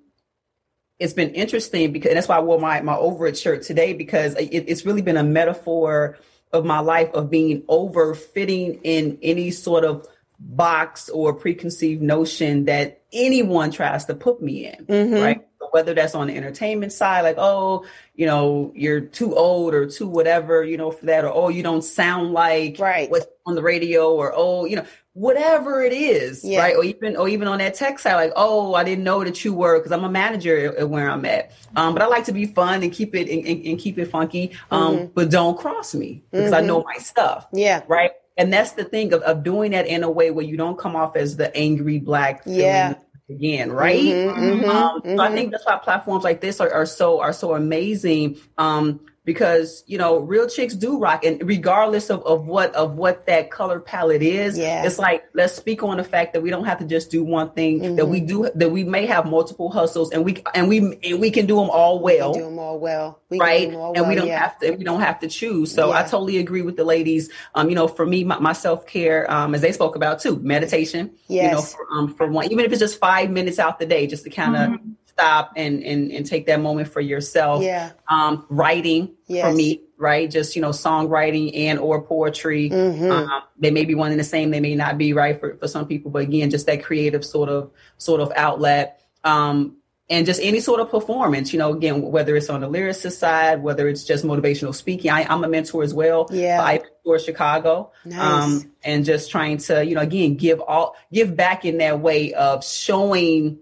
it's 0.98 1.12
been 1.12 1.30
interesting 1.30 1.92
because 1.92 2.14
that's 2.14 2.28
why 2.28 2.37
I 2.37 2.40
wore 2.40 2.61
my 2.61 2.80
my 2.80 2.94
overage 2.94 3.40
shirt 3.40 3.62
today 3.62 3.92
because 3.92 4.34
it, 4.34 4.48
it's 4.48 4.84
really 4.84 5.02
been 5.02 5.16
a 5.16 5.22
metaphor 5.22 6.18
of 6.52 6.64
my 6.64 6.80
life 6.80 7.11
of 7.12 7.30
being 7.30 7.62
over 7.68 8.14
fitting 8.14 8.80
in 8.82 9.18
any 9.22 9.50
sort 9.50 9.84
of 9.84 10.06
box 10.40 11.09
or 11.09 11.35
preconceived 11.35 12.03
notion 12.03 12.64
that 12.66 13.03
anyone 13.12 13.70
tries 13.70 14.05
to 14.07 14.14
put 14.14 14.42
me 14.42 14.66
in, 14.66 14.87
mm-hmm. 14.87 15.14
right? 15.14 15.44
Whether 15.70 15.92
that's 15.92 16.14
on 16.14 16.29
the 16.29 16.37
entertainment 16.37 16.92
side, 16.92 17.22
like, 17.22 17.37
oh, 17.37 17.85
you 18.14 18.27
know, 18.27 18.72
you're 18.74 19.01
too 19.01 19.35
old 19.35 19.74
or 19.74 19.87
too 19.87 20.09
whatever, 20.09 20.64
you 20.64 20.77
know, 20.77 20.90
for 20.90 21.07
that, 21.07 21.24
or 21.24 21.33
oh, 21.35 21.48
you 21.48 21.62
don't 21.62 21.83
sound 21.83 22.33
like 22.33 22.77
right. 22.79 23.11
what's 23.11 23.27
on 23.44 23.55
the 23.55 23.62
radio, 23.62 24.14
or 24.14 24.33
oh, 24.35 24.64
you 24.64 24.77
know, 24.77 24.87
whatever 25.12 25.83
it 25.83 25.92
is, 25.92 26.44
yeah. 26.44 26.61
right? 26.61 26.77
Or 26.77 26.85
even 26.85 27.16
or 27.16 27.29
even 27.29 27.48
on 27.48 27.59
that 27.59 27.74
tech 27.74 27.98
side, 27.98 28.14
like, 28.14 28.33
oh, 28.37 28.74
I 28.74 28.85
didn't 28.85 29.05
know 29.05 29.22
that 29.24 29.44
you 29.44 29.53
were 29.53 29.79
because 29.79 29.92
I'm 29.92 30.05
a 30.05 30.09
manager 30.09 30.74
at, 30.79 30.88
where 30.88 31.11
I'm 31.11 31.24
at. 31.27 31.53
Um, 31.77 31.92
but 31.92 32.03
I 32.03 32.07
like 32.07 32.24
to 32.27 32.33
be 32.33 32.46
fun 32.46 32.83
and 32.83 32.92
keep 32.92 33.14
it 33.14 33.29
and, 33.29 33.44
and, 33.44 33.66
and 33.66 33.79
keep 33.79 33.98
it 33.98 34.07
funky. 34.07 34.53
Um, 34.70 34.96
mm-hmm. 34.96 35.07
but 35.14 35.31
don't 35.31 35.59
cross 35.59 35.94
me 35.94 36.22
because 36.31 36.53
mm-hmm. 36.53 36.55
I 36.55 36.66
know 36.66 36.83
my 36.83 36.96
stuff. 36.96 37.46
Yeah. 37.53 37.83
Right. 37.88 38.12
And 38.38 38.53
that's 38.53 38.72
the 38.72 38.85
thing 38.85 39.12
of, 39.12 39.20
of 39.22 39.42
doing 39.42 39.72
that 39.72 39.87
in 39.87 40.05
a 40.05 40.11
way 40.11 40.31
where 40.31 40.44
you 40.44 40.57
don't 40.57 40.79
come 40.79 40.96
off 40.96 41.16
as 41.16 41.37
the 41.37 41.55
angry 41.57 41.98
black 41.98 42.42
yeah 42.46 42.94
again, 43.29 43.70
right? 43.72 44.01
Mm-hmm, 44.01 44.40
mm-hmm, 44.40 44.70
um, 44.70 45.01
mm-hmm. 45.01 45.16
So 45.16 45.22
I 45.22 45.27
mm-hmm. 45.27 45.35
think 45.35 45.51
that's 45.51 45.66
why 45.66 45.79
platforms 45.79 46.24
like 46.24 46.40
this 46.40 46.61
are, 46.61 46.72
are 46.72 46.87
so 46.87 47.20
are 47.20 47.33
so 47.33 47.55
amazing. 47.55 48.38
Um, 48.57 49.01
because 49.28 49.84
you 49.86 49.98
know 49.98 50.20
real 50.20 50.48
chicks 50.48 50.72
do 50.72 50.98
rock 50.98 51.22
and 51.22 51.46
regardless 51.46 52.08
of, 52.08 52.24
of 52.24 52.46
what 52.46 52.74
of 52.74 52.94
what 52.94 53.26
that 53.26 53.50
color 53.50 53.78
palette 53.78 54.22
is 54.22 54.56
yeah. 54.56 54.82
it's 54.86 54.98
like 54.98 55.22
let's 55.34 55.52
speak 55.52 55.82
on 55.82 55.98
the 55.98 56.02
fact 56.02 56.32
that 56.32 56.40
we 56.40 56.48
don't 56.48 56.64
have 56.64 56.78
to 56.78 56.86
just 56.86 57.10
do 57.10 57.22
one 57.22 57.50
thing 57.50 57.78
mm-hmm. 57.78 57.96
that 57.96 58.06
we 58.06 58.20
do 58.20 58.48
that 58.54 58.70
we 58.70 58.84
may 58.84 59.04
have 59.04 59.26
multiple 59.26 59.68
hustles 59.70 60.10
and 60.12 60.24
we 60.24 60.42
and 60.54 60.66
we 60.66 60.98
and 61.02 61.20
we 61.20 61.30
can 61.30 61.44
do 61.44 61.56
them 61.56 61.68
all 61.68 62.00
well 62.00 62.32
do 62.32 62.40
them 62.40 62.58
all 62.58 62.78
well 62.78 63.20
we 63.28 63.38
right 63.38 63.74
all 63.74 63.92
and 63.92 64.00
well, 64.00 64.08
we 64.08 64.14
don't 64.14 64.28
yeah. 64.28 64.38
have 64.38 64.58
to 64.58 64.70
we 64.70 64.82
don't 64.82 65.02
have 65.02 65.20
to 65.20 65.28
choose 65.28 65.74
so 65.74 65.90
yeah. 65.90 65.98
i 65.98 66.02
totally 66.04 66.38
agree 66.38 66.62
with 66.62 66.78
the 66.78 66.84
ladies 66.84 67.28
um 67.54 67.68
you 67.68 67.74
know 67.74 67.86
for 67.86 68.06
me 68.06 68.24
my, 68.24 68.38
my 68.38 68.54
self-care 68.54 69.30
um 69.30 69.54
as 69.54 69.60
they 69.60 69.72
spoke 69.72 69.94
about 69.94 70.20
too 70.20 70.38
meditation 70.38 71.10
yes. 71.26 71.44
you 71.44 71.50
know 71.50 71.60
for, 71.60 71.86
um 71.92 72.14
for 72.14 72.26
one 72.28 72.46
even 72.46 72.64
if 72.64 72.72
it's 72.72 72.80
just 72.80 72.98
five 72.98 73.28
minutes 73.28 73.58
out 73.58 73.78
the 73.78 73.84
day 73.84 74.06
just 74.06 74.24
to 74.24 74.30
kind 74.30 74.56
of 74.56 74.70
mm-hmm 74.70 74.92
stop 75.18 75.52
and, 75.57 75.83
and, 75.83 76.12
and 76.12 76.24
take 76.24 76.46
that 76.46 76.61
moment 76.61 76.88
for 76.88 77.00
yourself. 77.00 77.62
Yeah. 77.62 77.90
Um, 78.09 78.46
writing 78.48 79.14
yes. 79.26 79.44
for 79.44 79.54
me, 79.54 79.83
right? 79.96 80.31
Just, 80.31 80.54
you 80.54 80.62
know, 80.62 80.70
songwriting 80.70 81.57
and 81.57 81.78
or 81.78 82.02
poetry. 82.02 82.70
Mm-hmm. 82.70 83.11
Um, 83.11 83.42
they 83.59 83.70
may 83.70 83.85
be 83.85 83.94
one 83.94 84.12
and 84.12 84.20
the 84.20 84.24
same. 84.24 84.50
They 84.50 84.61
may 84.61 84.74
not 84.74 84.96
be 84.96 85.12
right 85.12 85.38
for, 85.38 85.57
for 85.57 85.66
some 85.66 85.87
people, 85.87 86.11
but 86.11 86.22
again, 86.22 86.50
just 86.50 86.66
that 86.66 86.85
creative 86.85 87.24
sort 87.24 87.48
of, 87.48 87.70
sort 87.96 88.20
of 88.20 88.33
outlet. 88.37 89.02
Um, 89.24 89.74
and 90.11 90.24
just 90.24 90.40
any 90.42 90.61
sort 90.61 90.81
of 90.81 90.90
performance, 90.90 91.52
you 91.52 91.59
know, 91.59 91.74
again, 91.74 92.00
whether 92.00 92.35
it's 92.35 92.48
on 92.48 92.62
the 92.62 92.70
lyricist 92.70 93.18
side, 93.18 93.62
whether 93.62 93.88
it's 93.88 94.04
just 94.04 94.24
motivational 94.24 94.74
speaking. 94.74 95.11
I, 95.11 95.31
am 95.31 95.44
a 95.44 95.48
mentor 95.48 95.83
as 95.83 95.92
well. 95.92 96.28
Yeah. 96.31 96.62
I 96.62 96.81
mentor 97.04 97.18
Chicago. 97.18 97.92
Nice. 98.07 98.18
Um, 98.18 98.72
and 98.83 99.04
just 99.04 99.31
trying 99.31 99.59
to, 99.59 99.85
you 99.85 99.96
know, 99.96 100.00
again, 100.00 100.37
give 100.37 100.62
all, 100.62 100.96
give 101.12 101.37
back 101.37 101.66
in 101.66 101.76
that 101.78 102.00
way 102.00 102.33
of 102.33 102.64
showing 102.64 103.59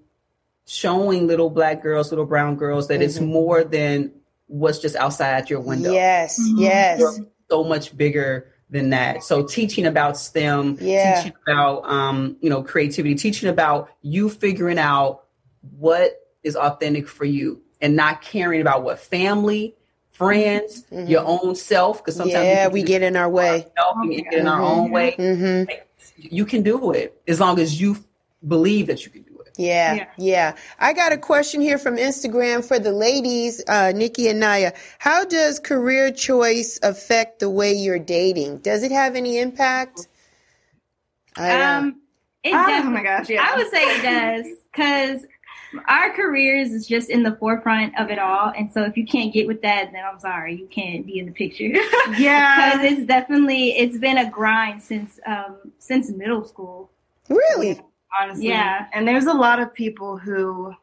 showing 0.66 1.26
little 1.26 1.50
black 1.50 1.82
girls, 1.82 2.10
little 2.10 2.26
brown 2.26 2.56
girls 2.56 2.88
that 2.88 2.94
mm-hmm. 2.94 3.02
it's 3.02 3.20
more 3.20 3.64
than 3.64 4.12
what's 4.46 4.78
just 4.78 4.96
outside 4.96 5.48
your 5.48 5.60
window. 5.60 5.92
Yes, 5.92 6.38
mm-hmm. 6.40 6.62
yes. 6.62 7.00
You're 7.00 7.26
so 7.50 7.64
much 7.64 7.96
bigger 7.96 8.52
than 8.70 8.90
that. 8.90 9.22
So 9.22 9.44
teaching 9.44 9.86
about 9.86 10.18
STEM, 10.18 10.78
yeah. 10.80 11.22
teaching 11.22 11.36
about 11.46 11.88
um, 11.88 12.36
you 12.40 12.50
know 12.50 12.62
creativity, 12.62 13.14
teaching 13.14 13.48
about 13.48 13.90
you 14.02 14.28
figuring 14.28 14.78
out 14.78 15.24
what 15.78 16.20
is 16.42 16.56
authentic 16.56 17.08
for 17.08 17.24
you 17.24 17.62
and 17.80 17.96
not 17.96 18.22
caring 18.22 18.60
about 18.60 18.82
what 18.82 18.98
family, 18.98 19.74
friends, 20.12 20.84
mm-hmm. 20.90 21.08
your 21.08 21.22
own 21.24 21.54
self. 21.54 21.98
Because 21.98 22.16
sometimes 22.16 22.46
yeah, 22.46 22.68
we, 22.68 22.82
get 22.82 23.02
in 23.02 23.16
our 23.16 23.28
way. 23.28 23.66
We 24.00 24.22
get 24.22 24.34
in 24.34 24.48
our 24.48 24.62
own 24.62 24.90
way. 24.90 25.14
Mm-hmm. 25.18 25.70
You 26.16 26.46
can 26.46 26.62
do 26.62 26.92
it 26.92 27.20
as 27.28 27.40
long 27.40 27.58
as 27.58 27.80
you 27.80 27.96
believe 28.46 28.86
that 28.86 29.04
you 29.04 29.10
can 29.10 29.22
do 29.22 29.30
it. 29.32 29.35
Yeah, 29.56 29.94
yeah, 29.94 30.06
yeah. 30.18 30.56
I 30.78 30.92
got 30.92 31.12
a 31.12 31.18
question 31.18 31.60
here 31.60 31.78
from 31.78 31.96
Instagram 31.96 32.64
for 32.64 32.78
the 32.78 32.92
ladies, 32.92 33.62
uh, 33.66 33.92
Nikki 33.94 34.28
and 34.28 34.42
Niyah. 34.42 34.74
How 34.98 35.24
does 35.24 35.58
career 35.58 36.10
choice 36.10 36.78
affect 36.82 37.40
the 37.40 37.48
way 37.48 37.72
you're 37.72 37.98
dating? 37.98 38.58
Does 38.58 38.82
it 38.82 38.92
have 38.92 39.16
any 39.16 39.38
impact? 39.38 40.08
um, 41.38 42.00
it 42.44 42.54
oh 42.54 42.90
my 42.90 43.02
gosh, 43.02 43.28
yeah. 43.28 43.46
I 43.46 43.56
would 43.56 43.70
say 43.70 43.82
it 43.82 44.02
does 44.02 44.46
because 44.72 45.26
our 45.88 46.14
careers 46.14 46.72
is 46.72 46.86
just 46.86 47.10
in 47.10 47.22
the 47.22 47.34
forefront 47.36 47.98
of 47.98 48.10
it 48.10 48.18
all. 48.18 48.52
And 48.56 48.72
so 48.72 48.84
if 48.84 48.96
you 48.96 49.04
can't 49.04 49.32
get 49.32 49.46
with 49.46 49.62
that, 49.62 49.90
then 49.92 50.02
I'm 50.04 50.20
sorry, 50.20 50.54
you 50.56 50.66
can't 50.66 51.04
be 51.06 51.18
in 51.18 51.26
the 51.26 51.32
picture. 51.32 51.64
Yeah. 52.18 52.76
Because 52.76 52.92
it's 52.92 53.06
definitely 53.06 53.76
it's 53.76 53.98
been 53.98 54.16
a 54.18 54.30
grind 54.30 54.82
since 54.82 55.18
um 55.26 55.72
since 55.78 56.10
middle 56.10 56.44
school. 56.44 56.90
Really? 57.28 57.80
Honestly. 58.20 58.48
Yeah. 58.48 58.86
And 58.92 59.06
there's 59.06 59.26
a 59.26 59.34
lot 59.34 59.60
of 59.60 59.74
people 59.74 60.18
who 60.18 60.74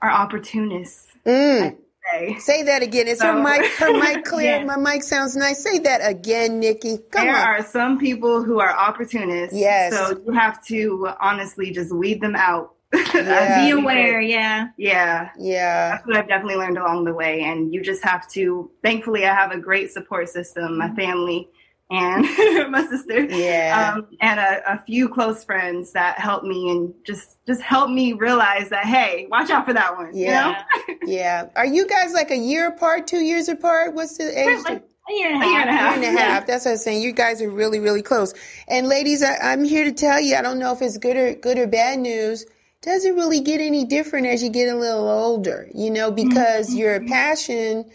are 0.00 0.10
opportunists. 0.10 1.08
Mm. 1.24 1.76
Say. 2.10 2.38
say. 2.38 2.62
that 2.64 2.82
again. 2.82 3.06
Is 3.06 3.20
so, 3.20 3.26
her 3.26 3.42
mic 3.42 3.64
her 3.74 3.92
mic 3.92 4.24
clear? 4.24 4.58
yeah. 4.58 4.64
My 4.64 4.76
mic 4.76 5.02
sounds 5.02 5.36
nice. 5.36 5.62
Say 5.62 5.78
that 5.80 6.00
again, 6.00 6.58
Nikki. 6.58 6.98
Come 7.10 7.26
there 7.26 7.36
on. 7.36 7.42
are 7.46 7.64
some 7.64 7.98
people 7.98 8.42
who 8.42 8.60
are 8.60 8.70
opportunists. 8.70 9.56
Yes. 9.56 9.92
So 9.92 10.20
you 10.26 10.32
have 10.32 10.64
to 10.66 11.10
honestly 11.20 11.70
just 11.70 11.92
weed 11.92 12.20
them 12.20 12.34
out 12.34 12.74
yeah. 13.14 13.64
Be 13.64 13.70
aware, 13.70 14.20
yeah. 14.20 14.68
Yeah. 14.76 15.30
Yeah. 15.38 15.90
That's 15.92 16.06
what 16.06 16.16
I've 16.16 16.28
definitely 16.28 16.56
learned 16.56 16.76
along 16.76 17.04
the 17.04 17.14
way. 17.14 17.40
And 17.40 17.72
you 17.72 17.82
just 17.82 18.04
have 18.04 18.28
to, 18.32 18.70
thankfully, 18.82 19.24
I 19.24 19.34
have 19.34 19.50
a 19.50 19.58
great 19.58 19.90
support 19.90 20.28
system, 20.28 20.76
my 20.76 20.90
family 20.94 21.48
and 21.92 22.24
my 22.72 22.86
sister. 22.86 23.24
Yeah. 23.24 23.94
Um, 23.96 24.08
and 24.20 24.40
a, 24.40 24.74
a, 24.74 24.78
few 24.84 25.08
close 25.08 25.44
friends 25.44 25.92
that 25.92 26.18
helped 26.18 26.44
me 26.44 26.70
and 26.70 26.94
just, 27.04 27.38
just 27.46 27.60
help 27.60 27.90
me 27.90 28.14
realize 28.14 28.70
that, 28.70 28.84
hey, 28.84 29.26
watch 29.30 29.50
out 29.50 29.66
for 29.66 29.72
that 29.74 29.96
one. 29.96 30.10
Yeah. 30.14 30.64
You 30.86 30.94
know? 30.94 30.98
yeah. 31.06 31.48
Are 31.54 31.66
you 31.66 31.86
guys 31.86 32.12
like 32.12 32.30
a 32.30 32.36
year 32.36 32.68
apart, 32.68 33.06
two 33.06 33.20
years 33.20 33.48
apart? 33.48 33.94
What's 33.94 34.16
the 34.16 34.24
age? 34.24 34.64
Like, 34.64 34.84
a 35.08 35.12
year 35.12 35.34
and 35.34 35.36
a 35.36 35.38
half. 35.38 35.46
A 35.46 35.50
year 35.50 35.60
and 35.60 35.68
a 35.68 35.72
half. 35.72 35.96
Year 35.96 36.08
and 36.08 36.18
a 36.18 36.20
half. 36.20 36.46
That's 36.46 36.64
what 36.64 36.70
I 36.70 36.74
was 36.74 36.84
saying. 36.84 37.02
You 37.02 37.12
guys 37.12 37.42
are 37.42 37.50
really, 37.50 37.78
really 37.78 38.02
close. 38.02 38.34
And 38.68 38.86
ladies, 38.86 39.22
I, 39.22 39.52
am 39.52 39.64
here 39.64 39.84
to 39.84 39.92
tell 39.92 40.20
you, 40.20 40.36
I 40.36 40.42
don't 40.42 40.58
know 40.58 40.72
if 40.72 40.80
it's 40.80 40.98
good 40.98 41.16
or 41.16 41.34
good 41.34 41.58
or 41.58 41.66
bad 41.66 41.98
news 41.98 42.46
doesn't 42.82 43.14
really 43.14 43.40
get 43.40 43.60
any 43.60 43.84
different 43.84 44.26
as 44.26 44.42
you 44.42 44.50
get 44.50 44.68
a 44.68 44.76
little 44.76 45.08
older, 45.08 45.68
you 45.72 45.90
know, 45.90 46.10
because 46.10 46.68
mm-hmm. 46.68 46.78
your 46.78 47.06
passion 47.06 47.88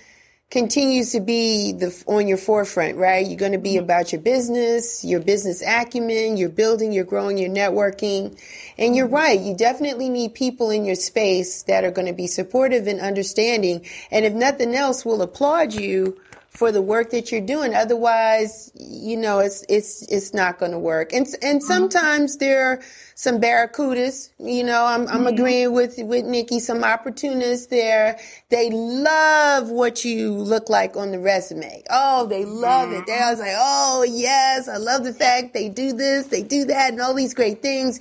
continues 0.50 1.12
to 1.12 1.20
be 1.20 1.74
the 1.74 2.04
on 2.08 2.28
your 2.28 2.38
forefront, 2.38 2.98
right? 2.98 3.26
You're 3.26 3.38
going 3.38 3.52
to 3.52 3.58
be 3.58 3.76
mm-hmm. 3.76 3.84
about 3.84 4.12
your 4.14 4.22
business, 4.22 5.04
your 5.04 5.20
business 5.20 5.62
acumen, 5.62 6.38
you're 6.38 6.50
building, 6.50 6.94
you're 6.94 7.04
growing, 7.04 7.38
you're 7.38 7.50
networking. 7.50 8.40
And 8.78 8.96
you're 8.96 9.08
mm-hmm. 9.08 9.16
right, 9.16 9.40
you 9.40 9.56
definitely 9.56 10.10
need 10.10 10.34
people 10.34 10.70
in 10.70 10.86
your 10.86 10.96
space 10.96 11.64
that 11.64 11.84
are 11.84 11.92
going 11.92 12.08
to 12.08 12.14
be 12.14 12.28
supportive 12.28 12.88
and 12.88 13.02
understanding. 13.02 13.86
And 14.10 14.26
if 14.26 14.34
nothing 14.34 14.74
else, 14.74 15.04
will 15.04 15.22
applaud 15.22 15.74
you 15.74 16.20
for 16.58 16.72
the 16.72 16.82
work 16.82 17.12
that 17.12 17.32
you're 17.32 17.40
doing. 17.40 17.76
Otherwise, 17.76 18.72
you 18.74 19.16
know, 19.16 19.38
it's 19.38 19.64
it's 19.70 20.02
it's 20.10 20.34
not 20.34 20.58
going 20.58 20.72
to 20.72 20.80
work. 20.80 21.14
And 21.14 21.28
and 21.44 21.62
mm-hmm. 21.62 21.68
sometimes 21.68 22.38
there 22.38 22.66
are 22.66 22.82
some 23.14 23.40
barracudas. 23.40 24.32
You 24.40 24.64
know, 24.64 24.84
I'm 24.84 25.02
I'm 25.02 25.18
mm-hmm. 25.20 25.28
agreeing 25.28 25.74
with 25.74 26.00
with 26.00 26.26
Nikki. 26.26 26.60
Some 26.60 26.84
opportunists 26.84 27.68
there. 27.68 28.18
They 28.50 28.72
love 28.72 29.70
what 29.70 30.04
you 30.04 30.34
look 30.34 30.68
like 30.68 30.98
on 30.98 31.12
the 31.12 31.20
resume. 31.20 31.84
Oh, 31.92 32.26
they 32.26 32.44
love 32.44 32.92
it. 32.92 33.06
They 33.06 33.14
mm-hmm. 33.14 33.24
always 33.24 33.40
like, 33.40 33.56
oh 33.56 34.04
yes, 34.10 34.68
I 34.68 34.78
love 34.78 35.04
the 35.04 35.14
fact 35.14 35.54
they 35.54 35.70
do 35.70 35.94
this, 35.94 36.26
they 36.26 36.42
do 36.42 36.66
that, 36.66 36.92
and 36.92 37.00
all 37.02 37.14
these 37.14 37.36
great 37.36 37.62
things. 37.62 38.00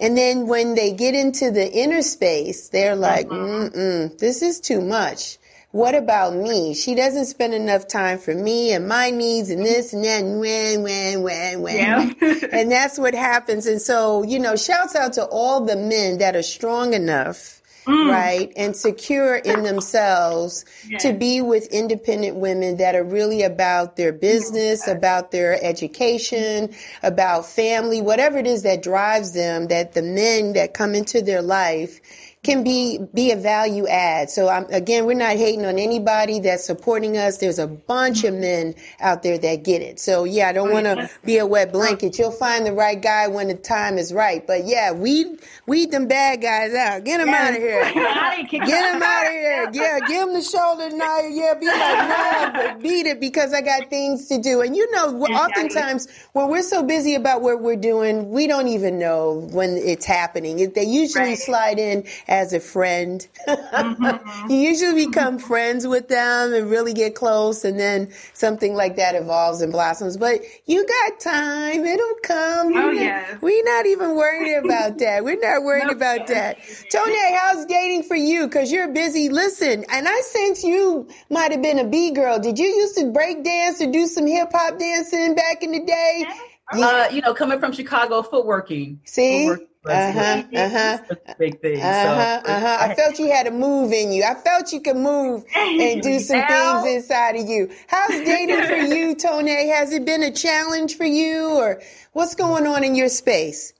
And 0.00 0.18
then 0.18 0.48
when 0.48 0.74
they 0.74 0.92
get 0.92 1.14
into 1.14 1.52
the 1.52 1.70
inner 1.72 2.02
space, 2.02 2.70
they're 2.70 2.96
like, 2.96 3.28
mm-mm, 3.28 4.18
this 4.18 4.42
is 4.42 4.58
too 4.58 4.80
much. 4.80 5.38
What 5.72 5.94
about 5.94 6.34
me? 6.36 6.74
She 6.74 6.94
doesn't 6.94 7.24
spend 7.24 7.54
enough 7.54 7.88
time 7.88 8.18
for 8.18 8.34
me 8.34 8.72
and 8.72 8.86
my 8.86 9.08
needs 9.08 9.48
and 9.48 9.64
this 9.64 9.94
and 9.94 10.04
that 10.04 10.22
and 10.22 10.38
when, 10.38 10.82
when, 10.82 11.22
when, 11.22 11.62
when. 11.62 11.76
Yeah. 11.76 12.12
and 12.52 12.70
that's 12.70 12.98
what 12.98 13.14
happens. 13.14 13.66
And 13.66 13.80
so, 13.80 14.22
you 14.22 14.38
know, 14.38 14.54
shouts 14.54 14.94
out 14.94 15.14
to 15.14 15.24
all 15.24 15.64
the 15.64 15.76
men 15.76 16.18
that 16.18 16.36
are 16.36 16.42
strong 16.42 16.92
enough. 16.92 17.58
Mm. 17.86 18.10
Right. 18.10 18.52
And 18.54 18.76
secure 18.76 19.34
in 19.34 19.64
themselves 19.64 20.64
yeah. 20.86 20.98
to 20.98 21.12
be 21.14 21.40
with 21.40 21.66
independent 21.72 22.36
women 22.36 22.76
that 22.76 22.94
are 22.94 23.02
really 23.02 23.42
about 23.42 23.96
their 23.96 24.12
business, 24.12 24.84
yeah. 24.86 24.92
about 24.92 25.32
their 25.32 25.58
education, 25.64 26.72
about 27.02 27.46
family, 27.46 28.00
whatever 28.00 28.38
it 28.38 28.46
is 28.46 28.62
that 28.62 28.84
drives 28.84 29.32
them, 29.32 29.66
that 29.66 29.94
the 29.94 30.02
men 30.02 30.52
that 30.52 30.74
come 30.74 30.94
into 30.94 31.22
their 31.22 31.42
life 31.42 32.00
can 32.42 32.64
be 32.64 32.98
be 33.14 33.30
a 33.30 33.36
value 33.36 33.86
add. 33.86 34.28
So 34.28 34.48
I'm, 34.48 34.64
again, 34.70 35.06
we're 35.06 35.14
not 35.14 35.36
hating 35.36 35.64
on 35.64 35.78
anybody 35.78 36.40
that's 36.40 36.64
supporting 36.64 37.16
us. 37.16 37.36
There's 37.36 37.60
a 37.60 37.68
bunch 37.68 38.24
of 38.24 38.32
mm-hmm. 38.32 38.40
men 38.40 38.74
out 39.00 39.22
there 39.22 39.38
that 39.38 39.62
get 39.62 39.80
it. 39.80 40.00
So 40.00 40.24
yeah, 40.24 40.48
I 40.48 40.52
don't 40.52 40.70
oh, 40.70 40.72
want 40.72 40.86
to 40.86 41.08
be 41.24 41.38
a 41.38 41.46
wet 41.46 41.72
blanket. 41.72 42.18
You'll 42.18 42.32
find 42.32 42.66
the 42.66 42.72
right 42.72 43.00
guy 43.00 43.28
when 43.28 43.46
the 43.46 43.54
time 43.54 43.96
is 43.96 44.12
right. 44.12 44.44
But 44.44 44.66
yeah, 44.66 44.90
weed 44.90 45.38
weed 45.66 45.90
them 45.90 46.08
bad 46.08 46.42
guys 46.42 46.74
out. 46.74 47.04
Get 47.04 47.18
them 47.18 47.28
yeah. 47.28 47.46
out 47.46 47.50
of 47.50 47.56
here. 47.56 47.82
Get 48.50 48.92
them 48.92 49.02
out 49.02 49.26
of 49.26 49.32
here. 49.32 49.70
Yeah, 49.72 50.00
give 50.00 50.26
them 50.26 50.34
the 50.34 50.42
shoulder 50.42 50.90
now. 50.94 51.20
Yeah, 51.20 51.54
be 51.54 51.66
like, 51.66 52.74
no, 52.74 52.78
beat 52.80 53.06
it 53.06 53.20
because 53.20 53.54
I 53.54 53.60
got 53.60 53.88
things 53.88 54.26
to 54.28 54.40
do. 54.40 54.60
And 54.60 54.74
you 54.76 54.90
know, 54.90 55.16
oftentimes 55.24 56.08
when 56.32 56.48
we're 56.48 56.62
so 56.62 56.82
busy 56.82 57.14
about 57.14 57.42
what 57.42 57.62
we're 57.62 57.76
doing, 57.76 58.30
we 58.30 58.46
don't 58.46 58.68
even 58.68 58.98
know 58.98 59.48
when 59.52 59.76
it's 59.76 60.04
happening. 60.04 60.72
They 60.72 60.84
usually 60.84 61.30
right. 61.30 61.38
slide 61.38 61.78
in 61.78 62.04
as 62.28 62.52
a 62.52 62.60
friend. 62.60 63.26
Mm-hmm. 63.46 64.50
you 64.50 64.56
usually 64.56 65.06
become 65.06 65.38
friends 65.38 65.86
with 65.86 66.08
them 66.08 66.52
and 66.52 66.70
really 66.70 66.92
get 66.92 67.14
close, 67.14 67.64
and 67.64 67.78
then 67.78 68.12
something 68.34 68.74
like 68.74 68.96
that 68.96 69.14
evolves 69.14 69.62
and 69.62 69.72
blossoms. 69.72 70.16
But 70.16 70.40
you 70.66 70.86
got 70.86 71.20
time; 71.20 71.84
it'll 71.84 72.14
come. 72.22 72.76
Oh 72.76 72.90
yeah, 72.90 73.38
we're 73.40 73.64
not 73.64 73.86
even 73.86 74.16
worried 74.16 74.56
about 74.64 74.98
that. 74.98 75.24
We're 75.24 75.38
not 75.38 75.51
worried 75.60 75.84
nope. 75.86 75.96
about 75.96 76.26
that. 76.28 76.58
Tony, 76.90 77.34
how's 77.34 77.66
dating 77.66 78.04
for 78.04 78.16
you? 78.16 78.46
Because 78.46 78.72
you're 78.72 78.88
busy. 78.88 79.28
Listen, 79.28 79.84
and 79.90 80.08
I 80.08 80.20
sense 80.20 80.64
you 80.64 81.08
might 81.30 81.52
have 81.52 81.62
been 81.62 81.78
a 81.78 81.86
B 81.86 82.10
girl. 82.12 82.38
Did 82.38 82.58
you 82.58 82.66
used 82.66 82.96
to 82.98 83.10
break 83.10 83.44
dance 83.44 83.80
or 83.80 83.90
do 83.90 84.06
some 84.06 84.26
hip 84.26 84.50
hop 84.52 84.78
dancing 84.78 85.34
back 85.34 85.62
in 85.62 85.72
the 85.72 85.84
day? 85.84 86.26
Uh, 86.72 87.08
you 87.12 87.20
know, 87.20 87.34
coming 87.34 87.58
from 87.60 87.72
Chicago, 87.72 88.22
footworking. 88.22 88.98
See, 89.04 89.46
footworking 89.46 89.66
uh-huh, 89.84 90.42
uh-huh. 90.54 90.98
big 91.38 91.60
thing. 91.60 91.80
Uh-huh, 91.80 92.42
so, 92.44 92.52
uh-huh. 92.52 92.76
I 92.80 92.94
felt 92.94 93.18
you 93.18 93.32
had 93.32 93.48
a 93.48 93.50
move 93.50 93.92
in 93.92 94.12
you. 94.12 94.22
I 94.22 94.34
felt 94.34 94.72
you 94.72 94.80
could 94.80 94.96
move 94.96 95.44
and 95.54 96.00
do 96.00 96.18
some 96.20 96.46
things 96.46 96.86
inside 96.86 97.36
of 97.36 97.48
you. 97.48 97.70
How's 97.88 98.10
dating 98.10 98.62
for 98.62 98.94
you, 98.94 99.14
Tone? 99.16 99.46
Has 99.48 99.92
it 99.92 100.04
been 100.04 100.22
a 100.22 100.30
challenge 100.30 100.96
for 100.96 101.04
you 101.04 101.50
or 101.56 101.82
what's 102.12 102.34
going 102.34 102.66
on 102.66 102.84
in 102.84 102.94
your 102.94 103.08
space? 103.08 103.72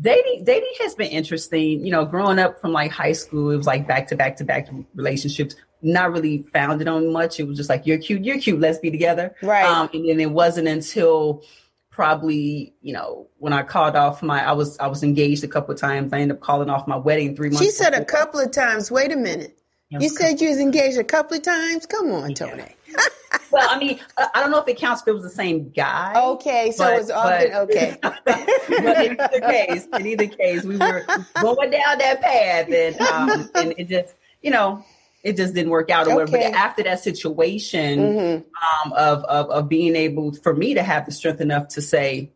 Dating 0.00 0.44
dating 0.44 0.72
has 0.80 0.94
been 0.94 1.10
interesting. 1.10 1.84
You 1.84 1.90
know, 1.90 2.04
growing 2.04 2.38
up 2.38 2.60
from 2.60 2.72
like 2.72 2.90
high 2.90 3.12
school, 3.12 3.50
it 3.50 3.56
was 3.56 3.66
like 3.66 3.86
back 3.86 4.08
to 4.08 4.16
back 4.16 4.36
to 4.36 4.44
back 4.44 4.68
relationships. 4.94 5.56
Not 5.82 6.12
really 6.12 6.44
founded 6.52 6.88
on 6.88 7.12
much. 7.12 7.40
It 7.40 7.44
was 7.44 7.56
just 7.56 7.68
like 7.68 7.86
you're 7.86 7.98
cute, 7.98 8.24
you're 8.24 8.38
cute, 8.38 8.60
let's 8.60 8.78
be 8.78 8.90
together. 8.90 9.34
Right. 9.42 9.64
Um, 9.64 9.90
and 9.92 10.08
then 10.08 10.20
it 10.20 10.30
wasn't 10.30 10.68
until 10.68 11.42
probably 11.90 12.74
you 12.80 12.92
know 12.92 13.28
when 13.38 13.52
I 13.52 13.62
called 13.62 13.96
off 13.96 14.22
my 14.22 14.42
I 14.42 14.52
was 14.52 14.78
I 14.78 14.86
was 14.86 15.02
engaged 15.02 15.44
a 15.44 15.48
couple 15.48 15.74
of 15.74 15.80
times. 15.80 16.12
I 16.12 16.20
ended 16.20 16.36
up 16.36 16.42
calling 16.42 16.70
off 16.70 16.86
my 16.86 16.96
wedding 16.96 17.36
three 17.36 17.50
months. 17.50 17.62
She 17.62 17.70
said 17.70 17.90
before. 17.90 18.02
a 18.02 18.06
couple 18.06 18.40
of 18.40 18.50
times. 18.52 18.90
Wait 18.90 19.12
a 19.12 19.16
minute. 19.16 19.56
You 19.90 20.08
said 20.08 20.40
you 20.40 20.48
was 20.48 20.60
engaged 20.60 20.98
a 20.98 21.04
couple 21.04 21.36
of 21.36 21.42
times. 21.42 21.84
Come 21.86 22.12
on, 22.12 22.32
Tony. 22.34 22.64
Well, 23.50 23.68
I 23.68 23.78
mean, 23.78 23.98
I 24.16 24.40
don't 24.40 24.50
know 24.50 24.60
if 24.60 24.68
it 24.68 24.78
counts 24.78 25.02
if 25.02 25.08
it 25.08 25.12
was 25.12 25.22
the 25.22 25.30
same 25.30 25.70
guy. 25.70 26.12
Okay, 26.16 26.72
so 26.72 26.84
but, 26.84 27.00
it's 27.00 27.10
often 27.10 27.50
but, 27.50 27.70
okay. 27.70 27.96
but 28.02 29.04
in 29.04 29.20
either 29.20 29.40
case, 29.40 29.86
in 29.92 30.06
either 30.06 30.26
case, 30.26 30.64
we 30.64 30.76
were 30.76 31.04
going 31.40 31.70
down 31.70 31.98
that 31.98 32.20
path, 32.20 32.68
and 32.70 33.00
um, 33.00 33.50
and 33.54 33.74
it 33.76 33.88
just 33.88 34.14
you 34.42 34.50
know 34.50 34.84
it 35.22 35.36
just 35.36 35.54
didn't 35.54 35.70
work 35.70 35.90
out 35.90 36.06
or 36.06 36.14
whatever. 36.14 36.32
But 36.32 36.54
after 36.54 36.82
that 36.84 37.00
situation 37.00 37.98
mm-hmm. 37.98 38.88
um, 38.88 38.92
of, 38.92 39.24
of 39.24 39.50
of 39.50 39.68
being 39.68 39.96
able 39.96 40.32
for 40.32 40.54
me 40.54 40.74
to 40.74 40.82
have 40.82 41.06
the 41.06 41.12
strength 41.12 41.40
enough 41.40 41.68
to 41.68 41.82
say, 41.82 42.32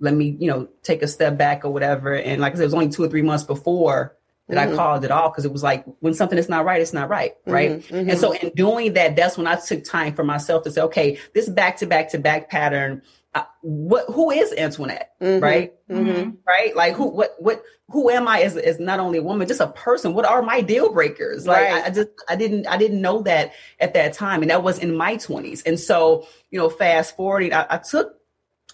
let 0.00 0.14
me, 0.14 0.36
you 0.38 0.48
know, 0.48 0.68
take 0.82 1.02
a 1.02 1.08
step 1.08 1.36
back 1.36 1.64
or 1.64 1.72
whatever. 1.72 2.14
And 2.14 2.40
like 2.40 2.52
I 2.52 2.56
said, 2.56 2.62
it 2.62 2.66
was 2.66 2.74
only 2.74 2.88
two 2.88 3.04
or 3.04 3.08
three 3.08 3.22
months 3.22 3.44
before 3.44 4.16
that 4.48 4.56
mm-hmm. 4.56 4.72
I 4.72 4.76
called 4.76 5.04
it 5.04 5.10
all 5.10 5.30
because 5.30 5.44
it 5.44 5.52
was 5.52 5.62
like 5.62 5.84
when 6.00 6.14
something 6.14 6.38
is 6.38 6.48
not 6.48 6.64
right, 6.64 6.80
it's 6.80 6.92
not 6.92 7.08
right, 7.08 7.34
mm-hmm. 7.42 7.52
right? 7.52 7.70
Mm-hmm. 7.70 8.10
And 8.10 8.18
so 8.18 8.32
in 8.32 8.50
doing 8.54 8.94
that, 8.94 9.14
that's 9.14 9.36
when 9.36 9.46
I 9.46 9.56
took 9.56 9.84
time 9.84 10.14
for 10.14 10.24
myself 10.24 10.64
to 10.64 10.70
say, 10.70 10.80
okay, 10.82 11.18
this 11.34 11.48
back 11.48 11.76
to 11.78 11.86
back 11.86 12.10
to 12.10 12.18
back 12.18 12.50
pattern. 12.50 13.02
Uh, 13.34 13.44
what 13.60 14.06
who 14.06 14.30
is 14.30 14.54
Antoinette, 14.56 15.12
mm-hmm. 15.20 15.44
right? 15.44 15.74
Mm-hmm. 15.90 16.30
Right? 16.46 16.74
Like 16.74 16.94
who 16.94 17.08
what 17.08 17.34
what 17.38 17.62
who 17.90 18.08
am 18.10 18.26
I 18.26 18.40
as 18.40 18.56
as 18.56 18.80
not 18.80 19.00
only 19.00 19.18
a 19.18 19.22
woman, 19.22 19.46
just 19.46 19.60
a 19.60 19.66
person? 19.66 20.14
What 20.14 20.24
are 20.24 20.40
my 20.40 20.62
deal 20.62 20.92
breakers? 20.92 21.46
Like 21.46 21.68
right. 21.68 21.84
I, 21.84 21.86
I 21.86 21.90
just 21.90 22.08
I 22.28 22.36
didn't 22.36 22.66
I 22.66 22.78
didn't 22.78 23.02
know 23.02 23.22
that 23.22 23.52
at 23.78 23.92
that 23.94 24.14
time, 24.14 24.40
and 24.40 24.50
that 24.50 24.62
was 24.62 24.78
in 24.78 24.96
my 24.96 25.16
twenties. 25.16 25.62
And 25.62 25.78
so 25.78 26.26
you 26.50 26.58
know, 26.58 26.70
fast 26.70 27.16
forwarding, 27.16 27.52
I, 27.52 27.66
I 27.68 27.76
took 27.76 28.18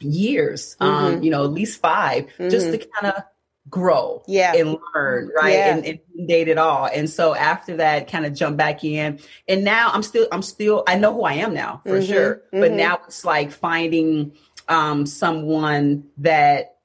years, 0.00 0.76
um, 0.80 1.22
you 1.22 1.30
know, 1.30 1.44
at 1.44 1.52
least 1.52 1.80
5 1.80 2.26
just 2.38 2.72
to 2.72 2.78
kind 2.78 3.14
of 3.14 3.22
grow 3.70 4.22
yeah. 4.26 4.54
and 4.54 4.76
learn, 4.94 5.30
right? 5.34 5.54
Yeah. 5.54 5.76
And, 5.76 6.00
and 6.16 6.28
date 6.28 6.48
it 6.48 6.58
all. 6.58 6.86
And 6.86 7.08
so 7.08 7.34
after 7.34 7.78
that, 7.78 8.10
kind 8.10 8.26
of 8.26 8.34
jump 8.34 8.56
back 8.56 8.84
in. 8.84 9.20
And 9.48 9.64
now 9.64 9.90
I'm 9.92 10.02
still, 10.02 10.28
I'm 10.30 10.42
still, 10.42 10.84
I 10.86 10.96
know 10.96 11.12
who 11.14 11.24
I 11.24 11.34
am 11.34 11.54
now 11.54 11.80
for 11.84 11.98
mm-hmm. 11.98 12.12
sure. 12.12 12.34
Mm-hmm. 12.36 12.60
But 12.60 12.72
now 12.72 13.00
it's 13.06 13.24
like 13.24 13.50
finding 13.50 14.32
um 14.68 15.04
someone 15.06 16.04
that 16.18 16.76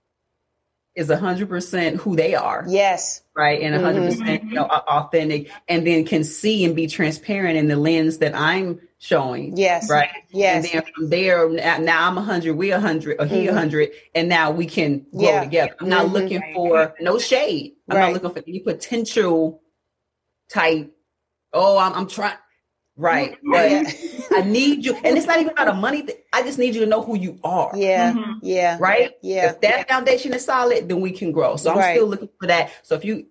is 0.96 1.10
a 1.10 1.18
hundred 1.18 1.48
percent 1.48 1.98
who 1.98 2.16
they 2.16 2.36
are. 2.36 2.66
Yes. 2.68 3.22
Right. 3.40 3.62
And 3.62 3.74
hundred 3.82 4.12
percent, 4.12 4.44
you 4.44 4.56
know, 4.56 4.66
authentic 4.66 5.50
and 5.70 5.88
then 5.88 6.04
can 6.04 6.26
see 6.26 6.66
and 6.66 6.76
be 6.76 6.88
transparent 6.88 7.58
in 7.58 7.70
the 7.70 7.78
lens 7.78 8.18
that 8.18 8.36
I'm 8.36 8.82
showing. 8.98 9.56
Yes. 9.56 9.90
Right. 9.90 10.10
Yes. 10.30 10.66
And 10.66 10.74
then 10.74 10.92
from 10.94 11.10
there, 11.10 11.48
now 11.80 12.06
I'm 12.06 12.18
a 12.18 12.22
hundred, 12.22 12.56
we 12.56 12.72
a 12.72 12.82
hundred, 12.82 13.16
or 13.18 13.26
he 13.26 13.46
a 13.46 13.48
mm-hmm. 13.48 13.58
hundred, 13.58 13.92
and 14.14 14.28
now 14.28 14.52
we 14.52 14.66
can 14.66 15.06
grow 15.16 15.30
yeah. 15.30 15.44
together. 15.46 15.74
I'm 15.80 15.88
not 15.88 16.08
mm-hmm. 16.08 16.16
looking 16.16 16.54
for 16.54 16.94
no 17.00 17.18
shade. 17.18 17.76
I'm 17.90 17.96
right. 17.96 18.12
not 18.12 18.22
looking 18.22 18.44
for 18.44 18.50
any 18.50 18.60
potential 18.60 19.62
type. 20.52 20.92
Oh, 21.54 21.78
I'm, 21.78 21.94
I'm 21.94 22.08
trying. 22.08 22.36
Right. 23.00 23.38
But 23.50 23.72
yeah. 23.72 23.92
I 24.32 24.42
need 24.42 24.84
you. 24.84 24.94
And 24.94 25.18
it's 25.18 25.26
not 25.26 25.40
even 25.40 25.54
about 25.54 25.70
a 25.70 25.74
money 25.74 26.02
thing. 26.02 26.18
I 26.34 26.44
just 26.44 26.60
need 26.60 26.76
you 26.76 26.82
to 26.82 26.86
know 26.86 27.02
who 27.02 27.18
you 27.18 27.40
are. 27.46 27.72
Yeah. 27.74 28.12
Mm-hmm. 28.12 28.32
Yeah. 28.42 28.78
Right? 28.80 29.14
Yeah. 29.22 29.52
If 29.52 29.62
that 29.62 29.78
yeah. 29.78 29.84
foundation 29.86 30.34
is 30.34 30.44
solid, 30.44 30.90
then 30.90 31.00
we 31.00 31.12
can 31.12 31.32
grow. 31.32 31.56
So 31.56 31.72
I'm 31.72 31.78
right. 31.78 31.96
still 31.96 32.08
looking 32.08 32.30
for 32.40 32.48
that. 32.48 32.72
So 32.84 32.96
if 32.96 33.06
you 33.06 33.28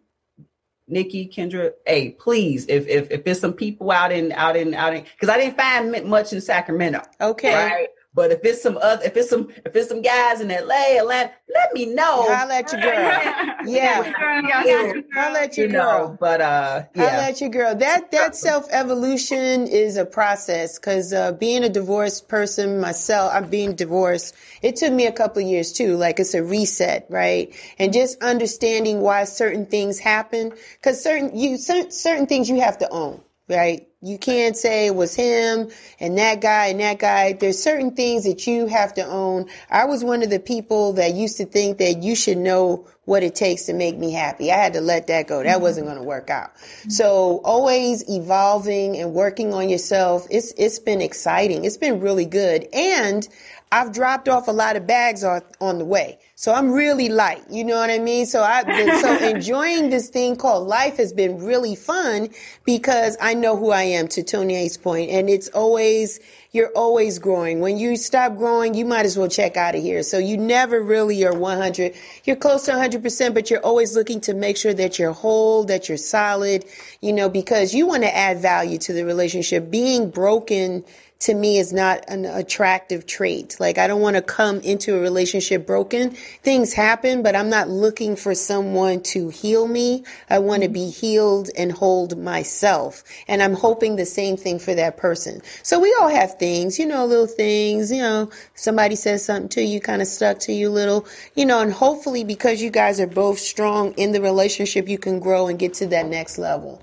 Nikki, 0.91 1.29
Kendra, 1.29 1.73
hey, 1.87 2.13
please, 2.13 2.65
if 2.67 2.89
if 2.89 3.11
if 3.11 3.25
there's 3.25 3.41
some 3.41 3.53
people 3.53 3.91
out 3.91 4.11
in 4.11 4.33
out 4.33 4.57
in 4.57 4.73
out 4.73 4.95
in 4.95 5.03
because 5.03 5.29
I 5.29 5.39
didn't 5.39 5.59
find 5.59 6.09
much 6.09 6.33
in 6.33 6.41
Sacramento. 6.41 7.03
Okay. 7.21 7.55
Right. 7.55 7.89
But 8.15 8.33
if 8.33 8.41
it's 8.43 8.63
some 8.63 8.79
other, 8.79 9.05
if 9.05 9.17
it's 9.17 9.31
some, 9.31 9.49
if 9.65 9.77
it's 9.77 9.89
some 9.89 10.03
guys 10.03 10.41
in 10.41 10.49
LA, 10.49 10.99
Atlanta, 10.99 11.31
let 11.55 11.73
me 11.73 11.87
know. 11.87 12.27
I'll 12.29 12.49
let 12.49 12.73
you 12.73 12.81
girl. 12.81 12.93
yeah, 13.67 14.65
yeah. 14.65 14.93
I'll 15.15 15.33
let 15.33 15.57
you, 15.57 15.69
girl. 15.69 16.17
but 16.19 16.41
uh, 16.41 16.85
yeah. 16.95 17.05
I'll 17.05 17.19
let 17.19 17.41
you 17.41 17.49
girl. 17.49 17.75
That 17.75 18.11
that 18.11 18.35
self 18.35 18.67
evolution 18.71 19.67
is 19.67 19.97
a 19.97 20.07
process 20.07 20.79
because 20.79 21.13
uh, 21.13 21.33
being 21.33 21.65
a 21.65 21.69
divorced 21.69 22.29
person 22.29 22.81
myself, 22.81 23.31
I'm 23.33 23.51
being 23.51 23.77
divorced. 23.77 24.35
It 24.63 24.77
took 24.77 24.93
me 24.93 25.07
a 25.07 25.13
couple 25.13 25.43
of 25.43 25.49
years 25.49 25.73
too. 25.73 25.97
Like 25.97 26.19
it's 26.19 26.35
a 26.35 26.43
reset, 26.43 27.07
right? 27.11 27.55
And 27.79 27.93
just 27.93 28.23
understanding 28.23 29.01
why 29.01 29.25
certain 29.25 29.67
things 29.67 29.99
happen 29.99 30.53
because 30.81 31.03
certain 31.03 31.37
you 31.39 31.59
certain, 31.59 31.91
certain 31.91 32.27
things 32.27 32.49
you 32.49 32.61
have 32.61 32.79
to 32.79 32.91
own 32.91 33.21
right? 33.49 33.88
You 34.01 34.17
can't 34.17 34.57
say 34.57 34.87
it 34.87 34.95
was 34.95 35.13
him 35.17 35.71
and 35.99 36.19
that 36.19 36.41
guy 36.41 36.67
and 36.67 36.79
that 36.79 37.01
guy. 37.01 37.33
There's 37.33 37.61
certain 37.61 37.97
things 37.97 38.25
that 38.25 38.47
you 38.47 38.67
have 38.67 38.95
to 38.95 39.05
own. 39.05 39.47
I 39.69 39.87
was 39.87 40.05
one 40.05 40.23
of 40.23 40.31
the 40.31 40.39
people 40.39 40.93
that 40.95 41.15
used 41.15 41.39
to 41.39 41.47
think 41.47 41.79
that 41.79 42.03
you 42.05 42.15
should 42.15 42.39
know 42.39 42.87
what 43.07 43.25
it 43.25 43.35
takes 43.35 43.65
to 43.65 43.73
make 43.73 43.99
me 43.99 44.13
happy. 44.13 44.53
I 44.53 44.57
had 44.57 44.75
to 44.75 44.81
let 44.81 45.09
that 45.09 45.27
go. 45.27 45.43
That 45.43 45.55
mm-hmm. 45.55 45.63
wasn't 45.63 45.87
going 45.87 45.99
to 45.99 46.05
work 46.05 46.31
out. 46.31 46.55
Mm-hmm. 46.55 46.91
So 46.91 47.41
always 47.45 48.09
evolving 48.09 48.97
and 48.99 49.15
working 49.15 49.53
on 49.53 49.69
yourself. 49.69 50.29
It's, 50.31 50.53
it's 50.57 50.79
been 50.79 51.01
exciting. 51.01 51.65
It's 51.65 51.79
been 51.79 52.01
really 52.01 52.27
good. 52.27 52.69
And 52.73 53.27
I've 53.73 53.93
dropped 53.93 54.29
off 54.29 54.47
a 54.47 54.53
lot 54.53 54.77
of 54.77 54.87
bags 54.87 55.25
on, 55.25 55.43
on 55.61 55.79
the 55.79 55.85
way. 55.85 56.21
So 56.41 56.53
I'm 56.53 56.71
really 56.71 57.09
light. 57.09 57.43
You 57.51 57.65
know 57.65 57.75
what 57.75 57.91
I 57.91 57.99
mean? 57.99 58.25
So 58.25 58.45
I, 58.45 58.63
so 59.01 59.17
enjoying 59.29 59.91
this 59.91 60.09
thing 60.09 60.37
called 60.37 60.69
life 60.69 60.99
has 60.99 61.13
been 61.13 61.45
really 61.45 61.75
fun 61.75 62.29
because 62.65 63.17
I 63.21 63.35
know 63.35 63.57
who 63.57 63.73
I 63.73 63.83
am 63.83 64.07
to 64.11 64.23
Tony 64.23 64.55
A's 64.55 64.77
point, 64.77 65.11
And 65.11 65.29
it's 65.29 65.49
always, 65.49 66.21
you're 66.53 66.71
always 66.77 67.19
growing. 67.19 67.59
When 67.59 67.77
you 67.77 67.97
stop 67.97 68.37
growing, 68.37 68.75
you 68.75 68.85
might 68.85 69.05
as 69.05 69.19
well 69.19 69.27
check 69.27 69.57
out 69.57 69.75
of 69.75 69.83
here. 69.83 70.05
So 70.05 70.19
you 70.19 70.37
never 70.37 70.81
really 70.81 71.25
are 71.25 71.37
100. 71.37 71.97
You're 72.23 72.37
close 72.37 72.67
to 72.67 72.71
100%, 72.71 73.35
but 73.35 73.51
you're 73.51 73.65
always 73.65 73.97
looking 73.97 74.21
to 74.21 74.33
make 74.33 74.57
sure 74.57 74.75
that 74.75 74.97
you're 74.97 75.11
whole, 75.11 75.65
that 75.65 75.89
you're 75.89 75.99
solid, 75.99 76.65
you 77.01 77.13
know, 77.13 77.29
because 77.29 77.75
you 77.75 77.89
want 77.89 78.05
to 78.05 78.17
add 78.17 78.39
value 78.39 78.79
to 78.79 78.93
the 78.93 79.05
relationship. 79.05 79.73
Being 79.73 80.09
broken 80.09 80.85
to 81.21 81.35
me 81.35 81.59
is 81.59 81.73
not 81.73 82.05
an 82.09 82.25
attractive 82.25 83.07
trait. 83.07 83.57
Like 83.59 83.77
I 83.77 83.87
don't 83.87 84.01
want 84.01 84.17
to 84.17 84.23
come 84.23 84.61
into 84.61 84.97
a 84.97 85.01
relationship 85.01 85.67
broken. 85.67 86.11
Things 86.43 86.73
happen, 86.73 87.23
but 87.23 87.35
I'm 87.35 87.51
not 87.51 87.69
looking 87.69 88.15
for 88.15 88.35
someone 88.35 89.03
to 89.05 89.29
heal 89.29 89.67
me. 89.67 90.05
I 90.31 90.39
want 90.39 90.63
to 90.63 90.69
be 90.69 90.91
healed 90.91 91.51
and 91.57 91.73
hold 91.73 92.17
myself. 92.17 93.03
And 93.27 93.43
I'm 93.43 93.55
hoping 93.55 93.97
the 93.97 94.07
same 94.07 94.37
thing 94.37 94.61
for 94.61 94.75
that 94.75 94.97
person. 94.97 95.43
So 95.63 95.81
we 95.81 95.95
all 96.01 96.09
have 96.09 96.39
things, 96.39 96.79
you 96.79 96.87
know, 96.87 97.05
little 97.05 97.27
things, 97.27 97.91
you 97.91 98.01
know, 98.01 98.31
somebody 98.55 98.95
says 98.95 99.25
something 99.25 99.49
to 99.51 99.63
you, 99.63 99.81
kind 99.81 100.01
of 100.01 100.09
stuck 100.09 100.39
to 100.41 100.53
you 100.53 100.71
little, 100.71 101.07
you 101.35 101.47
know, 101.47 101.61
and 101.61 101.73
hopefully 101.73 102.23
because 102.23 102.63
you 102.63 102.71
guys 102.71 103.01
are 103.01 103.07
both 103.09 103.41
strong 103.41 103.93
in 103.95 104.13
the 104.13 104.21
relationship, 104.21 104.89
you 104.89 104.99
can 104.99 105.19
grow 105.19 105.49
and 105.49 105.59
get 105.59 105.75
to 105.75 105.87
that 105.89 106.07
next 106.07 106.39
level. 106.39 106.81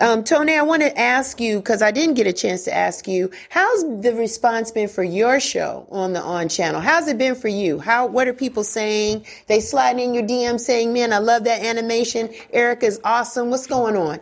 Um, 0.00 0.22
Tony, 0.22 0.56
I 0.56 0.62
want 0.62 0.82
to 0.82 0.98
ask 0.98 1.40
you, 1.40 1.58
because 1.58 1.82
I 1.82 1.90
didn't 1.90 2.14
get 2.14 2.26
a 2.26 2.32
chance 2.32 2.64
to 2.64 2.74
ask 2.74 3.08
you, 3.08 3.30
how's 3.72 4.02
the 4.02 4.14
response 4.14 4.70
been 4.70 4.88
for 4.88 5.02
your 5.02 5.40
show 5.40 5.86
on 5.90 6.12
the 6.12 6.20
On 6.20 6.48
channel? 6.48 6.80
How's 6.80 7.08
it 7.08 7.18
been 7.18 7.34
for 7.34 7.48
you? 7.48 7.78
How, 7.78 8.06
what 8.06 8.28
are 8.28 8.32
people 8.32 8.64
saying? 8.64 9.26
They 9.46 9.60
sliding 9.60 10.14
in 10.14 10.14
your 10.14 10.24
DM 10.24 10.60
saying, 10.60 10.92
man, 10.92 11.12
I 11.12 11.18
love 11.18 11.44
that 11.44 11.62
animation. 11.62 12.32
Erica's 12.52 13.00
awesome. 13.04 13.50
What's 13.50 13.66
going 13.66 13.96
on? 13.96 14.20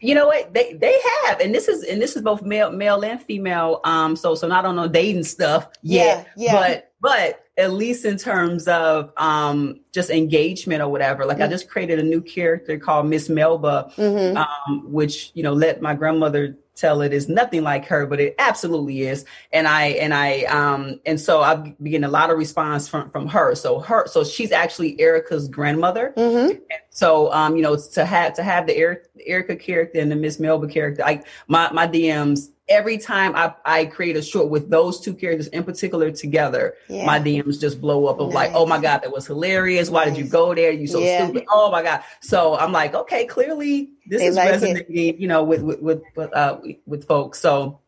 You 0.00 0.14
know 0.14 0.28
what 0.28 0.54
they 0.54 0.74
they 0.74 0.96
have, 1.26 1.40
and 1.40 1.52
this 1.52 1.66
is 1.66 1.82
and 1.82 2.00
this 2.00 2.14
is 2.14 2.22
both 2.22 2.42
male 2.42 2.70
male 2.70 3.04
and 3.04 3.20
female. 3.20 3.80
Um, 3.82 4.14
so 4.14 4.36
so 4.36 4.46
not 4.46 4.64
on 4.64 4.76
no 4.76 4.86
dating 4.86 5.24
stuff 5.24 5.68
yet, 5.82 6.28
yeah, 6.36 6.52
yeah. 6.52 6.52
but 6.52 6.92
but 7.00 7.44
at 7.58 7.72
least 7.72 8.04
in 8.04 8.16
terms 8.16 8.68
of 8.68 9.12
um, 9.16 9.80
just 9.92 10.10
engagement 10.10 10.80
or 10.80 10.88
whatever. 10.88 11.26
Like 11.26 11.38
mm-hmm. 11.38 11.44
I 11.44 11.48
just 11.48 11.68
created 11.68 11.98
a 11.98 12.04
new 12.04 12.22
character 12.22 12.78
called 12.78 13.06
Miss 13.06 13.28
Melba, 13.28 13.92
mm-hmm. 13.96 14.36
um, 14.36 14.90
which 14.90 15.32
you 15.34 15.42
know 15.42 15.52
let 15.52 15.82
my 15.82 15.94
grandmother 15.94 16.56
tell 16.76 17.02
it 17.02 17.12
is 17.12 17.28
nothing 17.28 17.64
like 17.64 17.84
her, 17.86 18.06
but 18.06 18.20
it 18.20 18.36
absolutely 18.38 19.02
is. 19.02 19.24
And 19.52 19.66
I 19.66 19.86
and 19.88 20.14
I 20.14 20.44
um 20.44 21.00
and 21.04 21.20
so 21.20 21.42
I've 21.42 21.64
been 21.64 21.74
getting 21.84 22.04
a 22.04 22.10
lot 22.10 22.30
of 22.30 22.38
response 22.38 22.88
from 22.88 23.10
from 23.10 23.26
her. 23.26 23.56
So 23.56 23.80
her 23.80 24.06
so 24.06 24.22
she's 24.22 24.52
actually 24.52 24.98
Erica's 25.00 25.48
grandmother. 25.48 26.14
Mm-hmm. 26.16 26.58
so 26.90 27.32
um 27.32 27.56
you 27.56 27.62
know 27.62 27.76
to 27.76 28.04
have 28.04 28.34
to 28.34 28.44
have 28.44 28.68
the 28.68 28.78
Erica 29.26 29.56
character 29.56 29.98
and 29.98 30.12
the 30.12 30.16
Miss 30.16 30.38
Melba 30.38 30.68
character, 30.68 31.02
like 31.02 31.26
my 31.48 31.70
my 31.72 31.88
DMs 31.88 32.50
every 32.68 32.98
time 32.98 33.34
I, 33.34 33.54
I 33.64 33.84
create 33.86 34.16
a 34.16 34.22
short 34.22 34.48
with 34.48 34.70
those 34.70 35.00
two 35.00 35.14
characters 35.14 35.48
in 35.48 35.64
particular 35.64 36.10
together, 36.10 36.74
yeah. 36.88 37.06
my 37.06 37.18
DMs 37.18 37.60
just 37.60 37.80
blow 37.80 38.06
up 38.06 38.20
of 38.20 38.28
nice. 38.28 38.34
like, 38.34 38.52
oh 38.54 38.66
my 38.66 38.80
God, 38.80 39.02
that 39.02 39.12
was 39.12 39.26
hilarious. 39.26 39.90
Why 39.90 40.04
nice. 40.04 40.16
did 40.16 40.24
you 40.24 40.30
go 40.30 40.54
there? 40.54 40.70
You 40.70 40.86
so 40.86 40.98
yeah. 40.98 41.24
stupid. 41.24 41.46
Oh 41.50 41.70
my 41.70 41.82
God. 41.82 42.02
So 42.20 42.56
I'm 42.56 42.72
like, 42.72 42.94
okay, 42.94 43.26
clearly 43.26 43.90
this 44.06 44.20
they 44.20 44.26
is 44.26 44.36
like 44.36 44.50
resonating, 44.50 45.14
it. 45.14 45.18
you 45.18 45.28
know, 45.28 45.42
with, 45.42 45.62
with, 45.62 45.80
with, 45.80 46.02
with, 46.14 46.32
uh, 46.34 46.60
with 46.86 47.06
folks. 47.06 47.40
So 47.40 47.80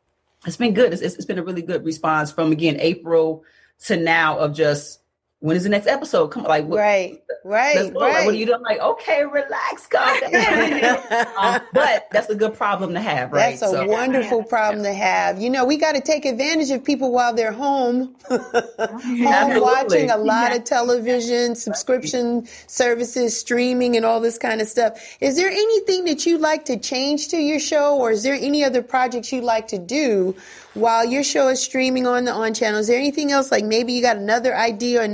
it's 0.47 0.57
been 0.57 0.75
good. 0.75 0.93
It's, 0.93 1.03
it's 1.03 1.27
been 1.27 1.39
a 1.39 1.45
really 1.45 1.63
good 1.63 1.85
response 1.85 2.33
from 2.33 2.53
again, 2.53 2.77
April 2.81 3.45
to 3.87 3.97
now 3.97 4.39
of 4.39 4.55
just 4.55 5.00
when 5.41 5.57
is 5.57 5.63
the 5.63 5.71
next 5.71 5.87
episode? 5.87 6.29
Come 6.29 6.43
on, 6.45 6.51
like 6.51 6.67
what, 6.67 6.81
right, 6.81 7.23
right, 7.45 7.77
right. 7.77 7.85
Like, 7.87 7.95
what 7.95 8.27
are 8.27 8.33
you 8.33 8.45
doing? 8.45 8.61
Like, 8.61 8.79
okay, 8.79 9.25
relax, 9.25 9.87
God. 9.87 10.23
um, 11.39 11.63
but 11.73 12.09
that's 12.13 12.29
a 12.29 12.35
good 12.35 12.55
problem 12.55 12.93
to 12.93 13.01
have, 13.01 13.33
right? 13.33 13.59
That's 13.59 13.63
a 13.63 13.77
so, 13.77 13.87
wonderful 13.87 14.45
problem 14.45 14.85
to 14.85 14.93
have. 14.93 15.41
You 15.41 15.49
know, 15.49 15.65
we 15.65 15.79
got 15.79 15.93
to 15.93 16.03
take 16.03 16.27
advantage 16.27 16.71
of 16.71 16.85
people 16.85 17.11
while 17.11 17.35
they're 17.35 17.53
home, 17.53 18.15
home 18.29 19.61
watching 19.61 20.11
a 20.11 20.19
lot 20.19 20.55
of 20.55 20.65
television, 20.65 21.55
subscription 21.55 22.47
services, 22.67 23.39
streaming, 23.39 23.97
and 23.97 24.05
all 24.05 24.21
this 24.21 24.37
kind 24.37 24.61
of 24.61 24.69
stuff. 24.69 25.17
Is 25.21 25.37
there 25.37 25.49
anything 25.49 26.05
that 26.05 26.27
you'd 26.27 26.43
like 26.43 26.67
to 26.67 26.79
change 26.79 27.29
to 27.29 27.39
your 27.39 27.61
show, 27.61 27.97
or 27.99 28.11
is 28.11 28.25
there 28.25 28.35
any 28.35 28.63
other 28.63 28.83
projects 28.83 29.33
you'd 29.33 29.45
like 29.45 29.69
to 29.69 29.79
do 29.79 30.37
while 30.75 31.05
your 31.05 31.25
show 31.25 31.49
is 31.49 31.61
streaming 31.61 32.07
on 32.07 32.25
the 32.25 32.33
on 32.33 32.55
channel, 32.55 32.79
is 32.79 32.87
there 32.87 32.99
anything 32.99 33.33
else 33.33 33.51
like 33.51 33.65
maybe 33.65 33.93
you 33.93 34.03
got 34.03 34.17
another 34.17 34.55
idea 34.55 35.01
or 35.01 35.05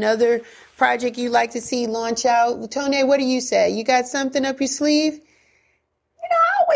project 0.77 1.19
you'd 1.19 1.31
like 1.31 1.53
to 1.53 1.61
see 1.61 1.87
launch 1.87 2.25
out? 2.27 2.71
Tony, 2.71 3.05
what 3.05 3.19
do 3.19 3.25
you 3.25 3.41
say? 3.41 3.71
You 3.71 3.85
got 3.85 4.07
something 4.07 4.45
up 4.45 4.61
your 4.61 4.69
sleeve? 4.69 5.21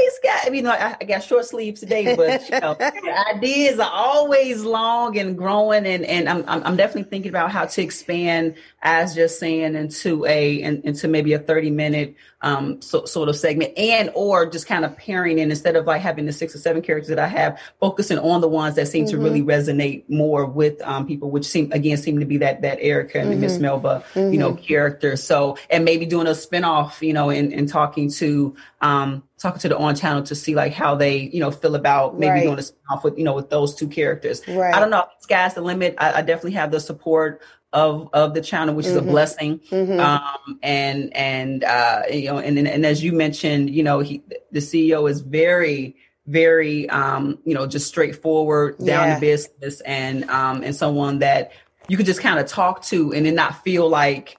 Always 0.00 0.18
got, 0.22 0.54
you 0.54 0.62
know, 0.62 0.70
I, 0.70 0.96
I 0.98 1.04
got 1.04 1.22
short 1.22 1.44
sleeves 1.44 1.80
today, 1.80 2.16
but 2.16 2.48
you 2.48 2.60
know, 2.60 2.76
ideas 3.34 3.78
are 3.78 3.90
always 3.90 4.62
long 4.62 5.18
and 5.18 5.36
growing. 5.36 5.86
And, 5.86 6.04
and 6.06 6.28
I'm, 6.28 6.44
I'm 6.48 6.76
definitely 6.76 7.10
thinking 7.10 7.28
about 7.28 7.50
how 7.50 7.66
to 7.66 7.82
expand 7.82 8.54
Eyez 8.84 9.14
Just 9.14 9.38
Saying 9.38 9.74
into 9.74 10.24
a, 10.24 10.62
into 10.62 11.06
maybe 11.06 11.34
a 11.34 11.38
30 11.38 11.70
minute, 11.70 12.16
um, 12.42 12.80
so, 12.80 13.04
sort 13.04 13.28
of 13.28 13.36
segment 13.36 13.76
and, 13.76 14.10
or 14.14 14.46
just 14.46 14.66
kind 14.66 14.86
of 14.86 14.96
pairing 14.96 15.38
in 15.38 15.50
instead 15.50 15.76
of 15.76 15.86
like 15.86 16.00
having 16.00 16.24
the 16.24 16.32
six 16.32 16.54
or 16.54 16.58
seven 16.58 16.80
characters 16.80 17.08
that 17.08 17.18
I 17.18 17.26
have, 17.26 17.60
focusing 17.80 18.18
on 18.18 18.40
the 18.40 18.48
ones 18.48 18.76
that 18.76 18.88
seem 18.88 19.04
mm-hmm. 19.04 19.16
to 19.16 19.22
really 19.22 19.42
resonate 19.42 20.08
more 20.08 20.46
with, 20.46 20.80
um, 20.82 21.06
people, 21.06 21.30
which 21.30 21.44
seem, 21.44 21.70
again, 21.72 21.98
seem 21.98 22.18
to 22.20 22.26
be 22.26 22.38
that, 22.38 22.62
that 22.62 22.78
Erica 22.80 23.20
and 23.20 23.32
mm-hmm. 23.32 23.40
Miss 23.42 23.58
Melba, 23.58 24.02
mm-hmm. 24.14 24.32
you 24.32 24.38
know, 24.38 24.52
mm-hmm. 24.52 24.64
character. 24.64 25.16
So, 25.16 25.58
and 25.68 25.84
maybe 25.84 26.06
doing 26.06 26.26
a 26.26 26.30
spinoff, 26.30 27.06
you 27.06 27.12
know, 27.12 27.28
and, 27.28 27.52
and 27.52 27.68
talking 27.68 28.10
to, 28.12 28.56
um, 28.80 29.22
talking 29.40 29.60
to 29.60 29.68
the 29.68 29.78
on 29.78 29.96
channel 29.96 30.22
to 30.22 30.34
see 30.34 30.54
like 30.54 30.72
how 30.72 30.94
they, 30.94 31.18
you 31.18 31.40
know, 31.40 31.50
feel 31.50 31.74
about 31.74 32.18
maybe 32.18 32.30
right. 32.30 32.42
doing 32.42 32.58
a 32.58 32.62
spinoff 32.62 33.02
with, 33.02 33.16
you 33.16 33.24
know, 33.24 33.34
with 33.34 33.48
those 33.50 33.74
two 33.74 33.88
characters. 33.88 34.46
Right. 34.46 34.74
I 34.74 34.78
don't 34.78 34.90
know. 34.90 35.06
Sky's 35.20 35.54
the 35.54 35.62
limit. 35.62 35.94
I, 35.98 36.14
I 36.14 36.22
definitely 36.22 36.52
have 36.52 36.70
the 36.70 36.80
support 36.80 37.40
of 37.72 38.10
of 38.12 38.34
the 38.34 38.40
channel, 38.40 38.74
which 38.74 38.86
mm-hmm. 38.86 38.92
is 38.92 38.96
a 38.96 39.00
mm-hmm. 39.00 39.10
blessing. 39.10 39.58
Mm-hmm. 39.70 40.00
Um, 40.00 40.58
and 40.62 41.16
and 41.16 41.64
uh, 41.64 42.02
you 42.10 42.26
know, 42.26 42.38
and, 42.38 42.58
and 42.58 42.68
and 42.68 42.84
as 42.84 43.02
you 43.02 43.12
mentioned, 43.12 43.70
you 43.70 43.82
know, 43.82 44.00
he 44.00 44.22
the 44.50 44.60
CEO 44.60 45.08
is 45.08 45.20
very 45.20 45.96
very 46.26 46.88
um, 46.90 47.38
you 47.44 47.54
know 47.54 47.66
just 47.66 47.88
straightforward 47.88 48.78
down 48.78 49.08
yeah. 49.08 49.14
to 49.14 49.20
business 49.20 49.80
and 49.82 50.24
um, 50.30 50.62
and 50.62 50.74
someone 50.76 51.18
that 51.20 51.52
you 51.88 51.96
could 51.96 52.06
just 52.06 52.20
kind 52.20 52.38
of 52.38 52.46
talk 52.46 52.82
to 52.84 53.12
and 53.12 53.26
then 53.26 53.34
not 53.34 53.64
feel 53.64 53.88
like 53.88 54.38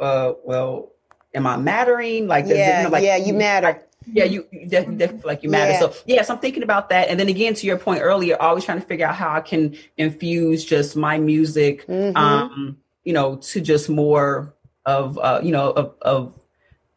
uh, 0.00 0.32
well 0.44 0.92
am 1.34 1.46
I 1.46 1.56
mattering 1.56 2.26
like 2.26 2.46
yeah 2.46 2.78
you 2.78 2.84
know, 2.84 2.90
like, 2.90 3.04
yeah 3.04 3.16
you 3.16 3.34
matter 3.34 3.82
yeah, 4.12 4.24
you, 4.24 4.46
you 4.52 4.66
definitely 4.66 5.06
feel 5.06 5.20
like 5.24 5.42
you 5.42 5.50
matter. 5.50 5.72
Yeah. 5.72 5.80
So 5.80 5.94
yes, 6.06 6.30
I'm 6.30 6.38
thinking 6.38 6.62
about 6.62 6.88
that. 6.90 7.08
And 7.08 7.18
then 7.18 7.28
again, 7.28 7.54
to 7.54 7.66
your 7.66 7.78
point 7.78 8.00
earlier, 8.02 8.40
always 8.40 8.64
trying 8.64 8.80
to 8.80 8.86
figure 8.86 9.06
out 9.06 9.14
how 9.14 9.32
I 9.32 9.40
can 9.40 9.76
infuse 9.96 10.64
just 10.64 10.96
my 10.96 11.18
music, 11.18 11.86
mm-hmm. 11.86 12.16
um, 12.16 12.78
you 13.04 13.12
know, 13.12 13.36
to 13.36 13.60
just 13.60 13.88
more 13.88 14.54
of, 14.84 15.18
uh, 15.18 15.40
you 15.42 15.52
know, 15.52 15.70
of, 15.70 15.94
of, 16.02 16.32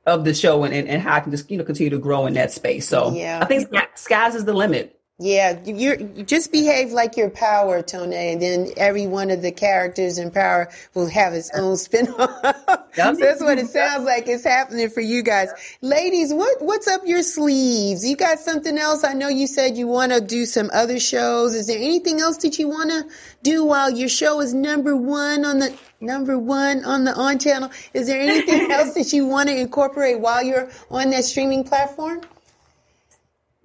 of 0.05 0.25
the 0.25 0.33
show 0.33 0.63
and, 0.63 0.73
and, 0.73 0.87
and 0.87 1.01
how 1.01 1.15
I 1.15 1.19
can 1.19 1.31
just, 1.31 1.49
you 1.49 1.57
know, 1.57 1.63
continue 1.63 1.89
to 1.91 1.99
grow 1.99 2.25
in 2.25 2.33
that 2.33 2.51
space. 2.51 2.87
So 2.87 3.13
yeah. 3.13 3.39
I 3.41 3.45
think 3.45 3.67
skies 3.95 4.35
is 4.35 4.45
the 4.45 4.53
limit. 4.53 4.98
Yeah, 5.21 5.59
you 5.65 5.75
you 6.15 6.23
just 6.23 6.49
behave 6.49 6.93
like 6.93 7.17
your 7.17 7.29
power, 7.29 7.81
Tone, 7.81 8.13
and 8.13 8.41
then 8.41 8.69
every 8.77 9.05
one 9.05 9.31
of 9.31 9.41
the 9.41 9.51
characters 9.51 10.17
in 10.17 10.31
power 10.31 10.69
will 10.93 11.09
have 11.09 11.33
its 11.33 11.51
own 11.53 11.75
spin-off. 11.75 12.41
That's 12.95 13.41
what 13.41 13.57
it 13.59 13.67
sounds 13.67 14.05
like 14.05 14.29
is 14.29 14.45
happening 14.45 14.89
for 14.89 15.01
you 15.01 15.21
guys. 15.21 15.49
Ladies, 15.81 16.33
what 16.33 16.61
what's 16.61 16.87
up 16.87 17.01
your 17.05 17.21
sleeves? 17.21 18.07
You 18.07 18.15
got 18.15 18.39
something 18.39 18.77
else? 18.77 19.03
I 19.03 19.11
know 19.11 19.27
you 19.27 19.45
said 19.45 19.75
you 19.75 19.87
want 19.87 20.13
to 20.13 20.21
do 20.21 20.45
some 20.45 20.69
other 20.73 21.01
shows. 21.01 21.53
Is 21.53 21.67
there 21.67 21.77
anything 21.77 22.21
else 22.21 22.37
that 22.37 22.57
you 22.57 22.69
want 22.69 22.89
to 22.91 23.05
do 23.43 23.65
while 23.65 23.89
your 23.89 24.09
show 24.09 24.39
is 24.39 24.53
number 24.53 24.95
one 24.95 25.43
on 25.43 25.59
the 25.59 25.77
number 25.99 26.39
one 26.39 26.85
on 26.85 27.03
the 27.03 27.13
on 27.13 27.39
channel? 27.39 27.69
Is 27.93 28.07
there 28.07 28.21
anything 28.21 28.71
else 28.71 28.93
that 28.93 29.11
you 29.11 29.27
want 29.27 29.49
to 29.49 29.59
incorporate 29.59 30.21
while 30.21 30.41
you're 30.41 30.69
on 30.89 31.09
that 31.09 31.25
streaming 31.25 31.65
platform? 31.65 32.21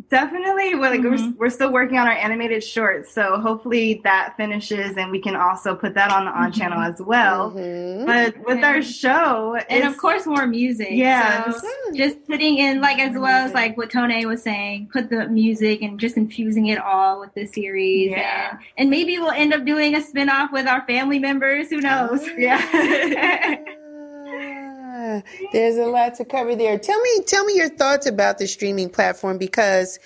Definitely. 0.08 0.74
We're, 0.74 0.90
like, 0.90 1.00
mm-hmm. 1.00 1.32
we're, 1.32 1.46
we're, 1.46 1.50
still 1.50 1.72
working 1.72 1.98
on 1.98 2.06
our 2.06 2.12
animated 2.12 2.62
shorts. 2.62 3.12
So 3.12 3.40
hopefully 3.40 4.00
that 4.04 4.34
finishes 4.36 4.96
and 4.96 5.10
we 5.10 5.20
can 5.20 5.36
also 5.36 5.74
put 5.74 5.94
that 5.94 6.10
on 6.10 6.26
the 6.26 6.30
on 6.30 6.52
channel 6.52 6.78
mm-hmm. 6.78 6.92
as 6.92 7.00
well. 7.00 7.50
Mm-hmm. 7.50 8.06
But 8.06 8.36
with 8.46 8.64
our 8.64 8.82
show, 8.82 9.56
and 9.68 9.84
of 9.84 9.96
course, 9.96 10.26
more 10.26 10.46
music. 10.46 10.88
Yeah. 10.90 11.50
So 11.50 11.68
just 11.94 12.24
putting 12.26 12.58
in, 12.58 12.80
like, 12.80 12.98
as 12.98 13.16
well 13.16 13.46
as 13.46 13.52
like 13.54 13.76
what 13.76 13.90
Tone 13.90 14.26
was 14.26 14.42
saying, 14.42 14.90
put 14.92 15.10
the 15.10 15.28
music 15.28 15.82
and 15.82 15.98
just 15.98 16.16
infusing 16.16 16.66
it 16.66 16.78
all 16.78 17.20
with 17.20 17.34
the 17.34 17.46
series. 17.46 18.10
Yeah. 18.10 18.50
And, 18.50 18.60
and 18.78 18.90
maybe 18.90 19.18
we'll 19.18 19.30
end 19.30 19.54
up 19.54 19.64
doing 19.64 19.94
a 19.94 20.00
spin 20.00 20.28
off 20.28 20.52
with 20.52 20.66
our 20.66 20.84
family 20.86 21.18
members. 21.18 21.70
Who 21.70 21.80
knows? 21.80 22.20
Oh. 22.22 22.36
Yeah. 22.36 23.56
there's 25.52 25.76
a 25.76 25.86
lot 25.86 26.14
to 26.16 26.24
cover 26.24 26.56
there. 26.56 26.78
Tell 26.78 27.00
me, 27.00 27.22
tell 27.26 27.44
me 27.44 27.54
your 27.54 27.68
thoughts 27.68 28.06
about 28.06 28.38
the 28.38 28.46
streaming 28.46 28.90
platform 28.90 29.38
because 29.38 29.98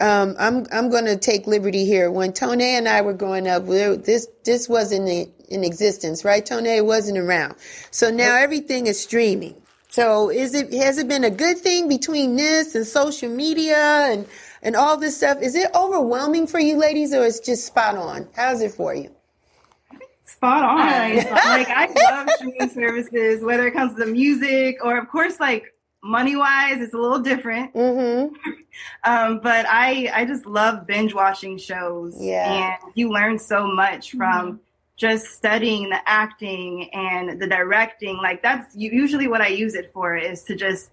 um, 0.00 0.34
I'm 0.38 0.66
I'm 0.72 0.90
going 0.90 1.04
to 1.04 1.16
take 1.16 1.46
liberty 1.46 1.84
here. 1.84 2.10
When 2.10 2.32
Tone 2.32 2.60
and 2.60 2.88
I 2.88 3.02
were 3.02 3.12
growing 3.12 3.46
up, 3.46 3.66
this 3.66 4.28
this 4.44 4.68
wasn't 4.68 5.08
in 5.48 5.64
existence, 5.64 6.24
right? 6.24 6.44
Tone 6.44 6.86
wasn't 6.86 7.18
around, 7.18 7.56
so 7.90 8.10
now 8.10 8.36
everything 8.36 8.86
is 8.86 9.00
streaming. 9.00 9.56
So 9.90 10.30
is 10.30 10.54
it 10.54 10.72
has 10.72 10.98
it 10.98 11.08
been 11.08 11.24
a 11.24 11.30
good 11.30 11.58
thing 11.58 11.88
between 11.88 12.36
this 12.36 12.74
and 12.74 12.86
social 12.86 13.28
media 13.28 13.76
and 13.76 14.26
and 14.62 14.76
all 14.76 14.96
this 14.96 15.16
stuff? 15.16 15.42
Is 15.42 15.54
it 15.54 15.70
overwhelming 15.74 16.46
for 16.46 16.60
you 16.60 16.76
ladies, 16.76 17.12
or 17.12 17.26
it's 17.26 17.40
just 17.40 17.66
spot 17.66 17.96
on? 17.96 18.28
How's 18.34 18.62
it 18.62 18.72
for 18.72 18.94
you? 18.94 19.10
Spot 20.40 20.64
on. 20.64 21.16
like 21.16 21.68
I 21.68 21.92
love 22.10 22.30
streaming 22.36 22.70
services, 22.70 23.44
whether 23.44 23.66
it 23.66 23.72
comes 23.72 23.94
to 23.94 24.06
the 24.06 24.10
music 24.10 24.78
or, 24.82 24.96
of 24.96 25.08
course, 25.08 25.38
like 25.38 25.74
money 26.02 26.34
wise, 26.34 26.80
it's 26.80 26.94
a 26.94 26.98
little 26.98 27.18
different. 27.18 27.74
Mm-hmm. 27.74 28.34
um, 29.04 29.40
but 29.42 29.66
I 29.68 30.10
I 30.14 30.24
just 30.24 30.46
love 30.46 30.86
binge 30.86 31.14
watching 31.14 31.58
shows. 31.58 32.16
Yeah, 32.18 32.74
and 32.82 32.92
you 32.94 33.10
learn 33.10 33.38
so 33.38 33.66
much 33.66 34.12
from. 34.12 34.46
Mm-hmm. 34.46 34.56
Just 34.96 35.28
studying 35.28 35.88
the 35.88 35.98
acting 36.04 36.90
and 36.92 37.40
the 37.40 37.46
directing, 37.46 38.18
like 38.18 38.42
that's 38.42 38.76
usually 38.76 39.28
what 39.28 39.40
I 39.40 39.46
use 39.46 39.74
it 39.74 39.90
for, 39.94 40.14
is 40.14 40.42
to 40.42 40.54
just 40.54 40.90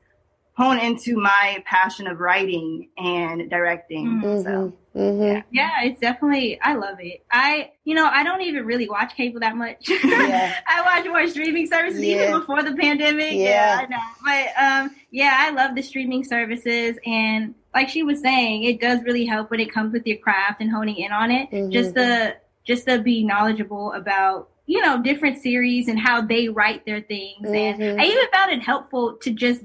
hone 0.53 0.79
into 0.79 1.17
my 1.17 1.61
passion 1.65 2.07
of 2.07 2.21
writing 2.21 2.87
and 2.97 3.49
directing. 3.49 4.07
Mm-hmm. 4.07 4.43
So 4.43 4.73
mm-hmm. 4.97 5.47
yeah. 5.51 5.83
it's 5.83 5.99
definitely 5.99 6.59
I 6.61 6.75
love 6.75 6.97
it. 6.99 7.23
I 7.31 7.71
you 7.83 7.95
know 7.95 8.05
I 8.05 8.23
don't 8.23 8.41
even 8.41 8.65
really 8.65 8.89
watch 8.89 9.15
cable 9.15 9.39
that 9.41 9.55
much. 9.55 9.89
Yeah. 10.07 10.55
I 10.67 10.81
watch 10.81 11.05
more 11.05 11.27
streaming 11.27 11.67
services 11.67 12.01
yeah. 12.01 12.23
even 12.23 12.39
before 12.39 12.63
the 12.63 12.73
pandemic. 12.75 13.33
Yeah. 13.33 13.39
yeah, 13.39 13.79
I 13.81 13.85
know. 13.87 13.97
But 14.25 14.63
um, 14.63 14.95
yeah, 15.11 15.35
I 15.39 15.51
love 15.51 15.75
the 15.75 15.81
streaming 15.81 16.23
services 16.23 16.97
and 17.05 17.53
like 17.73 17.89
she 17.89 18.03
was 18.03 18.21
saying, 18.21 18.63
it 18.63 18.81
does 18.81 19.03
really 19.03 19.25
help 19.25 19.51
when 19.51 19.59
it 19.59 19.71
comes 19.71 19.93
with 19.93 20.07
your 20.07 20.17
craft 20.17 20.61
and 20.61 20.71
honing 20.71 20.97
in 20.97 21.11
on 21.11 21.31
it. 21.31 21.51
Mm-hmm. 21.51 21.71
Just 21.71 21.95
to 21.95 22.35
just 22.63 22.87
to 22.87 22.99
be 22.99 23.23
knowledgeable 23.23 23.93
about 23.93 24.49
you 24.65 24.81
know 24.81 25.01
different 25.01 25.41
series 25.41 25.87
and 25.87 25.99
how 25.99 26.21
they 26.21 26.49
write 26.49 26.85
their 26.85 26.99
things 26.99 27.45
and 27.45 27.79
mm-hmm. 27.79 28.01
i 28.01 28.03
even 28.03 28.29
found 28.33 28.51
it 28.51 28.61
helpful 28.61 29.13
to 29.13 29.31
just 29.31 29.63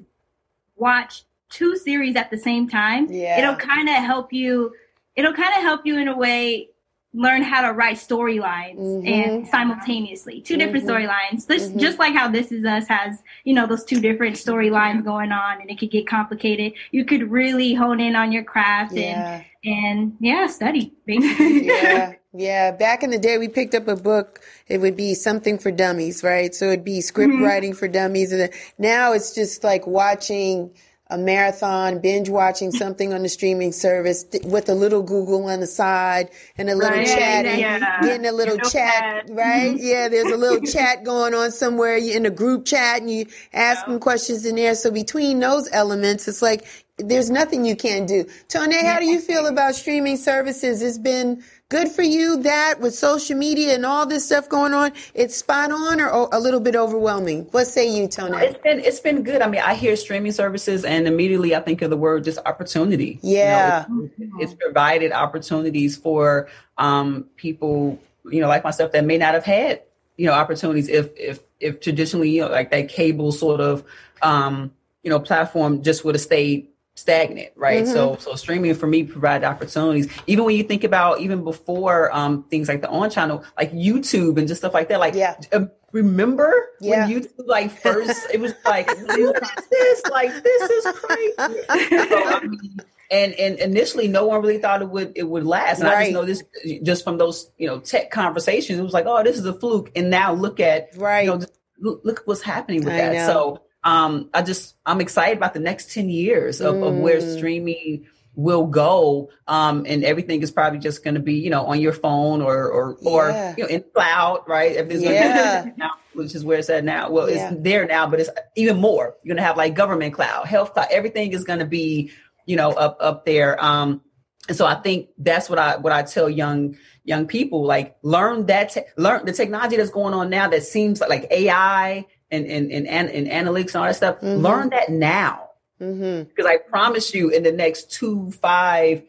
watch 0.76 1.24
two 1.52 1.76
series 1.76 2.16
at 2.16 2.30
the 2.30 2.38
same 2.38 2.68
time, 2.68 3.06
yeah. 3.10 3.38
it'll 3.38 3.56
kind 3.56 3.88
of 3.88 3.96
help 3.96 4.32
you. 4.32 4.72
It'll 5.16 5.34
kind 5.34 5.54
of 5.56 5.62
help 5.62 5.82
you 5.84 5.98
in 5.98 6.08
a 6.08 6.16
way 6.16 6.70
learn 7.14 7.42
how 7.42 7.60
to 7.60 7.72
write 7.72 7.96
storylines 7.96 8.78
mm-hmm. 8.78 9.06
and 9.06 9.46
simultaneously 9.48 10.40
2 10.40 10.54
mm-hmm. 10.54 10.60
different 10.60 10.86
storylines 10.86 11.46
mm-hmm. 11.46 11.78
just 11.78 11.98
like 11.98 12.14
how 12.14 12.28
this 12.28 12.50
is 12.50 12.64
us 12.64 12.88
has 12.88 13.22
you 13.44 13.52
know 13.52 13.66
those 13.66 13.84
two 13.84 14.00
different 14.00 14.34
storylines 14.34 15.04
going 15.04 15.30
on 15.30 15.60
and 15.60 15.70
it 15.70 15.78
could 15.78 15.90
get 15.90 16.06
complicated 16.06 16.72
you 16.90 17.04
could 17.04 17.30
really 17.30 17.74
hone 17.74 18.00
in 18.00 18.16
on 18.16 18.32
your 18.32 18.42
craft 18.42 18.94
yeah. 18.94 19.42
and 19.62 19.74
and 19.74 20.16
yeah 20.20 20.46
study 20.46 20.92
yeah 21.06 22.14
yeah 22.32 22.70
back 22.70 23.02
in 23.02 23.10
the 23.10 23.18
day 23.18 23.36
we 23.36 23.46
picked 23.46 23.74
up 23.74 23.88
a 23.88 23.96
book 23.96 24.40
it 24.66 24.80
would 24.80 24.96
be 24.96 25.14
something 25.14 25.58
for 25.58 25.70
dummies 25.70 26.24
right 26.24 26.54
so 26.54 26.68
it'd 26.68 26.84
be 26.84 27.02
script 27.02 27.30
mm-hmm. 27.30 27.44
writing 27.44 27.74
for 27.74 27.88
dummies 27.88 28.32
and 28.32 28.50
now 28.78 29.12
it's 29.12 29.34
just 29.34 29.62
like 29.62 29.86
watching 29.86 30.70
a 31.12 31.18
marathon, 31.18 31.98
binge 32.00 32.28
watching 32.28 32.72
something 32.82 33.12
on 33.12 33.22
the 33.22 33.28
streaming 33.28 33.72
service 33.72 34.24
with 34.44 34.68
a 34.68 34.74
little 34.74 35.02
Google 35.02 35.44
on 35.48 35.60
the 35.60 35.66
side 35.66 36.30
and 36.56 36.70
a 36.70 36.74
little 36.74 36.98
right, 36.98 37.06
chat, 37.06 37.58
yeah, 37.58 38.00
getting 38.00 38.26
a 38.26 38.32
little 38.32 38.58
chat, 38.58 39.28
right? 39.30 39.74
Mm-hmm. 39.74 39.84
Yeah, 39.84 40.08
there's 40.08 40.32
a 40.32 40.36
little 40.36 40.60
chat 40.72 41.04
going 41.04 41.34
on 41.34 41.52
somewhere 41.52 41.96
you 41.96 42.16
in 42.16 42.26
a 42.26 42.30
group 42.30 42.64
chat 42.64 43.00
and 43.00 43.10
you 43.10 43.26
asking 43.52 43.94
yeah. 43.94 43.98
questions 44.00 44.46
in 44.46 44.56
there. 44.56 44.74
So 44.74 44.90
between 44.90 45.40
those 45.40 45.68
elements, 45.72 46.26
it's 46.28 46.42
like 46.42 46.66
there's 46.98 47.30
nothing 47.30 47.64
you 47.64 47.74
can't 47.74 48.06
do. 48.06 48.26
Tone, 48.48 48.70
how 48.70 48.98
do 48.98 49.06
you 49.06 49.20
feel 49.20 49.46
about 49.46 49.74
streaming 49.74 50.16
services? 50.16 50.82
It's 50.82 50.98
been 50.98 51.42
good 51.70 51.88
for 51.88 52.02
you 52.02 52.42
that 52.42 52.80
with 52.80 52.94
social 52.94 53.36
media 53.36 53.74
and 53.74 53.86
all 53.86 54.04
this 54.06 54.26
stuff 54.26 54.48
going 54.48 54.74
on. 54.74 54.92
It's 55.14 55.36
spot 55.36 55.72
on 55.72 56.00
or 56.00 56.28
a 56.30 56.38
little 56.38 56.60
bit 56.60 56.76
overwhelming? 56.76 57.44
What 57.50 57.66
say 57.66 57.88
you 57.88 58.08
tony? 58.08 58.36
It's 58.38 58.58
been 58.58 58.80
it's 58.80 59.00
been 59.00 59.22
good. 59.22 59.40
I 59.40 59.48
mean 59.48 59.62
i 59.62 59.74
hear 59.74 59.96
streaming 59.96 60.32
services 60.32 60.84
and 60.84 61.08
immediately 61.08 61.54
i 61.54 61.60
think 61.60 61.80
of 61.82 61.90
the 61.90 61.96
word 61.96 62.24
just 62.24 62.38
opportunity. 62.44 63.18
Yeah 63.22 63.86
you 63.88 64.10
know, 64.18 64.38
it's, 64.40 64.52
it's, 64.52 64.62
provided 64.62 65.12
opportunities 65.12 65.96
for 65.96 66.48
um, 66.76 67.26
people 67.36 67.98
you 68.30 68.40
know 68.40 68.48
like 68.48 68.64
myself 68.64 68.92
that 68.92 69.04
may 69.04 69.16
not 69.16 69.34
have 69.34 69.44
had 69.44 69.82
you 70.16 70.26
know 70.26 70.32
opportunities 70.32 70.88
if 70.88 71.10
if 71.16 71.40
if 71.58 71.80
traditionally 71.80 72.30
you 72.30 72.42
know 72.42 72.48
like 72.48 72.70
that 72.70 72.88
cable 72.88 73.32
sort 73.32 73.60
of 73.60 73.82
um, 74.20 74.72
you 75.02 75.10
know 75.10 75.18
platform 75.18 75.82
just 75.82 76.04
would 76.04 76.14
have 76.14 76.22
stayed 76.22 76.68
stagnant, 76.94 77.52
right? 77.56 77.84
Mm-hmm. 77.84 77.92
So 77.92 78.16
so 78.18 78.34
streaming 78.34 78.74
for 78.74 78.86
me 78.86 79.04
provided 79.04 79.46
opportunities. 79.46 80.08
Even 80.26 80.44
when 80.44 80.56
you 80.56 80.62
think 80.62 80.84
about 80.84 81.20
even 81.20 81.44
before 81.44 82.14
um 82.14 82.44
things 82.44 82.68
like 82.68 82.82
the 82.82 82.88
on 82.88 83.10
channel, 83.10 83.44
like 83.56 83.72
YouTube 83.72 84.38
and 84.38 84.48
just 84.48 84.60
stuff 84.60 84.74
like 84.74 84.88
that. 84.88 85.00
Like 85.00 85.14
yeah. 85.14 85.36
Uh, 85.52 85.66
remember 85.92 86.52
yeah. 86.80 87.06
when 87.06 87.22
YouTube 87.22 87.46
like 87.46 87.70
first 87.82 88.28
it 88.32 88.40
was 88.40 88.54
like 88.64 88.86
this? 88.86 90.02
Like 90.10 90.42
this 90.42 90.70
is 90.70 90.86
crazy. 90.98 91.32
so, 92.08 92.24
I 92.24 92.40
mean, 92.46 92.76
and 93.10 93.34
and 93.34 93.58
initially 93.58 94.08
no 94.08 94.26
one 94.26 94.40
really 94.40 94.58
thought 94.58 94.82
it 94.82 94.88
would 94.88 95.12
it 95.14 95.24
would 95.24 95.44
last 95.44 95.80
and 95.80 95.88
right. 95.88 95.98
i 95.98 96.04
just 96.04 96.12
know 96.14 96.24
this 96.24 96.42
just 96.82 97.04
from 97.04 97.18
those 97.18 97.50
you 97.58 97.66
know 97.66 97.78
tech 97.78 98.10
conversations 98.10 98.78
it 98.78 98.82
was 98.82 98.94
like 98.94 99.04
oh 99.06 99.22
this 99.22 99.36
is 99.36 99.44
a 99.44 99.52
fluke 99.52 99.92
and 99.94 100.08
now 100.08 100.32
look 100.32 100.60
at 100.60 100.88
right 100.96 101.26
you 101.26 101.30
know 101.30 101.44
look, 101.78 102.00
look 102.04 102.22
what's 102.24 102.40
happening 102.40 102.82
with 102.82 102.94
I 102.94 102.96
that 102.96 103.12
know. 103.12 103.26
so 103.26 103.62
um 103.84 104.28
i 104.34 104.42
just 104.42 104.76
i'm 104.86 105.00
excited 105.00 105.36
about 105.36 105.54
the 105.54 105.60
next 105.60 105.92
10 105.92 106.08
years 106.08 106.60
of, 106.60 106.76
mm. 106.76 106.88
of 106.88 106.94
where 106.96 107.20
mm. 107.20 107.36
streaming 107.36 108.06
will 108.34 108.66
go 108.66 109.28
um 109.48 109.84
and 109.86 110.04
everything 110.04 110.40
is 110.42 110.50
probably 110.50 110.78
just 110.78 111.04
going 111.04 111.14
to 111.14 111.20
be 111.20 111.34
you 111.34 111.50
know 111.50 111.66
on 111.66 111.80
your 111.80 111.92
phone 111.92 112.40
or 112.40 112.66
or 112.70 112.96
or 113.04 113.28
yeah. 113.28 113.54
you 113.56 113.64
know 113.64 113.68
in 113.68 113.84
cloud 113.94 114.40
right 114.46 114.76
everything's 114.76 115.04
yeah. 115.04 115.70
now, 115.76 115.90
which 116.14 116.34
is 116.34 116.42
where 116.42 116.58
it's 116.58 116.70
at 116.70 116.82
now 116.82 117.10
well 117.10 117.28
yeah. 117.28 117.50
it's 117.50 117.62
there 117.62 117.86
now 117.86 118.06
but 118.06 118.20
it's 118.20 118.30
even 118.56 118.78
more 118.78 119.16
you're 119.22 119.34
going 119.34 119.42
to 119.42 119.46
have 119.46 119.58
like 119.58 119.74
government 119.74 120.14
cloud 120.14 120.46
health 120.46 120.72
cloud 120.72 120.86
everything 120.90 121.32
is 121.32 121.44
going 121.44 121.58
to 121.58 121.66
be 121.66 122.10
you 122.46 122.56
know, 122.56 122.72
up 122.72 122.96
up 123.00 123.24
there. 123.24 123.62
Um, 123.62 124.02
and 124.48 124.56
so 124.56 124.66
I 124.66 124.74
think 124.74 125.08
that's 125.18 125.48
what 125.48 125.58
I 125.58 125.76
what 125.76 125.92
I 125.92 126.02
tell 126.02 126.28
young 126.28 126.76
young 127.04 127.26
people 127.26 127.64
like 127.64 127.96
learn 128.02 128.46
that 128.46 128.70
te- 128.70 128.82
learn 128.96 129.24
the 129.24 129.32
technology 129.32 129.76
that's 129.76 129.90
going 129.90 130.14
on 130.14 130.30
now 130.30 130.48
that 130.48 130.62
seems 130.62 131.00
like, 131.00 131.10
like 131.10 131.26
AI 131.30 132.06
and 132.32 132.46
and, 132.46 132.72
and 132.72 132.86
and 132.86 133.26
analytics 133.28 133.74
and 133.74 133.76
all 133.76 133.84
that 133.84 133.96
stuff. 133.96 134.16
Mm-hmm. 134.16 134.42
Learn 134.42 134.70
that 134.70 134.88
now 134.88 135.50
mm-hmm. 135.80 136.28
because 136.28 136.46
I 136.46 136.56
promise 136.56 137.14
you, 137.14 137.28
in 137.28 137.42
the 137.42 137.52
next 137.52 137.92
two 137.92 138.30
five, 138.32 139.02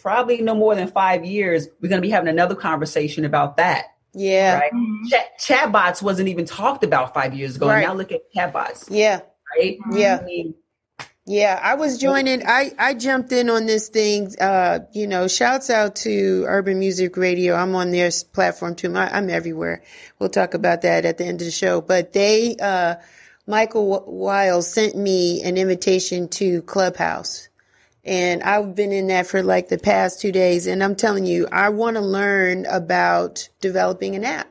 probably 0.00 0.42
no 0.42 0.54
more 0.54 0.74
than 0.74 0.88
five 0.88 1.24
years, 1.24 1.68
we're 1.80 1.88
going 1.88 2.00
to 2.00 2.06
be 2.06 2.10
having 2.10 2.28
another 2.28 2.54
conversation 2.54 3.24
about 3.24 3.56
that. 3.56 3.86
Yeah, 4.12 4.58
right. 4.58 4.72
Mm-hmm. 4.72 5.08
Chat, 5.08 5.38
chatbots 5.40 6.02
wasn't 6.02 6.28
even 6.28 6.44
talked 6.44 6.84
about 6.84 7.14
five 7.14 7.34
years 7.34 7.56
ago. 7.56 7.68
Right. 7.68 7.86
Now 7.86 7.94
look 7.94 8.12
at 8.12 8.20
chatbots. 8.34 8.88
Yeah, 8.90 9.20
right. 9.56 9.78
Yeah. 9.92 10.18
I 10.20 10.24
mean, 10.24 10.54
yeah, 11.26 11.58
I 11.60 11.74
was 11.74 11.98
joining. 11.98 12.46
I, 12.46 12.72
I 12.78 12.94
jumped 12.94 13.32
in 13.32 13.50
on 13.50 13.66
this 13.66 13.88
thing. 13.88 14.32
Uh, 14.40 14.80
you 14.92 15.08
know, 15.08 15.26
shouts 15.26 15.70
out 15.70 15.96
to 15.96 16.44
Urban 16.46 16.78
Music 16.78 17.16
Radio. 17.16 17.56
I'm 17.56 17.74
on 17.74 17.90
their 17.90 18.10
platform 18.32 18.76
too. 18.76 18.94
I, 18.94 19.18
am 19.18 19.28
everywhere. 19.28 19.82
We'll 20.20 20.28
talk 20.28 20.54
about 20.54 20.82
that 20.82 21.04
at 21.04 21.18
the 21.18 21.24
end 21.24 21.40
of 21.40 21.46
the 21.46 21.50
show. 21.50 21.80
But 21.80 22.12
they, 22.12 22.54
uh, 22.56 22.96
Michael 23.44 24.04
Wiles 24.06 24.72
sent 24.72 24.96
me 24.96 25.42
an 25.42 25.56
invitation 25.56 26.28
to 26.28 26.62
Clubhouse. 26.62 27.48
And 28.04 28.44
I've 28.44 28.76
been 28.76 28.92
in 28.92 29.08
that 29.08 29.26
for 29.26 29.42
like 29.42 29.68
the 29.68 29.78
past 29.78 30.20
two 30.20 30.30
days. 30.30 30.68
And 30.68 30.80
I'm 30.80 30.94
telling 30.94 31.26
you, 31.26 31.48
I 31.50 31.70
want 31.70 31.96
to 31.96 32.02
learn 32.02 32.66
about 32.66 33.48
developing 33.60 34.14
an 34.14 34.24
app 34.24 34.48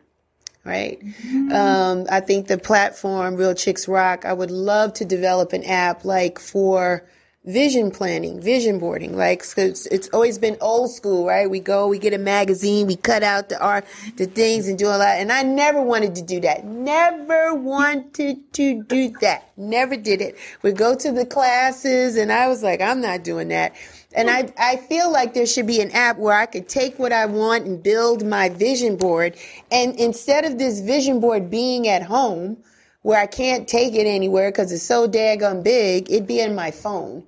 right? 0.65 0.99
Mm-hmm. 0.99 1.51
Um, 1.51 2.05
I 2.09 2.19
think 2.19 2.47
the 2.47 2.57
platform 2.57 3.35
Real 3.35 3.53
Chicks 3.53 3.87
Rock, 3.87 4.25
I 4.25 4.33
would 4.33 4.51
love 4.51 4.93
to 4.95 5.05
develop 5.05 5.53
an 5.53 5.63
app 5.63 6.03
like 6.03 6.39
for 6.39 7.07
vision 7.45 7.91
planning, 7.91 8.41
vision 8.41 8.79
boarding. 8.79 9.15
Like 9.15 9.43
it's, 9.55 9.85
it's 9.85 10.09
always 10.09 10.37
been 10.37 10.57
old 10.61 10.91
school, 10.91 11.25
right? 11.25 11.49
We 11.49 11.59
go, 11.59 11.87
we 11.87 11.99
get 11.99 12.13
a 12.13 12.17
magazine, 12.17 12.87
we 12.87 12.95
cut 12.95 13.23
out 13.23 13.49
the 13.49 13.61
art, 13.61 13.85
the 14.17 14.25
things, 14.25 14.67
and 14.67 14.77
do 14.77 14.87
a 14.87 14.97
lot. 14.97 15.17
And 15.19 15.31
I 15.31 15.43
never 15.43 15.81
wanted 15.81 16.15
to 16.15 16.23
do 16.23 16.39
that. 16.41 16.65
Never 16.65 17.53
wanted 17.53 18.51
to 18.53 18.83
do 18.83 19.13
that. 19.21 19.51
Never 19.57 19.95
did 19.95 20.21
it. 20.21 20.37
We 20.63 20.71
go 20.71 20.95
to 20.95 21.11
the 21.11 21.25
classes, 21.25 22.17
and 22.17 22.31
I 22.31 22.47
was 22.47 22.63
like, 22.63 22.81
I'm 22.81 23.01
not 23.01 23.23
doing 23.23 23.49
that. 23.49 23.75
And 24.15 24.29
I, 24.29 24.47
I 24.57 24.77
feel 24.77 25.11
like 25.11 25.33
there 25.33 25.45
should 25.45 25.67
be 25.67 25.81
an 25.81 25.91
app 25.91 26.17
where 26.17 26.33
I 26.33 26.45
could 26.45 26.69
take 26.69 26.97
what 26.97 27.11
I 27.11 27.25
want 27.25 27.65
and 27.65 27.83
build 27.83 28.25
my 28.25 28.49
vision 28.49 28.95
board. 28.95 29.35
And 29.71 29.99
instead 29.99 30.45
of 30.45 30.57
this 30.57 30.79
vision 30.79 31.19
board 31.19 31.51
being 31.51 31.87
at 31.87 32.01
home, 32.01 32.57
where 33.01 33.21
I 33.21 33.27
can't 33.27 33.67
take 33.67 33.93
it 33.93 34.07
anywhere 34.07 34.49
because 34.49 34.71
it's 34.71 34.81
so 34.81 35.07
daggone 35.07 35.63
big, 35.63 36.09
it'd 36.09 36.25
be 36.25 36.39
in 36.39 36.55
my 36.55 36.71
phone. 36.71 37.23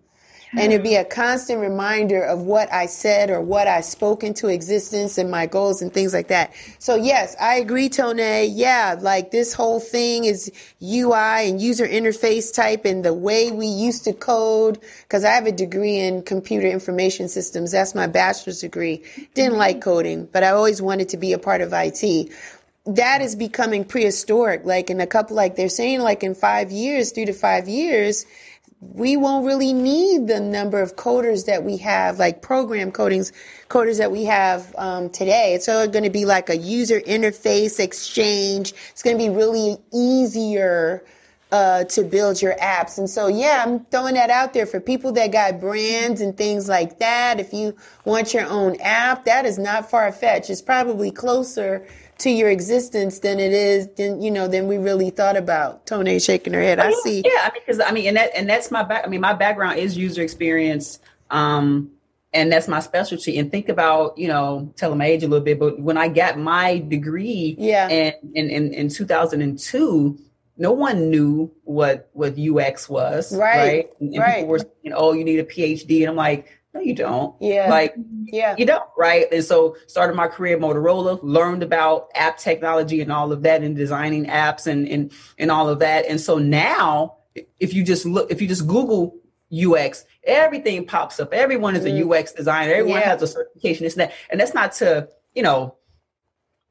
And 0.53 0.71
it'd 0.71 0.83
be 0.83 0.95
a 0.95 1.03
constant 1.03 1.59
reminder 1.59 2.23
of 2.23 2.41
what 2.41 2.71
I 2.71 2.85
said 2.85 3.29
or 3.29 3.41
what 3.41 3.67
I 3.67 3.81
spoke 3.81 4.23
into 4.23 4.47
existence 4.47 5.17
and 5.17 5.29
my 5.29 5.45
goals 5.45 5.81
and 5.81 5.93
things 5.93 6.13
like 6.13 6.29
that. 6.29 6.53
So 6.79 6.95
yes, 6.95 7.35
I 7.39 7.55
agree, 7.55 7.89
Tone. 7.89 8.17
Yeah, 8.17 8.95
like 8.99 9.31
this 9.31 9.53
whole 9.53 9.79
thing 9.79 10.25
is 10.25 10.51
UI 10.81 11.49
and 11.49 11.61
user 11.61 11.85
interface 11.85 12.53
type 12.53 12.85
and 12.85 13.03
the 13.03 13.13
way 13.13 13.51
we 13.51 13.67
used 13.67 14.05
to 14.05 14.13
code. 14.13 14.79
Cause 15.09 15.25
I 15.25 15.31
have 15.31 15.47
a 15.47 15.51
degree 15.51 15.97
in 15.97 16.23
computer 16.23 16.67
information 16.67 17.27
systems. 17.27 17.71
That's 17.71 17.93
my 17.93 18.07
bachelor's 18.07 18.61
degree. 18.61 19.03
Didn't 19.33 19.51
mm-hmm. 19.51 19.59
like 19.59 19.81
coding, 19.81 20.29
but 20.31 20.43
I 20.43 20.51
always 20.51 20.81
wanted 20.81 21.09
to 21.09 21.17
be 21.17 21.33
a 21.33 21.39
part 21.39 21.61
of 21.61 21.73
IT 21.73 22.31
that 22.87 23.21
is 23.21 23.35
becoming 23.35 23.83
prehistoric. 23.83 24.61
Like 24.63 24.89
in 24.89 25.01
a 25.01 25.07
couple, 25.07 25.35
like 25.35 25.55
they're 25.55 25.69
saying, 25.69 25.99
like 25.99 26.23
in 26.23 26.33
five 26.35 26.71
years, 26.71 27.11
three 27.11 27.25
to 27.25 27.33
five 27.33 27.67
years, 27.67 28.25
we 28.79 29.17
won't 29.17 29.45
really 29.45 29.73
need 29.73 30.27
the 30.27 30.39
number 30.39 30.81
of 30.81 30.95
coders 30.95 31.45
that 31.45 31.63
we 31.63 31.77
have, 31.77 32.19
like 32.19 32.41
program 32.41 32.91
codings, 32.91 33.31
coders 33.69 33.97
that 33.97 34.11
we 34.11 34.25
have 34.25 34.73
um, 34.77 35.09
today. 35.09 35.55
It's 35.55 35.67
all 35.67 35.87
going 35.87 36.03
to 36.03 36.11
be 36.11 36.25
like 36.25 36.49
a 36.49 36.57
user 36.57 36.99
interface 37.01 37.79
exchange. 37.79 38.73
It's 38.91 39.01
going 39.01 39.17
to 39.17 39.23
be 39.23 39.29
really 39.29 39.77
easier 39.91 41.03
uh, 41.51 41.85
to 41.85 42.03
build 42.03 42.41
your 42.41 42.55
apps. 42.55 42.97
And 42.97 43.09
so, 43.09 43.27
yeah, 43.27 43.63
I'm 43.65 43.85
throwing 43.85 44.15
that 44.15 44.29
out 44.29 44.53
there 44.53 44.65
for 44.65 44.79
people 44.79 45.11
that 45.13 45.31
got 45.31 45.59
brands 45.59 46.21
and 46.21 46.35
things 46.37 46.69
like 46.69 46.99
that. 46.99 47.39
If 47.39 47.53
you 47.53 47.75
want 48.05 48.33
your 48.33 48.45
own 48.45 48.79
app, 48.81 49.25
that 49.25 49.45
is 49.45 49.57
not 49.57 49.89
far 49.89 50.11
fetched. 50.11 50.49
It's 50.49 50.61
probably 50.61 51.09
closer 51.09 51.87
to 52.19 52.29
your 52.29 52.49
existence 52.49 53.19
than 53.19 53.39
it 53.39 53.53
is 53.53 53.87
than 53.95 54.21
you 54.21 54.31
know 54.31 54.47
than 54.47 54.67
we 54.67 54.77
really 54.77 55.09
thought 55.09 55.37
about. 55.37 55.85
Tony 55.85 56.19
shaking 56.19 56.53
her 56.53 56.61
head. 56.61 56.79
I 56.79 56.91
see. 56.91 57.23
Yeah, 57.25 57.31
I 57.43 57.51
mean, 57.53 57.61
because 57.65 57.79
I 57.79 57.91
mean, 57.91 58.07
and 58.07 58.17
that 58.17 58.31
and 58.35 58.49
that's 58.49 58.71
my 58.71 58.83
back. 58.83 59.05
I 59.05 59.09
mean, 59.09 59.21
my 59.21 59.33
background 59.33 59.79
is 59.79 59.97
user 59.97 60.21
experience. 60.21 60.99
Um, 61.29 61.91
and 62.33 62.51
that's 62.51 62.67
my 62.67 62.79
specialty. 62.79 63.39
And 63.39 63.49
think 63.49 63.69
about, 63.69 64.17
you 64.17 64.27
know, 64.27 64.71
telling 64.75 64.97
my 64.97 65.05
age 65.05 65.23
a 65.23 65.27
little 65.27 65.43
bit, 65.43 65.59
but 65.59 65.79
when 65.79 65.97
I 65.97 66.07
got 66.07 66.37
my 66.37 66.79
degree, 66.79 67.55
yeah, 67.57 67.87
and 67.87 68.15
in 68.33 68.49
in, 68.49 68.73
in 68.73 68.89
2002, 68.89 70.19
no 70.57 70.71
one 70.71 71.09
knew 71.09 71.51
what 71.63 72.09
what 72.13 72.37
UX 72.37 72.89
was, 72.89 73.35
right? 73.35 73.57
Right. 73.57 73.89
And, 73.99 74.13
and 74.13 74.19
right. 74.19 74.35
people 74.35 74.49
were 74.49 74.59
saying, 74.59 74.93
"Oh, 74.93 75.13
you 75.13 75.23
need 75.23 75.39
a 75.39 75.45
PhD," 75.45 76.01
and 76.01 76.09
I'm 76.09 76.15
like, 76.15 76.56
no, 76.77 76.83
you 76.83 76.93
don't. 76.93 77.35
Yeah. 77.41 77.69
Like, 77.69 77.95
yeah, 78.25 78.55
you 78.57 78.65
don't, 78.65 78.83
right? 78.97 79.25
And 79.31 79.43
so 79.43 79.75
started 79.87 80.15
my 80.15 80.27
career 80.27 80.55
at 80.55 80.61
Motorola, 80.61 81.19
learned 81.21 81.63
about 81.63 82.09
app 82.15 82.37
technology 82.37 83.01
and 83.01 83.11
all 83.11 83.31
of 83.31 83.43
that 83.43 83.63
and 83.63 83.75
designing 83.75 84.25
apps 84.25 84.67
and, 84.67 84.87
and, 84.87 85.11
and 85.37 85.51
all 85.51 85.69
of 85.69 85.79
that. 85.79 86.05
And 86.07 86.19
so 86.19 86.37
now 86.37 87.17
if 87.59 87.73
you 87.73 87.83
just 87.83 88.05
look, 88.05 88.31
if 88.31 88.41
you 88.41 88.47
just 88.47 88.67
Google 88.67 89.15
UX, 89.51 90.05
everything 90.23 90.85
pops 90.85 91.19
up. 91.19 91.33
Everyone 91.33 91.75
is 91.75 91.85
a 91.85 91.89
mm. 91.89 92.19
UX 92.19 92.33
designer. 92.33 92.73
Everyone 92.73 92.99
yeah. 92.99 93.09
has 93.09 93.21
a 93.21 93.27
certification. 93.27 93.85
This 93.85 93.93
and 93.93 94.01
that. 94.01 94.13
And 94.29 94.39
that's 94.39 94.53
not 94.53 94.73
to, 94.73 95.09
you 95.33 95.43
know, 95.43 95.75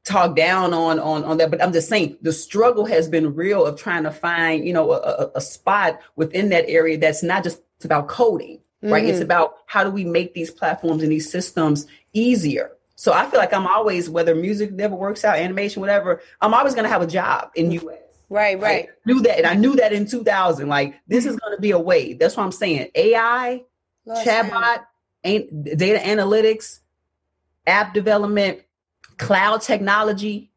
talk 0.03 0.37
down 0.37 0.73
on 0.73 0.99
on 0.99 1.25
on 1.25 1.35
that 1.35 1.51
but 1.51 1.61
i'm 1.61 1.73
just 1.73 1.89
saying 1.89 2.17
the 2.21 2.31
struggle 2.31 2.85
has 2.85 3.09
been 3.09 3.35
real 3.35 3.65
of 3.65 3.77
trying 3.77 4.03
to 4.03 4.11
find 4.11 4.65
you 4.65 4.71
know 4.71 4.93
a, 4.93 5.29
a 5.35 5.41
spot 5.41 5.99
within 6.15 6.47
that 6.47 6.63
area 6.69 6.97
that's 6.97 7.21
not 7.21 7.43
just 7.43 7.61
about 7.83 8.07
coding 8.07 8.57
mm-hmm. 8.83 8.93
right? 8.93 9.05
It's 9.05 9.19
mm. 9.19 9.23
about 9.23 9.57
how 9.65 9.83
do 9.83 9.89
we 9.89 10.05
make 10.05 10.33
these 10.33 10.51
platforms 10.51 11.03
and 11.03 11.11
these 11.11 11.29
systems 11.29 11.87
easier. 12.13 12.71
So 12.95 13.13
I 13.13 13.29
feel 13.29 13.39
like 13.39 13.53
I'm 13.53 13.67
always, 13.67 14.09
whether 14.09 14.33
music 14.33 14.71
never 14.71 14.95
works 14.95 15.23
out, 15.23 15.37
animation, 15.37 15.81
whatever, 15.81 16.21
I'm 16.41 16.53
always 16.53 16.73
going 16.73 16.85
to 16.85 16.89
have 16.89 17.03
a 17.03 17.07
job 17.07 17.51
in 17.55 17.71
UX. 17.71 17.85
Right, 18.29 18.59
right. 18.59 18.89
I 18.89 18.91
knew 19.05 19.21
that, 19.21 19.37
and 19.37 19.47
I 19.47 19.53
knew 19.53 19.75
that 19.75 19.93
in 19.93 20.05
2000. 20.05 20.67
Like 20.67 20.95
this 21.07 21.25
is 21.25 21.37
going 21.37 21.55
to 21.55 21.61
be 21.61 21.71
a 21.71 21.79
way. 21.79 22.13
That's 22.13 22.35
what 22.35 22.43
I'm 22.43 22.51
saying. 22.51 22.89
AI, 22.95 23.63
Lord 24.05 24.25
chatbot, 24.25 24.85
ain't 25.23 25.63
data 25.77 25.99
analytics, 25.99 26.79
app 27.65 27.93
development, 27.93 28.61
cloud 29.17 29.61
technology. 29.61 30.51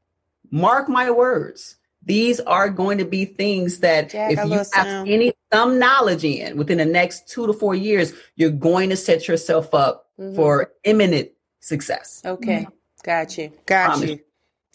Mark 0.50 0.88
my 0.88 1.10
words. 1.10 1.76
These 2.02 2.40
are 2.40 2.70
going 2.70 2.98
to 2.98 3.04
be 3.04 3.24
things 3.26 3.80
that 3.80 4.10
Jack, 4.10 4.32
if 4.32 4.44
you 4.44 4.52
have 4.52 4.66
sound. 4.66 5.08
any 5.08 5.34
some 5.52 5.78
knowledge 5.78 6.24
in 6.24 6.56
within 6.56 6.78
the 6.78 6.84
next 6.84 7.28
two 7.28 7.46
to 7.46 7.52
four 7.52 7.74
years, 7.74 8.12
you're 8.36 8.50
going 8.50 8.90
to 8.90 8.96
set 8.96 9.28
yourself 9.28 9.74
up 9.74 10.06
mm-hmm. 10.18 10.34
for 10.34 10.72
imminent 10.84 11.30
success. 11.60 12.22
Okay. 12.24 12.60
Mm-hmm. 12.60 12.70
Got 13.04 13.38
you. 13.38 13.52
Got 13.66 13.86
Promise. 13.86 14.10
you. 14.10 14.20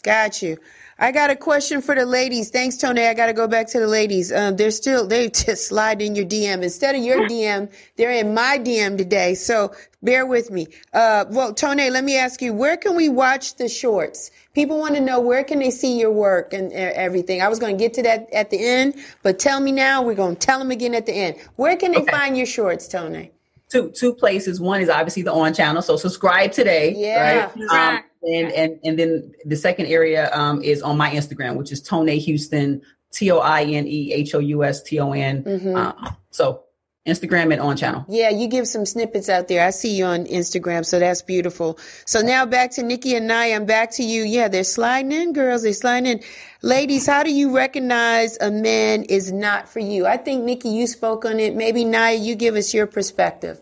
Got 0.02 0.42
you. 0.42 0.56
I 0.98 1.12
got 1.12 1.28
a 1.28 1.36
question 1.36 1.82
for 1.82 1.94
the 1.94 2.06
ladies. 2.06 2.48
Thanks, 2.48 2.78
Tony. 2.78 3.04
I 3.04 3.12
got 3.12 3.26
to 3.26 3.34
go 3.34 3.46
back 3.46 3.66
to 3.68 3.80
the 3.80 3.86
ladies. 3.86 4.32
Um, 4.32 4.56
they're 4.56 4.70
still, 4.70 5.06
they 5.06 5.28
just 5.30 5.68
slide 5.68 6.00
in 6.00 6.14
your 6.14 6.24
DM. 6.24 6.62
Instead 6.62 6.94
of 6.94 7.02
your 7.02 7.28
DM, 7.28 7.70
they're 7.96 8.12
in 8.12 8.32
my 8.32 8.58
DM 8.58 8.96
today. 8.96 9.34
So 9.34 9.74
bear 10.02 10.24
with 10.24 10.50
me. 10.50 10.68
Uh, 10.94 11.26
well, 11.28 11.52
Tony, 11.52 11.90
let 11.90 12.02
me 12.02 12.16
ask 12.16 12.40
you, 12.40 12.54
where 12.54 12.78
can 12.78 12.96
we 12.96 13.10
watch 13.10 13.56
the 13.56 13.68
shorts? 13.68 14.30
People 14.54 14.78
want 14.78 14.94
to 14.94 15.00
know 15.02 15.20
where 15.20 15.44
can 15.44 15.58
they 15.58 15.70
see 15.70 15.98
your 15.98 16.12
work 16.12 16.54
and 16.54 16.72
everything. 16.72 17.42
I 17.42 17.48
was 17.48 17.58
going 17.58 17.76
to 17.76 17.78
get 17.78 17.92
to 17.94 18.02
that 18.04 18.32
at 18.32 18.48
the 18.48 18.64
end, 18.64 18.94
but 19.22 19.38
tell 19.38 19.60
me 19.60 19.72
now. 19.72 20.00
We're 20.02 20.14
going 20.14 20.36
to 20.36 20.40
tell 20.40 20.58
them 20.58 20.70
again 20.70 20.94
at 20.94 21.04
the 21.04 21.12
end. 21.12 21.36
Where 21.56 21.76
can 21.76 21.92
they 21.92 21.98
okay. 21.98 22.10
find 22.10 22.38
your 22.38 22.46
shorts, 22.46 22.88
Tony? 22.88 23.32
Two 23.68 23.90
two 23.90 24.14
places. 24.14 24.60
One 24.60 24.80
is 24.80 24.88
obviously 24.88 25.22
the 25.22 25.32
on 25.32 25.52
channel, 25.52 25.82
so 25.82 25.96
subscribe 25.96 26.52
today. 26.52 26.94
Yeah, 26.96 27.50
right. 27.68 27.96
Um, 27.96 28.04
and 28.26 28.52
and 28.52 28.78
and 28.84 28.98
then 28.98 29.32
the 29.44 29.56
second 29.56 29.86
area 29.86 30.30
um, 30.32 30.62
is 30.62 30.82
on 30.82 30.96
my 30.96 31.10
Instagram, 31.10 31.56
which 31.56 31.72
is 31.72 31.82
Toine 31.82 32.18
Houston, 32.18 32.82
T 33.12 33.30
O 33.30 33.38
I 33.38 33.62
N 33.62 33.86
E 33.86 34.12
H 34.12 34.34
O 34.34 34.38
U 34.38 34.64
S 34.64 34.82
T 34.82 34.98
O 34.98 35.12
N. 35.12 35.44
Mm-hmm. 35.44 35.76
Um, 35.76 36.16
so 36.30 36.64
Instagram 37.06 37.52
and 37.52 37.60
on 37.60 37.76
channel. 37.76 38.04
Yeah, 38.08 38.30
you 38.30 38.48
give 38.48 38.66
some 38.66 38.84
snippets 38.84 39.28
out 39.28 39.46
there. 39.46 39.64
I 39.64 39.70
see 39.70 39.96
you 39.96 40.04
on 40.04 40.24
Instagram, 40.24 40.84
so 40.84 40.98
that's 40.98 41.22
beautiful. 41.22 41.78
So 42.04 42.20
now 42.20 42.44
back 42.46 42.72
to 42.72 42.82
Nikki 42.82 43.14
and 43.14 43.30
Niyah. 43.30 43.54
I'm 43.54 43.64
back 43.64 43.92
to 43.92 44.02
you. 44.02 44.22
Yeah, 44.22 44.48
they're 44.48 44.64
sliding 44.64 45.12
in, 45.12 45.32
girls. 45.32 45.62
They're 45.62 45.72
sliding 45.72 46.18
in. 46.18 46.24
Ladies, 46.62 47.06
how 47.06 47.22
do 47.22 47.32
you 47.32 47.54
recognize 47.54 48.36
a 48.40 48.50
man 48.50 49.04
is 49.04 49.30
not 49.30 49.68
for 49.68 49.78
you? 49.78 50.04
I 50.04 50.16
think 50.16 50.44
Nikki, 50.44 50.70
you 50.70 50.88
spoke 50.88 51.24
on 51.24 51.38
it. 51.38 51.54
Maybe 51.54 51.84
Niyah, 51.84 52.20
you 52.20 52.34
give 52.34 52.56
us 52.56 52.74
your 52.74 52.88
perspective. 52.88 53.60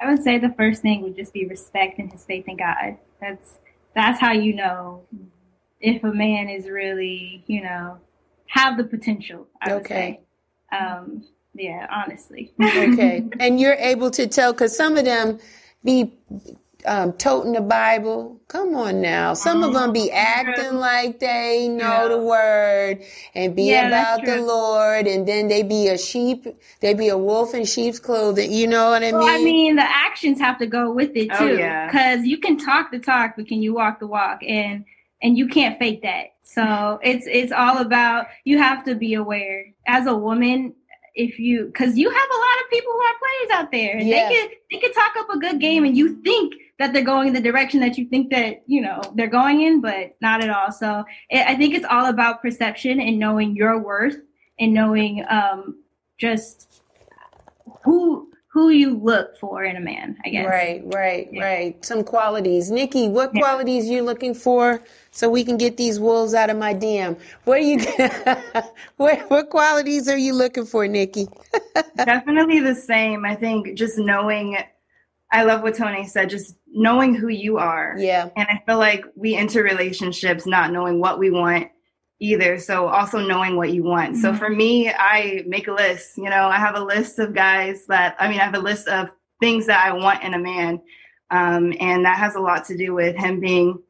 I 0.00 0.10
would 0.10 0.24
say 0.24 0.38
the 0.38 0.52
first 0.56 0.82
thing 0.82 1.02
would 1.02 1.14
just 1.14 1.32
be 1.32 1.46
respect 1.46 2.00
and 2.00 2.10
his 2.10 2.24
faith 2.24 2.48
in 2.48 2.56
God. 2.56 2.96
That's 3.22 3.58
that's 3.94 4.20
how 4.20 4.32
you 4.32 4.54
know 4.54 5.06
if 5.80 6.02
a 6.04 6.12
man 6.12 6.48
is 6.48 6.68
really, 6.68 7.44
you 7.46 7.62
know, 7.62 7.98
have 8.46 8.76
the 8.76 8.84
potential. 8.84 9.46
I 9.60 9.74
would 9.74 9.82
okay. 9.82 10.20
say. 10.70 10.76
Um, 10.76 11.24
yeah, 11.54 11.86
honestly. 11.90 12.52
okay, 12.60 13.24
and 13.40 13.60
you're 13.60 13.74
able 13.74 14.10
to 14.12 14.26
tell 14.26 14.52
because 14.52 14.76
some 14.76 14.96
of 14.96 15.04
them 15.04 15.38
be 15.84 16.12
um, 16.86 17.12
toting 17.14 17.52
the 17.52 17.60
Bible. 17.60 18.40
Come 18.48 18.74
on 18.74 19.00
now. 19.00 19.34
Some 19.34 19.64
of 19.64 19.72
them 19.72 19.92
be 19.92 20.10
acting 20.10 20.74
like 20.74 21.20
they 21.20 21.68
know 21.68 22.02
yeah. 22.02 22.08
the 22.08 22.18
word 22.18 23.02
and 23.34 23.56
be 23.56 23.64
yeah, 23.64 23.88
about 23.88 24.24
the 24.24 24.42
Lord, 24.42 25.06
and 25.06 25.26
then 25.26 25.48
they 25.48 25.62
be 25.62 25.88
a 25.88 25.96
sheep. 25.96 26.46
They 26.80 26.94
be 26.94 27.08
a 27.08 27.16
wolf 27.16 27.54
in 27.54 27.64
sheep's 27.64 27.98
clothing. 27.98 28.52
You 28.52 28.66
know 28.66 28.90
what 28.90 29.02
I 29.02 29.12
well, 29.12 29.20
mean? 29.20 29.30
I 29.30 29.38
mean, 29.38 29.76
the 29.76 29.90
actions 29.90 30.38
have 30.40 30.58
to 30.58 30.66
go 30.66 30.92
with 30.92 31.16
it 31.16 31.28
oh, 31.32 31.38
too. 31.38 31.56
Because 31.56 32.20
oh, 32.20 32.22
yeah. 32.22 32.22
you 32.22 32.38
can 32.38 32.58
talk 32.58 32.90
the 32.90 32.98
talk, 32.98 33.34
but 33.36 33.46
can 33.46 33.62
you 33.62 33.74
walk 33.74 34.00
the 34.00 34.06
walk? 34.06 34.42
And 34.42 34.84
and 35.22 35.38
you 35.38 35.48
can't 35.48 35.78
fake 35.78 36.02
that. 36.02 36.34
So 36.42 36.98
it's 37.02 37.26
it's 37.26 37.52
all 37.52 37.78
about 37.78 38.26
you 38.44 38.58
have 38.58 38.84
to 38.84 38.94
be 38.94 39.14
aware 39.14 39.66
as 39.86 40.06
a 40.06 40.14
woman 40.14 40.74
if 41.14 41.38
you 41.38 41.66
because 41.66 41.96
you 41.96 42.10
have 42.10 42.28
a 42.30 42.38
lot 42.38 42.64
of 42.64 42.70
people 42.70 42.92
who 42.92 42.98
are 42.98 43.14
players 43.18 43.60
out 43.60 43.70
there 43.70 43.96
and 43.96 44.08
yeah. 44.08 44.28
they 44.28 44.34
can 44.34 44.48
they 44.70 44.78
can 44.78 44.92
talk 44.92 45.12
up 45.18 45.30
a 45.30 45.38
good 45.38 45.60
game 45.60 45.84
and 45.84 45.96
you 45.96 46.20
think 46.22 46.54
that 46.82 46.92
they're 46.92 47.04
going 47.04 47.28
in 47.28 47.34
the 47.34 47.40
direction 47.40 47.78
that 47.78 47.96
you 47.96 48.06
think 48.06 48.28
that 48.30 48.62
you 48.66 48.80
know 48.80 49.00
they're 49.14 49.28
going 49.28 49.62
in 49.62 49.80
but 49.80 50.16
not 50.20 50.42
at 50.42 50.50
all. 50.50 50.72
So 50.72 51.04
it, 51.30 51.46
i 51.46 51.54
think 51.54 51.74
it's 51.74 51.86
all 51.88 52.06
about 52.06 52.42
perception 52.42 53.00
and 53.00 53.18
knowing 53.18 53.54
your 53.54 53.78
worth 53.78 54.16
and 54.58 54.74
knowing 54.74 55.24
um 55.30 55.76
just 56.18 56.82
who 57.84 58.28
who 58.48 58.68
you 58.68 58.98
look 58.98 59.38
for 59.38 59.62
in 59.64 59.76
a 59.76 59.80
man 59.80 60.16
i 60.24 60.28
guess. 60.28 60.46
Right 60.46 60.82
right 60.86 61.28
yeah. 61.32 61.44
right. 61.44 61.84
Some 61.84 62.02
qualities. 62.02 62.70
Nikki 62.70 63.08
what 63.08 63.30
yeah. 63.32 63.40
qualities 63.40 63.88
you 63.88 64.02
looking 64.02 64.34
for 64.34 64.82
so 65.12 65.30
we 65.30 65.44
can 65.44 65.56
get 65.56 65.76
these 65.76 66.00
wolves 66.00 66.34
out 66.34 66.50
of 66.50 66.56
my 66.56 66.74
dm 66.74 67.16
what 67.44 67.58
are 67.58 67.68
you 67.72 67.78
what, 68.96 69.30
what 69.30 69.50
qualities 69.50 70.08
are 70.08 70.18
you 70.18 70.34
looking 70.34 70.66
for 70.66 70.88
nikki? 70.88 71.28
Definitely 71.96 72.58
the 72.58 72.74
same. 72.74 73.24
I 73.24 73.36
think 73.36 73.78
just 73.78 73.98
knowing 73.98 74.56
I 75.32 75.44
love 75.44 75.62
what 75.62 75.74
Tony 75.74 76.06
said, 76.06 76.30
just 76.30 76.56
knowing 76.70 77.14
who 77.14 77.28
you 77.28 77.56
are. 77.56 77.94
Yeah. 77.98 78.28
And 78.36 78.46
I 78.48 78.62
feel 78.66 78.78
like 78.78 79.04
we 79.16 79.34
enter 79.34 79.62
relationships 79.62 80.46
not 80.46 80.72
knowing 80.72 81.00
what 81.00 81.18
we 81.18 81.30
want 81.30 81.68
either. 82.20 82.58
So 82.58 82.86
also 82.86 83.18
knowing 83.18 83.56
what 83.56 83.72
you 83.72 83.82
want. 83.82 84.12
Mm-hmm. 84.12 84.20
So 84.20 84.34
for 84.34 84.48
me, 84.48 84.90
I 84.90 85.42
make 85.46 85.68
a 85.68 85.72
list. 85.72 86.18
You 86.18 86.30
know, 86.30 86.46
I 86.46 86.58
have 86.58 86.76
a 86.76 86.84
list 86.84 87.18
of 87.18 87.34
guys 87.34 87.86
that, 87.86 88.14
I 88.18 88.28
mean, 88.28 88.40
I 88.40 88.44
have 88.44 88.54
a 88.54 88.60
list 88.60 88.86
of 88.88 89.10
things 89.40 89.66
that 89.66 89.84
I 89.84 89.92
want 89.92 90.22
in 90.22 90.34
a 90.34 90.38
man. 90.38 90.80
Um, 91.30 91.72
and 91.80 92.04
that 92.04 92.18
has 92.18 92.34
a 92.34 92.40
lot 92.40 92.66
to 92.66 92.76
do 92.76 92.94
with 92.94 93.16
him 93.16 93.40
being, 93.40 93.82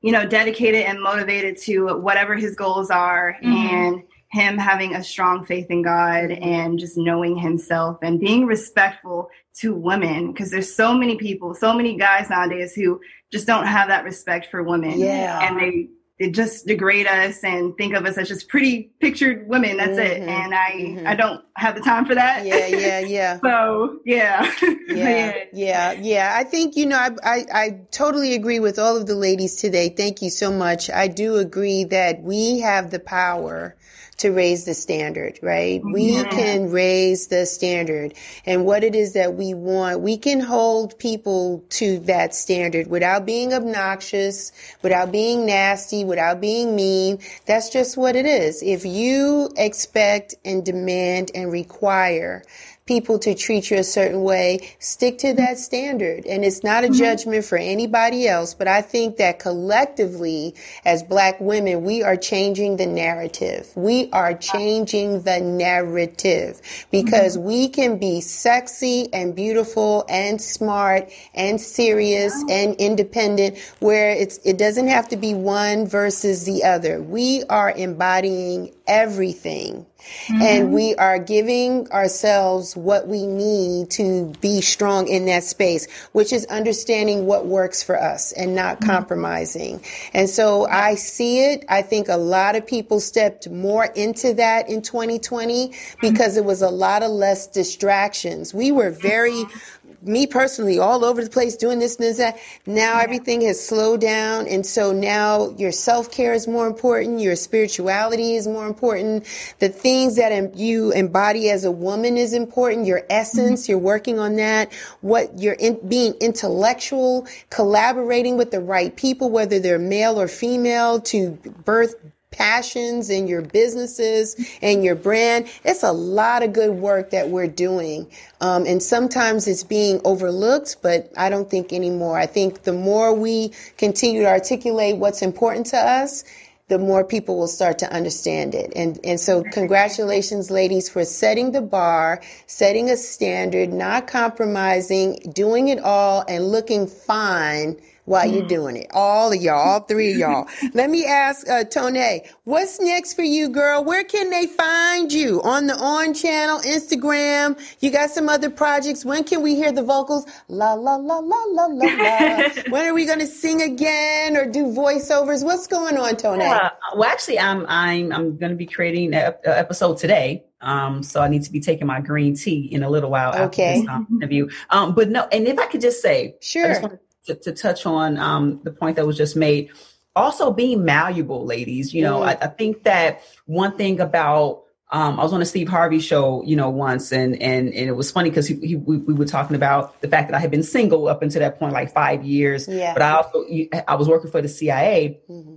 you 0.00 0.10
know, 0.10 0.26
dedicated 0.26 0.86
and 0.86 1.00
motivated 1.00 1.58
to 1.58 1.98
whatever 1.98 2.34
his 2.34 2.56
goals 2.56 2.90
are 2.90 3.36
mm-hmm. 3.42 3.52
and 3.52 4.02
him 4.28 4.58
having 4.58 4.94
a 4.94 5.04
strong 5.04 5.44
faith 5.44 5.66
in 5.70 5.82
God 5.82 6.30
and 6.30 6.78
just 6.78 6.96
knowing 6.96 7.36
himself 7.36 7.98
and 8.02 8.18
being 8.18 8.46
respectful 8.46 9.28
to 9.60 9.74
women 9.74 10.32
because 10.32 10.50
there's 10.50 10.74
so 10.74 10.94
many 10.94 11.16
people, 11.16 11.54
so 11.54 11.72
many 11.72 11.96
guys 11.96 12.28
nowadays 12.28 12.74
who 12.74 13.00
just 13.32 13.46
don't 13.46 13.66
have 13.66 13.88
that 13.88 14.04
respect 14.04 14.46
for 14.50 14.62
women. 14.62 14.98
Yeah. 14.98 15.46
And 15.46 15.58
they 15.58 15.88
they 16.18 16.30
just 16.30 16.66
degrade 16.66 17.06
us 17.06 17.44
and 17.44 17.76
think 17.76 17.94
of 17.94 18.06
us 18.06 18.16
as 18.16 18.28
just 18.28 18.48
pretty 18.48 18.90
pictured 19.00 19.46
women. 19.48 19.76
That's 19.76 19.98
mm-hmm. 19.98 20.22
it. 20.22 20.28
And 20.28 20.54
I 20.54 20.70
mm-hmm. 20.70 21.06
I 21.06 21.14
don't 21.14 21.44
have 21.56 21.74
the 21.74 21.82
time 21.82 22.06
for 22.06 22.14
that. 22.14 22.46
Yeah, 22.46 22.66
yeah, 22.66 23.00
yeah. 23.00 23.40
so 23.44 23.98
yeah. 24.06 24.50
yeah, 24.88 25.44
yeah, 25.52 25.92
yeah. 25.92 26.34
I 26.34 26.44
think 26.44 26.76
you 26.76 26.86
know 26.86 26.96
I, 26.96 27.10
I 27.22 27.44
I 27.52 27.80
totally 27.90 28.34
agree 28.34 28.60
with 28.60 28.78
all 28.78 28.96
of 28.96 29.06
the 29.06 29.14
ladies 29.14 29.56
today. 29.56 29.90
Thank 29.90 30.22
you 30.22 30.30
so 30.30 30.50
much. 30.50 30.88
I 30.90 31.08
do 31.08 31.36
agree 31.36 31.84
that 31.84 32.22
we 32.22 32.60
have 32.60 32.90
the 32.90 33.00
power 33.00 33.76
to 34.18 34.30
raise 34.30 34.64
the 34.64 34.74
standard, 34.74 35.38
right? 35.42 35.82
We 35.84 36.24
can 36.24 36.70
raise 36.70 37.26
the 37.26 37.44
standard 37.44 38.14
and 38.46 38.64
what 38.64 38.82
it 38.82 38.94
is 38.94 39.12
that 39.12 39.34
we 39.34 39.52
want. 39.52 40.00
We 40.00 40.16
can 40.16 40.40
hold 40.40 40.98
people 40.98 41.64
to 41.70 41.98
that 42.00 42.34
standard 42.34 42.86
without 42.86 43.26
being 43.26 43.52
obnoxious, 43.52 44.52
without 44.82 45.12
being 45.12 45.44
nasty, 45.44 46.04
without 46.04 46.40
being 46.40 46.74
mean. 46.74 47.18
That's 47.44 47.68
just 47.68 47.96
what 47.96 48.16
it 48.16 48.26
is. 48.26 48.62
If 48.62 48.84
you 48.86 49.50
expect 49.56 50.34
and 50.44 50.64
demand 50.64 51.30
and 51.34 51.52
require 51.52 52.42
people 52.86 53.18
to 53.18 53.34
treat 53.34 53.68
you 53.70 53.78
a 53.78 53.84
certain 53.84 54.22
way, 54.22 54.60
stick 54.78 55.18
to 55.18 55.34
that 55.34 55.58
standard. 55.58 56.24
And 56.24 56.44
it's 56.44 56.62
not 56.62 56.84
a 56.84 56.86
mm-hmm. 56.86 56.98
judgment 56.98 57.44
for 57.44 57.58
anybody 57.58 58.28
else, 58.28 58.54
but 58.54 58.68
I 58.68 58.80
think 58.80 59.16
that 59.16 59.40
collectively, 59.40 60.54
as 60.84 61.02
black 61.02 61.40
women, 61.40 61.82
we 61.82 62.04
are 62.04 62.16
changing 62.16 62.76
the 62.76 62.86
narrative. 62.86 63.68
We 63.74 64.08
are 64.12 64.34
changing 64.34 65.22
the 65.22 65.40
narrative 65.40 66.60
because 66.92 67.36
mm-hmm. 67.36 67.46
we 67.46 67.68
can 67.68 67.98
be 67.98 68.20
sexy 68.20 69.12
and 69.12 69.34
beautiful 69.34 70.04
and 70.08 70.40
smart 70.40 71.10
and 71.34 71.60
serious 71.60 72.32
and 72.48 72.76
independent 72.76 73.58
where 73.80 74.10
it's, 74.10 74.38
it 74.44 74.58
doesn't 74.58 74.86
have 74.86 75.08
to 75.08 75.16
be 75.16 75.34
one 75.34 75.88
versus 75.88 76.44
the 76.44 76.62
other. 76.62 77.02
We 77.02 77.42
are 77.50 77.72
embodying 77.72 78.75
everything. 78.86 79.86
Mm-hmm. 80.28 80.42
And 80.42 80.72
we 80.72 80.94
are 80.94 81.18
giving 81.18 81.90
ourselves 81.90 82.76
what 82.76 83.08
we 83.08 83.26
need 83.26 83.90
to 83.92 84.32
be 84.40 84.60
strong 84.60 85.08
in 85.08 85.26
that 85.26 85.42
space, 85.42 85.90
which 86.12 86.32
is 86.32 86.46
understanding 86.46 87.26
what 87.26 87.46
works 87.46 87.82
for 87.82 88.00
us 88.00 88.32
and 88.32 88.54
not 88.54 88.76
mm-hmm. 88.76 88.90
compromising. 88.90 89.82
And 90.14 90.30
so 90.30 90.66
I 90.66 90.94
see 90.94 91.40
it. 91.40 91.64
I 91.68 91.82
think 91.82 92.08
a 92.08 92.16
lot 92.16 92.54
of 92.54 92.66
people 92.66 93.00
stepped 93.00 93.48
more 93.50 93.86
into 93.86 94.34
that 94.34 94.68
in 94.68 94.82
2020 94.82 95.72
because 96.00 96.36
it 96.36 96.44
was 96.44 96.62
a 96.62 96.70
lot 96.70 97.02
of 97.02 97.10
less 97.10 97.48
distractions. 97.48 98.54
We 98.54 98.70
were 98.70 98.90
very 98.90 99.32
mm-hmm 99.32 99.75
me 100.06 100.26
personally 100.26 100.78
all 100.78 101.04
over 101.04 101.22
the 101.22 101.30
place 101.30 101.56
doing 101.56 101.78
this 101.78 101.96
and 101.96 102.16
that. 102.16 102.38
Now 102.66 103.00
everything 103.00 103.40
has 103.42 103.64
slowed 103.64 104.00
down. 104.00 104.46
And 104.46 104.64
so 104.64 104.92
now 104.92 105.50
your 105.56 105.72
self 105.72 106.10
care 106.10 106.34
is 106.34 106.46
more 106.46 106.66
important. 106.66 107.20
Your 107.20 107.36
spirituality 107.36 108.34
is 108.34 108.46
more 108.46 108.66
important. 108.66 109.24
The 109.58 109.68
things 109.68 110.16
that 110.16 110.56
you 110.56 110.92
embody 110.92 111.50
as 111.50 111.64
a 111.64 111.70
woman 111.70 112.16
is 112.16 112.32
important. 112.32 112.86
Your 112.86 113.02
essence, 113.10 113.64
mm-hmm. 113.64 113.72
you're 113.72 113.78
working 113.78 114.18
on 114.18 114.36
that. 114.36 114.72
What 115.00 115.38
you're 115.38 115.54
in, 115.54 115.86
being 115.88 116.14
intellectual, 116.20 117.26
collaborating 117.50 118.36
with 118.36 118.50
the 118.50 118.60
right 118.60 118.94
people, 118.94 119.30
whether 119.30 119.58
they're 119.58 119.78
male 119.78 120.20
or 120.20 120.28
female 120.28 121.00
to 121.02 121.30
birth 121.64 121.94
passions 122.36 123.10
and 123.10 123.28
your 123.28 123.42
businesses 123.42 124.36
and 124.62 124.84
your 124.84 124.94
brand. 124.94 125.48
It's 125.64 125.82
a 125.82 125.92
lot 125.92 126.42
of 126.42 126.52
good 126.52 126.74
work 126.76 127.10
that 127.10 127.28
we're 127.30 127.48
doing. 127.48 128.10
Um, 128.40 128.66
and 128.66 128.82
sometimes 128.82 129.48
it's 129.48 129.64
being 129.64 130.00
overlooked, 130.04 130.76
but 130.82 131.10
I 131.16 131.30
don't 131.30 131.50
think 131.50 131.72
anymore. 131.72 132.18
I 132.18 132.26
think 132.26 132.62
the 132.62 132.72
more 132.72 133.14
we 133.14 133.52
continue 133.78 134.22
to 134.22 134.28
articulate 134.28 134.96
what's 134.96 135.22
important 135.22 135.66
to 135.66 135.78
us, 135.78 136.24
the 136.68 136.78
more 136.78 137.04
people 137.04 137.38
will 137.38 137.46
start 137.46 137.78
to 137.78 137.92
understand 137.92 138.54
it. 138.54 138.72
And, 138.74 138.98
and 139.04 139.20
so 139.20 139.44
congratulations, 139.44 140.50
ladies, 140.50 140.88
for 140.88 141.04
setting 141.04 141.52
the 141.52 141.60
bar, 141.60 142.20
setting 142.46 142.90
a 142.90 142.96
standard, 142.96 143.72
not 143.72 144.08
compromising, 144.08 145.18
doing 145.32 145.68
it 145.68 145.78
all 145.78 146.24
and 146.26 146.48
looking 146.48 146.88
fine 146.88 147.76
while 148.06 148.26
you're 148.26 148.42
mm. 148.42 148.48
doing 148.48 148.76
it. 148.76 148.86
All 148.92 149.32
of 149.32 149.40
y'all, 149.40 149.54
all 149.54 149.80
three 149.80 150.12
of 150.12 150.18
y'all. 150.18 150.48
Let 150.74 150.90
me 150.90 151.04
ask 151.04 151.48
uh, 151.48 151.64
Tone, 151.64 151.96
what's 152.44 152.80
next 152.80 153.14
for 153.14 153.22
you, 153.22 153.48
girl? 153.48 153.84
Where 153.84 154.04
can 154.04 154.30
they 154.30 154.46
find 154.46 155.12
you? 155.12 155.42
On 155.42 155.66
the 155.66 155.76
On 155.76 156.14
channel, 156.14 156.60
Instagram? 156.60 157.60
You 157.80 157.90
got 157.90 158.10
some 158.10 158.28
other 158.28 158.48
projects. 158.48 159.04
When 159.04 159.24
can 159.24 159.42
we 159.42 159.54
hear 159.54 159.72
the 159.72 159.82
vocals? 159.82 160.24
La 160.48 160.72
la 160.74 160.96
la 160.96 161.18
la 161.18 161.36
la 161.44 161.66
la 161.66 161.84
la. 161.84 162.48
when 162.70 162.86
are 162.86 162.94
we 162.94 163.04
going 163.04 163.18
to 163.18 163.26
sing 163.26 163.60
again 163.60 164.36
or 164.36 164.50
do 164.50 164.66
voiceovers? 164.66 165.44
What's 165.44 165.66
going 165.66 165.98
on, 165.98 166.16
Tone? 166.16 166.40
Uh, 166.40 166.70
well, 166.94 167.10
actually, 167.10 167.38
I'm 167.38 167.66
I'm 167.68 168.12
I'm 168.12 168.36
going 168.36 168.50
to 168.50 168.56
be 168.56 168.66
creating 168.66 169.14
an 169.14 169.34
episode 169.44 169.98
today. 169.98 170.44
Um, 170.62 171.02
so 171.02 171.20
I 171.20 171.28
need 171.28 171.42
to 171.42 171.52
be 171.52 171.60
taking 171.60 171.86
my 171.86 172.00
green 172.00 172.34
tea 172.34 172.68
in 172.72 172.82
a 172.82 172.88
little 172.88 173.10
while 173.10 173.30
okay. 173.30 173.74
after 173.74 173.80
this 173.80 173.88
um, 173.88 174.06
interview. 174.10 174.48
Um, 174.70 174.94
but 174.94 175.10
no, 175.10 175.28
and 175.30 175.46
if 175.46 175.58
I 175.58 175.66
could 175.66 175.82
just 175.82 176.00
say, 176.00 176.34
sure 176.40 176.98
to, 177.26 177.34
to 177.34 177.52
touch 177.52 177.86
on 177.86 178.18
um, 178.18 178.60
the 178.62 178.70
point 178.70 178.96
that 178.96 179.06
was 179.06 179.16
just 179.16 179.36
made, 179.36 179.70
also 180.14 180.52
being 180.52 180.84
malleable, 180.84 181.44
ladies. 181.44 181.92
You 181.94 182.02
know, 182.02 182.20
mm. 182.20 182.26
I, 182.26 182.38
I 182.40 182.46
think 182.48 182.84
that 182.84 183.22
one 183.46 183.76
thing 183.76 184.00
about 184.00 184.62
um, 184.90 185.18
I 185.18 185.24
was 185.24 185.32
on 185.32 185.42
a 185.42 185.46
Steve 185.46 185.68
Harvey 185.68 185.98
show, 185.98 186.44
you 186.44 186.54
know, 186.54 186.70
once, 186.70 187.12
and 187.12 187.40
and 187.42 187.68
and 187.68 187.88
it 187.88 187.96
was 187.96 188.10
funny 188.10 188.30
because 188.30 188.46
he, 188.46 188.54
he 188.60 188.76
we, 188.76 188.98
we, 188.98 189.14
were 189.14 189.24
talking 189.24 189.56
about 189.56 190.00
the 190.00 190.06
fact 190.08 190.30
that 190.30 190.36
I 190.36 190.38
had 190.38 190.50
been 190.50 190.62
single 190.62 191.08
up 191.08 191.22
until 191.22 191.40
that 191.40 191.58
point, 191.58 191.72
like 191.72 191.92
five 191.92 192.24
years. 192.24 192.68
Yeah. 192.68 192.92
But 192.92 193.02
I 193.02 193.10
also 193.12 193.44
I 193.88 193.96
was 193.96 194.08
working 194.08 194.30
for 194.30 194.40
the 194.40 194.48
CIA. 194.48 195.20
Mm-hmm. 195.28 195.56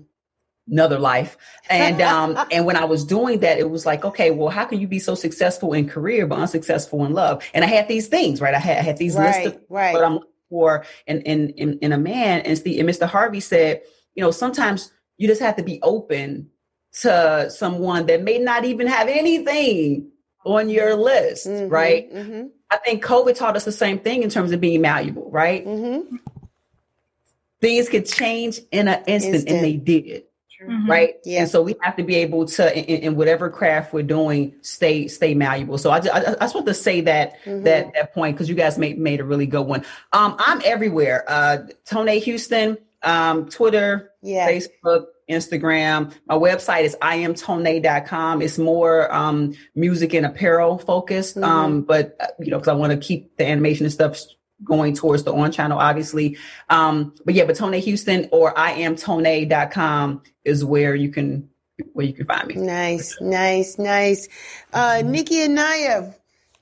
Another 0.72 1.00
life, 1.00 1.36
and 1.68 2.00
um, 2.04 2.38
and 2.52 2.64
when 2.64 2.76
I 2.76 2.86
was 2.86 3.04
doing 3.04 3.40
that, 3.40 3.58
it 3.58 3.72
was 3.72 3.88
like, 3.88 4.06
okay, 4.06 4.30
well, 4.30 4.50
how 4.50 4.66
can 4.66 4.80
you 4.80 4.88
be 4.88 5.00
so 5.00 5.16
successful 5.16 5.74
in 5.74 5.90
career 5.90 6.28
but 6.28 6.38
unsuccessful 6.38 7.06
in 7.06 7.14
love? 7.14 7.44
And 7.56 7.66
I 7.66 7.68
had 7.68 7.88
these 7.88 8.08
things, 8.08 8.40
right? 8.40 8.54
I 8.54 8.60
had 8.60 8.78
I 8.78 8.82
had 8.82 8.98
these 8.98 9.16
right, 9.16 9.46
lists 9.46 9.58
of 9.58 9.64
right. 9.70 9.94
what 9.94 10.04
I'm 10.04 10.20
for 10.50 10.86
in 11.08 11.22
in 11.22 11.50
in, 11.52 11.80
in 11.80 11.92
a 11.92 11.98
man, 11.98 12.42
and 12.42 12.58
and 12.58 12.90
Mr. 12.90 13.08
Harvey 13.08 13.40
said, 13.40 13.82
you 14.16 14.24
know, 14.24 14.32
sometimes 14.32 14.92
you 15.18 15.28
just 15.28 15.42
have 15.42 15.56
to 15.58 15.64
be 15.64 15.80
open 15.82 16.50
to 17.02 17.50
someone 17.50 18.06
that 18.08 18.24
may 18.24 18.40
not 18.40 18.66
even 18.66 18.88
have 18.88 19.08
anything 19.08 20.10
on 20.46 20.70
your 20.70 20.96
list, 20.96 21.48
mm-hmm, 21.48 21.72
right? 21.72 22.12
Mm-hmm. 22.12 22.48
I 22.72 22.78
think 22.78 23.04
COVID 23.04 23.36
taught 23.36 23.56
us 23.56 23.66
the 23.66 23.72
same 23.72 24.00
thing 24.00 24.24
in 24.24 24.30
terms 24.30 24.52
of 24.52 24.62
being 24.62 24.82
malleable, 24.82 25.30
right? 25.30 25.66
Mm-hmm. 25.66 26.16
Things 27.62 27.90
could 27.90 28.06
change 28.06 28.60
in 28.72 28.88
an 28.88 29.04
instant, 29.06 29.36
instant. 29.36 29.50
and 29.50 29.64
they 29.64 29.74
did. 29.74 30.24
Mm-hmm. 30.70 30.90
Right. 30.90 31.16
Yeah. 31.26 31.42
And 31.42 31.50
so 31.50 31.64
we 31.64 31.76
have 31.82 31.96
to 31.96 32.04
be 32.04 32.16
able 32.16 32.46
to, 32.46 32.78
in, 32.78 33.02
in, 33.02 33.16
whatever 33.16 33.50
craft 33.50 33.92
we're 33.92 34.04
doing, 34.04 34.54
stay 34.62 35.08
stay 35.08 35.34
malleable. 35.34 35.80
So 35.80 35.90
I 35.90 36.00
just, 36.00 36.14
I, 36.14 36.34
I 36.34 36.36
just 36.36 36.54
want 36.54 36.68
to 36.68 36.76
say 36.76 37.02
that 37.02 37.42
mm-hmm. 37.44 37.64
that 37.64 37.94
that 37.94 38.14
point 38.14 38.36
because 38.36 38.50
you 38.50 38.56
guys 38.56 38.78
made 38.78 39.00
made 39.00 39.20
a 39.20 39.24
really 39.24 39.48
good 39.48 39.64
one. 39.64 39.84
Um, 40.14 40.36
I'm 40.38 40.62
everywhere. 40.64 41.26
Uh, 41.28 41.58
Toine 41.86 42.22
Houston, 42.22 42.78
um, 43.02 43.50
Twitter, 43.50 44.12
yeah. 44.22 44.48
Facebook, 44.48 45.08
Instagram. 45.28 46.14
My 46.28 46.36
website 46.36 46.84
is 46.84 46.96
iamtone.com. 47.02 48.42
It's 48.44 48.58
more 48.60 49.12
um, 49.14 49.56
music 49.74 50.14
and 50.14 50.26
apparel 50.26 50.78
focused, 50.78 51.36
mm-hmm. 51.36 51.50
um, 51.50 51.82
but 51.82 52.16
uh, 52.20 52.28
you 52.40 52.52
know, 52.52 52.58
because 52.58 52.68
I 52.68 52.74
want 52.74 52.92
to 52.92 52.98
keep 52.98 53.38
the 53.38 53.48
animation 53.48 53.86
and 53.86 53.94
stuff 53.94 54.20
going 54.64 54.94
towards 54.96 55.24
the 55.24 55.34
on 55.34 55.52
channel, 55.52 55.78
obviously. 55.78 56.38
Um, 56.70 57.14
but 57.26 57.34
yeah, 57.34 57.46
but 57.46 57.56
Toine 57.56 57.80
Houston 57.80 58.30
or 58.32 58.54
iamtone.com 58.54 60.24
is 60.46 60.66
where 60.66 60.96
you 60.96 61.10
can 61.10 61.50
where 61.94 62.06
you 62.06 62.14
can 62.14 62.26
find 62.26 62.48
me. 62.48 62.56
Nice, 62.56 63.20
nice, 63.22 63.78
nice. 63.78 64.28
Uh, 64.74 65.02
Nikki 65.06 65.42
and 65.44 65.58
Niyah, 65.58 66.14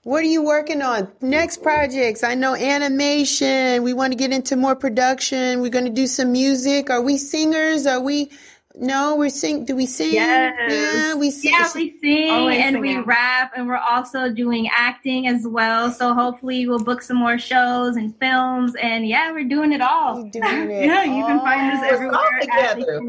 what 0.03 0.23
are 0.23 0.27
you 0.27 0.43
working 0.43 0.81
on? 0.81 1.11
Next 1.21 1.61
projects. 1.61 2.23
I 2.23 2.35
know 2.35 2.55
animation. 2.55 3.83
We 3.83 3.93
want 3.93 4.13
to 4.13 4.17
get 4.17 4.31
into 4.31 4.55
more 4.55 4.75
production. 4.75 5.59
We're 5.61 5.71
going 5.71 5.85
to 5.85 5.91
do 5.91 6.07
some 6.07 6.31
music. 6.31 6.89
Are 6.89 7.01
we 7.01 7.17
singers? 7.17 7.85
Are 7.85 7.99
we 7.99 8.31
no, 8.79 9.15
we're 9.15 9.29
sing. 9.29 9.65
Do 9.65 9.75
we 9.75 9.85
sing? 9.85 10.13
Yes. 10.13 10.53
Yeah, 10.69 11.15
we 11.15 11.31
sing. 11.31 11.51
Yeah, 11.51 11.69
we 11.73 11.97
sing 11.99 12.29
Always 12.31 12.59
and 12.59 12.75
singing. 12.75 12.97
we 12.97 13.03
rap, 13.03 13.51
and 13.55 13.67
we're 13.67 13.77
also 13.77 14.31
doing 14.31 14.69
acting 14.75 15.27
as 15.27 15.47
well. 15.47 15.91
So 15.91 16.13
hopefully, 16.13 16.67
we'll 16.67 16.83
book 16.83 17.01
some 17.01 17.17
more 17.17 17.37
shows 17.39 17.95
and 17.95 18.17
films. 18.19 18.73
And 18.81 19.07
yeah, 19.07 19.31
we're 19.31 19.47
doing 19.47 19.73
it 19.73 19.81
all. 19.81 20.23
We're 20.23 20.29
doing 20.29 20.71
it 20.71 20.85
yeah, 20.85 21.03
you 21.03 21.25
can 21.25 21.39
find 21.39 21.77
us 21.77 21.83
everywhere. 21.91 22.39
Together. 22.41 23.01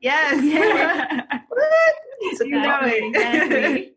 Yes. 0.00 0.42
Yeah. 0.56 1.38
you 2.40 2.50
know 2.50 2.80
it. 2.82 3.04
Exactly. 3.04 3.92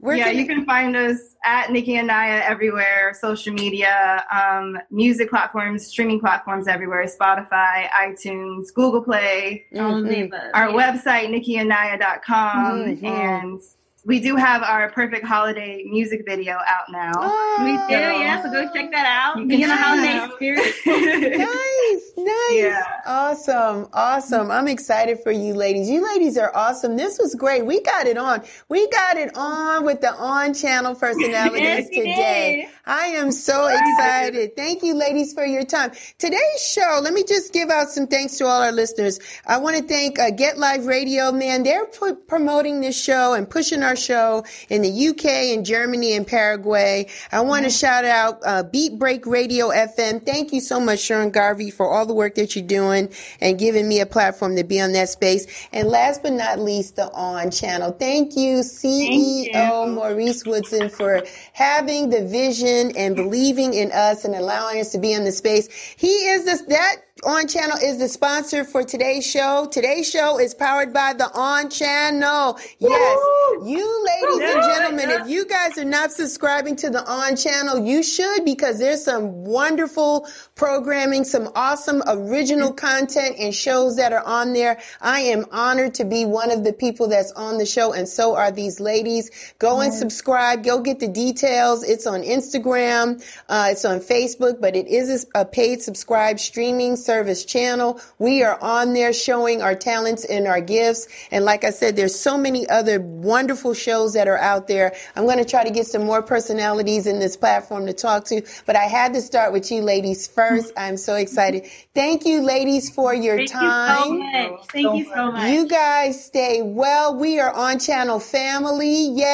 Where 0.00 0.16
yeah, 0.16 0.30
you 0.30 0.46
can 0.46 0.64
find 0.64 0.96
us 0.96 1.36
at 1.44 1.70
Nikki 1.70 1.96
and 1.96 2.08
Niyah 2.08 2.40
everywhere, 2.48 3.14
social 3.20 3.52
media, 3.52 4.24
um, 4.32 4.78
music 4.90 5.28
platforms, 5.28 5.86
streaming 5.86 6.20
platforms 6.20 6.68
everywhere, 6.68 7.04
Spotify, 7.06 7.86
iTunes, 7.90 8.72
Google 8.74 9.02
Play, 9.02 9.66
mm-hmm. 9.74 10.34
our 10.54 10.70
yeah. 10.70 10.74
website, 10.74 11.28
nikkiandnaya.com, 11.28 12.78
mm-hmm. 12.78 13.04
and 13.04 13.60
we 14.04 14.18
do 14.18 14.36
have 14.36 14.62
our 14.62 14.90
perfect 14.90 15.26
holiday 15.26 15.84
music 15.84 16.24
video 16.26 16.54
out 16.66 16.90
now. 16.90 17.12
Oh, 17.16 17.56
we 17.60 17.72
do, 17.94 18.00
yeah. 18.00 18.42
So 18.42 18.50
go 18.50 18.72
check 18.72 18.90
that 18.92 19.06
out. 19.06 19.46
Be 19.46 19.62
in 19.62 19.68
the 19.68 19.76
holiday 19.76 20.26
spirit. 20.34 20.74
nice, 20.86 22.12
nice, 22.16 22.52
yeah. 22.52 22.82
awesome, 23.06 23.88
awesome. 23.92 24.50
I'm 24.50 24.68
excited 24.68 25.20
for 25.22 25.30
you, 25.30 25.54
ladies. 25.54 25.90
You 25.90 26.06
ladies 26.06 26.38
are 26.38 26.50
awesome. 26.54 26.96
This 26.96 27.18
was 27.18 27.34
great. 27.34 27.66
We 27.66 27.82
got 27.82 28.06
it 28.06 28.16
on. 28.16 28.42
We 28.70 28.88
got 28.88 29.18
it 29.18 29.36
on 29.36 29.84
with 29.84 30.00
the 30.00 30.14
on 30.14 30.54
channel 30.54 30.94
personalities 30.94 31.60
yes, 31.60 31.88
today. 31.88 32.66
Did. 32.66 32.74
I 32.86 33.06
am 33.06 33.30
so 33.30 33.66
excited. 33.66 34.56
Thank 34.56 34.82
you, 34.82 34.94
ladies, 34.94 35.32
for 35.32 35.44
your 35.44 35.64
time. 35.64 35.92
Today's 36.18 36.60
show. 36.60 37.00
Let 37.02 37.12
me 37.12 37.22
just 37.22 37.52
give 37.52 37.68
out 37.68 37.90
some 37.90 38.06
thanks 38.06 38.38
to 38.38 38.46
all 38.46 38.62
our 38.62 38.72
listeners. 38.72 39.20
I 39.46 39.58
want 39.58 39.76
to 39.76 39.82
thank 39.82 40.18
uh, 40.18 40.30
Get 40.30 40.58
Live 40.58 40.86
Radio. 40.86 41.30
Man, 41.30 41.62
they're 41.62 41.86
p- 41.86 42.14
promoting 42.26 42.80
this 42.80 43.00
show 43.00 43.34
and 43.34 43.48
pushing 43.48 43.82
our 43.82 43.89
our 43.90 43.96
show 43.96 44.44
in 44.68 44.82
the 44.82 45.08
UK 45.08 45.24
and 45.52 45.66
Germany 45.66 46.14
and 46.14 46.24
Paraguay. 46.24 47.08
I 47.32 47.40
want 47.40 47.64
to 47.64 47.70
shout 47.70 48.04
out 48.04 48.38
uh, 48.44 48.62
Beat 48.62 49.00
Break 49.00 49.26
Radio 49.26 49.70
FM. 49.70 50.24
Thank 50.24 50.52
you 50.52 50.60
so 50.60 50.78
much, 50.78 51.00
Sharon 51.00 51.30
Garvey, 51.30 51.72
for 51.72 51.90
all 51.90 52.06
the 52.06 52.14
work 52.14 52.36
that 52.36 52.54
you're 52.54 52.64
doing 52.64 53.12
and 53.40 53.58
giving 53.58 53.88
me 53.88 53.98
a 54.00 54.06
platform 54.06 54.54
to 54.56 54.62
be 54.62 54.80
on 54.80 54.92
that 54.92 55.08
space. 55.08 55.68
And 55.72 55.88
last 55.88 56.22
but 56.22 56.34
not 56.34 56.60
least, 56.60 56.96
the 56.96 57.10
On 57.10 57.50
channel. 57.50 57.90
Thank 57.90 58.36
you, 58.36 58.58
CEO 58.58 59.08
Thank 59.08 59.88
you. 59.88 59.92
Maurice 59.92 60.46
Woodson, 60.46 60.88
for 60.88 61.24
having 61.52 62.10
the 62.10 62.24
vision 62.24 62.96
and 62.96 63.16
believing 63.16 63.74
in 63.74 63.90
us 63.90 64.24
and 64.24 64.36
allowing 64.36 64.78
us 64.78 64.92
to 64.92 64.98
be 64.98 65.12
in 65.12 65.24
the 65.24 65.32
space. 65.32 65.66
He 65.96 66.06
is 66.06 66.44
this, 66.44 66.62
that 66.62 66.96
on 67.24 67.46
Channel 67.46 67.76
is 67.82 67.98
the 67.98 68.08
sponsor 68.08 68.64
for 68.64 68.82
today's 68.82 69.26
show. 69.26 69.68
Today's 69.70 70.08
show 70.08 70.38
is 70.38 70.54
powered 70.54 70.92
by 70.92 71.12
the 71.12 71.30
On 71.32 71.68
Channel. 71.68 72.58
Yes, 72.78 73.18
you 73.64 74.04
ladies 74.06 74.54
and 74.54 74.62
gentlemen, 74.62 75.10
if 75.10 75.28
you 75.28 75.44
guys 75.44 75.76
are 75.76 75.84
not 75.84 76.12
subscribing 76.12 76.76
to 76.76 76.90
the 76.90 77.04
On 77.04 77.36
Channel, 77.36 77.86
you 77.86 78.02
should 78.02 78.44
because 78.44 78.78
there's 78.78 79.04
some 79.04 79.44
wonderful 79.44 80.26
programming, 80.54 81.24
some 81.24 81.50
awesome 81.54 82.02
original 82.06 82.72
content 82.72 83.36
and 83.38 83.54
shows 83.54 83.96
that 83.96 84.12
are 84.12 84.24
on 84.24 84.54
there. 84.54 84.80
I 85.00 85.20
am 85.20 85.44
honored 85.50 85.94
to 85.94 86.04
be 86.04 86.24
one 86.24 86.50
of 86.50 86.64
the 86.64 86.72
people 86.72 87.08
that's 87.08 87.32
on 87.32 87.58
the 87.58 87.66
show 87.66 87.92
and 87.92 88.08
so 88.08 88.34
are 88.36 88.50
these 88.50 88.80
ladies. 88.80 89.30
Go 89.58 89.80
and 89.80 89.92
subscribe. 89.92 90.64
Go 90.64 90.80
get 90.80 91.00
the 91.00 91.08
details. 91.08 91.82
It's 91.82 92.06
on 92.06 92.22
Instagram. 92.22 93.22
Uh, 93.48 93.68
it's 93.72 93.84
on 93.84 94.00
Facebook, 94.00 94.60
but 94.60 94.74
it 94.74 94.86
is 94.86 95.26
a 95.34 95.44
paid 95.44 95.82
subscribe 95.82 96.38
streaming 96.38 96.96
service 96.96 97.09
service 97.10 97.44
channel. 97.44 98.00
We 98.20 98.44
are 98.44 98.56
on 98.62 98.92
there 98.92 99.12
showing 99.12 99.62
our 99.62 99.74
talents 99.74 100.24
and 100.24 100.46
our 100.46 100.60
gifts. 100.60 101.08
And 101.32 101.44
like 101.44 101.64
I 101.64 101.70
said, 101.70 101.96
there's 101.96 102.14
so 102.14 102.38
many 102.38 102.68
other 102.68 103.00
wonderful 103.00 103.74
shows 103.74 104.12
that 104.12 104.28
are 104.28 104.38
out 104.38 104.68
there. 104.68 104.94
I'm 105.16 105.24
going 105.24 105.38
to 105.38 105.44
try 105.44 105.64
to 105.64 105.72
get 105.72 105.86
some 105.86 106.04
more 106.04 106.22
personalities 106.22 107.08
in 107.08 107.18
this 107.18 107.36
platform 107.36 107.86
to 107.86 107.92
talk 107.92 108.26
to, 108.26 108.42
but 108.64 108.76
I 108.76 108.84
had 108.84 109.14
to 109.14 109.20
start 109.22 109.52
with 109.52 109.72
you 109.72 109.82
ladies 109.82 110.28
first. 110.28 110.72
I'm 110.76 110.96
so 110.96 111.16
excited. 111.16 111.66
Thank 111.96 112.26
you 112.26 112.42
ladies 112.42 112.90
for 112.90 113.12
your 113.12 113.38
Thank 113.38 113.50
time. 113.50 114.12
You 114.12 114.30
so 114.32 114.52
much. 114.52 114.66
Thank 114.68 114.96
you 114.96 115.04
so 115.12 115.32
much. 115.32 115.50
You 115.50 115.66
guys 115.66 116.24
stay 116.24 116.62
well. 116.62 117.16
We 117.16 117.40
are 117.40 117.52
on 117.52 117.80
channel 117.80 118.20
family. 118.20 119.08
Yay. 119.08 119.24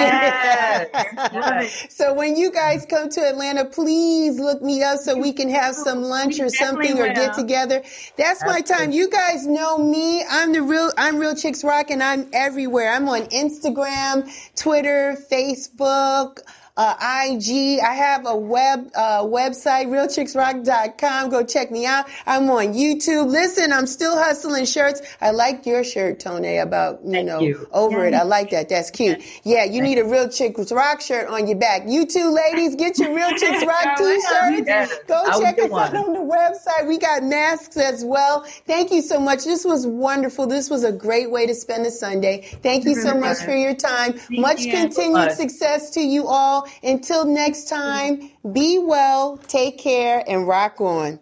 Yes. 0.00 1.86
so 1.94 2.14
when 2.14 2.36
you 2.36 2.50
guys 2.50 2.86
come 2.88 3.10
to 3.10 3.20
Atlanta, 3.20 3.66
please 3.66 4.40
look 4.40 4.62
me 4.62 4.82
up 4.82 4.98
so 4.98 5.14
we 5.18 5.34
can 5.34 5.50
have 5.50 5.74
some 5.74 6.00
lunch 6.00 6.40
or 6.40 6.48
something 6.48 6.85
or 6.92 7.12
get 7.12 7.34
together. 7.34 7.82
That's 8.16 8.44
my 8.44 8.60
time. 8.60 8.92
You 8.92 9.10
guys 9.10 9.46
know 9.46 9.78
me. 9.78 10.24
I'm 10.28 10.52
the 10.52 10.62
real, 10.62 10.92
I'm 10.96 11.18
Real 11.18 11.34
Chicks 11.34 11.64
Rock 11.64 11.90
and 11.90 12.02
I'm 12.02 12.28
everywhere. 12.32 12.92
I'm 12.92 13.08
on 13.08 13.22
Instagram, 13.26 14.30
Twitter, 14.54 15.16
Facebook, 15.30 16.40
uh, 16.76 16.94
IG. 17.28 17.80
I 17.80 17.94
have 17.94 18.26
a 18.26 18.36
web 18.36 18.90
uh, 18.94 19.22
website, 19.22 19.86
realchicksrock.com. 19.86 21.30
Go 21.30 21.44
check 21.44 21.70
me 21.70 21.86
out. 21.86 22.06
I'm 22.26 22.50
on 22.50 22.74
YouTube. 22.74 23.28
Listen, 23.28 23.72
I'm 23.72 23.86
still 23.86 24.16
hustling 24.16 24.66
shirts. 24.66 25.00
I 25.20 25.30
like 25.30 25.64
your 25.64 25.84
shirt, 25.84 26.20
Tone, 26.20 26.44
about, 26.44 27.04
you 27.04 27.12
Thank 27.12 27.26
know, 27.26 27.40
you. 27.40 27.68
over 27.72 28.02
yeah. 28.02 28.08
it. 28.08 28.20
I 28.20 28.22
like 28.24 28.50
that. 28.50 28.68
That's 28.68 28.90
cute. 28.90 29.22
Yeah, 29.42 29.64
you 29.64 29.80
need 29.80 29.98
a 29.98 30.04
Real 30.04 30.28
Chicks 30.28 30.70
Rock 30.70 31.00
shirt 31.00 31.28
on 31.28 31.46
your 31.46 31.58
back. 31.58 31.84
You 31.86 32.06
two 32.06 32.30
ladies, 32.30 32.74
get 32.74 32.98
your 32.98 33.14
Real 33.14 33.30
Chicks 33.36 33.64
Rock 33.64 33.96
t-shirts. 33.96 34.98
Go 35.06 35.22
I 35.26 35.40
check 35.40 35.58
us 35.58 35.72
out 35.72 35.96
on 35.96 36.12
the 36.12 36.20
website. 36.20 36.86
We 36.86 36.98
got 36.98 37.22
masks 37.24 37.76
as 37.76 38.04
well. 38.04 38.44
Thank 38.66 38.90
you 38.92 39.02
so 39.02 39.18
much. 39.18 39.44
This 39.44 39.64
was 39.64 39.86
wonderful. 39.86 40.46
This 40.46 40.68
was 40.68 40.84
a 40.84 40.92
great 40.92 41.30
way 41.30 41.46
to 41.46 41.54
spend 41.54 41.86
a 41.86 41.90
Sunday. 41.90 42.42
Thank 42.62 42.84
you 42.84 42.94
so 42.94 43.16
much 43.16 43.38
for 43.38 43.54
your 43.54 43.74
time. 43.74 44.20
Much 44.30 44.64
continued 44.64 45.32
success 45.32 45.90
to 45.90 46.00
you 46.00 46.26
all. 46.26 46.65
Until 46.82 47.24
next 47.24 47.68
time, 47.68 48.30
be 48.52 48.78
well, 48.78 49.38
take 49.48 49.78
care, 49.78 50.24
and 50.26 50.46
rock 50.46 50.80
on. 50.80 51.20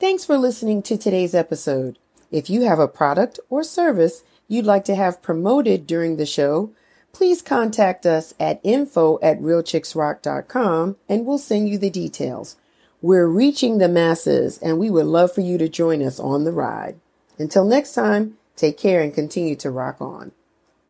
Thanks 0.00 0.24
for 0.24 0.38
listening 0.38 0.82
to 0.84 0.96
today's 0.96 1.34
episode. 1.34 1.98
If 2.30 2.48
you 2.48 2.62
have 2.62 2.78
a 2.78 2.88
product 2.88 3.38
or 3.50 3.62
service 3.62 4.22
you'd 4.48 4.64
like 4.64 4.84
to 4.86 4.94
have 4.94 5.20
promoted 5.20 5.86
during 5.86 6.16
the 6.16 6.24
show, 6.24 6.72
please 7.12 7.42
contact 7.42 8.06
us 8.06 8.32
at 8.40 8.60
info 8.62 9.18
at 9.22 9.40
realchicksrock.com 9.40 10.96
and 11.08 11.26
we'll 11.26 11.38
send 11.38 11.68
you 11.68 11.76
the 11.76 11.90
details. 11.90 12.56
We're 13.02 13.28
reaching 13.28 13.78
the 13.78 13.88
masses 13.88 14.58
and 14.58 14.78
we 14.78 14.90
would 14.90 15.06
love 15.06 15.32
for 15.32 15.40
you 15.40 15.56
to 15.58 15.68
join 15.68 16.02
us 16.02 16.20
on 16.20 16.44
the 16.44 16.52
ride. 16.52 17.00
Until 17.38 17.64
next 17.64 17.94
time, 17.94 18.36
take 18.56 18.76
care 18.76 19.00
and 19.00 19.14
continue 19.14 19.56
to 19.56 19.70
rock 19.70 19.96
on. 20.00 20.32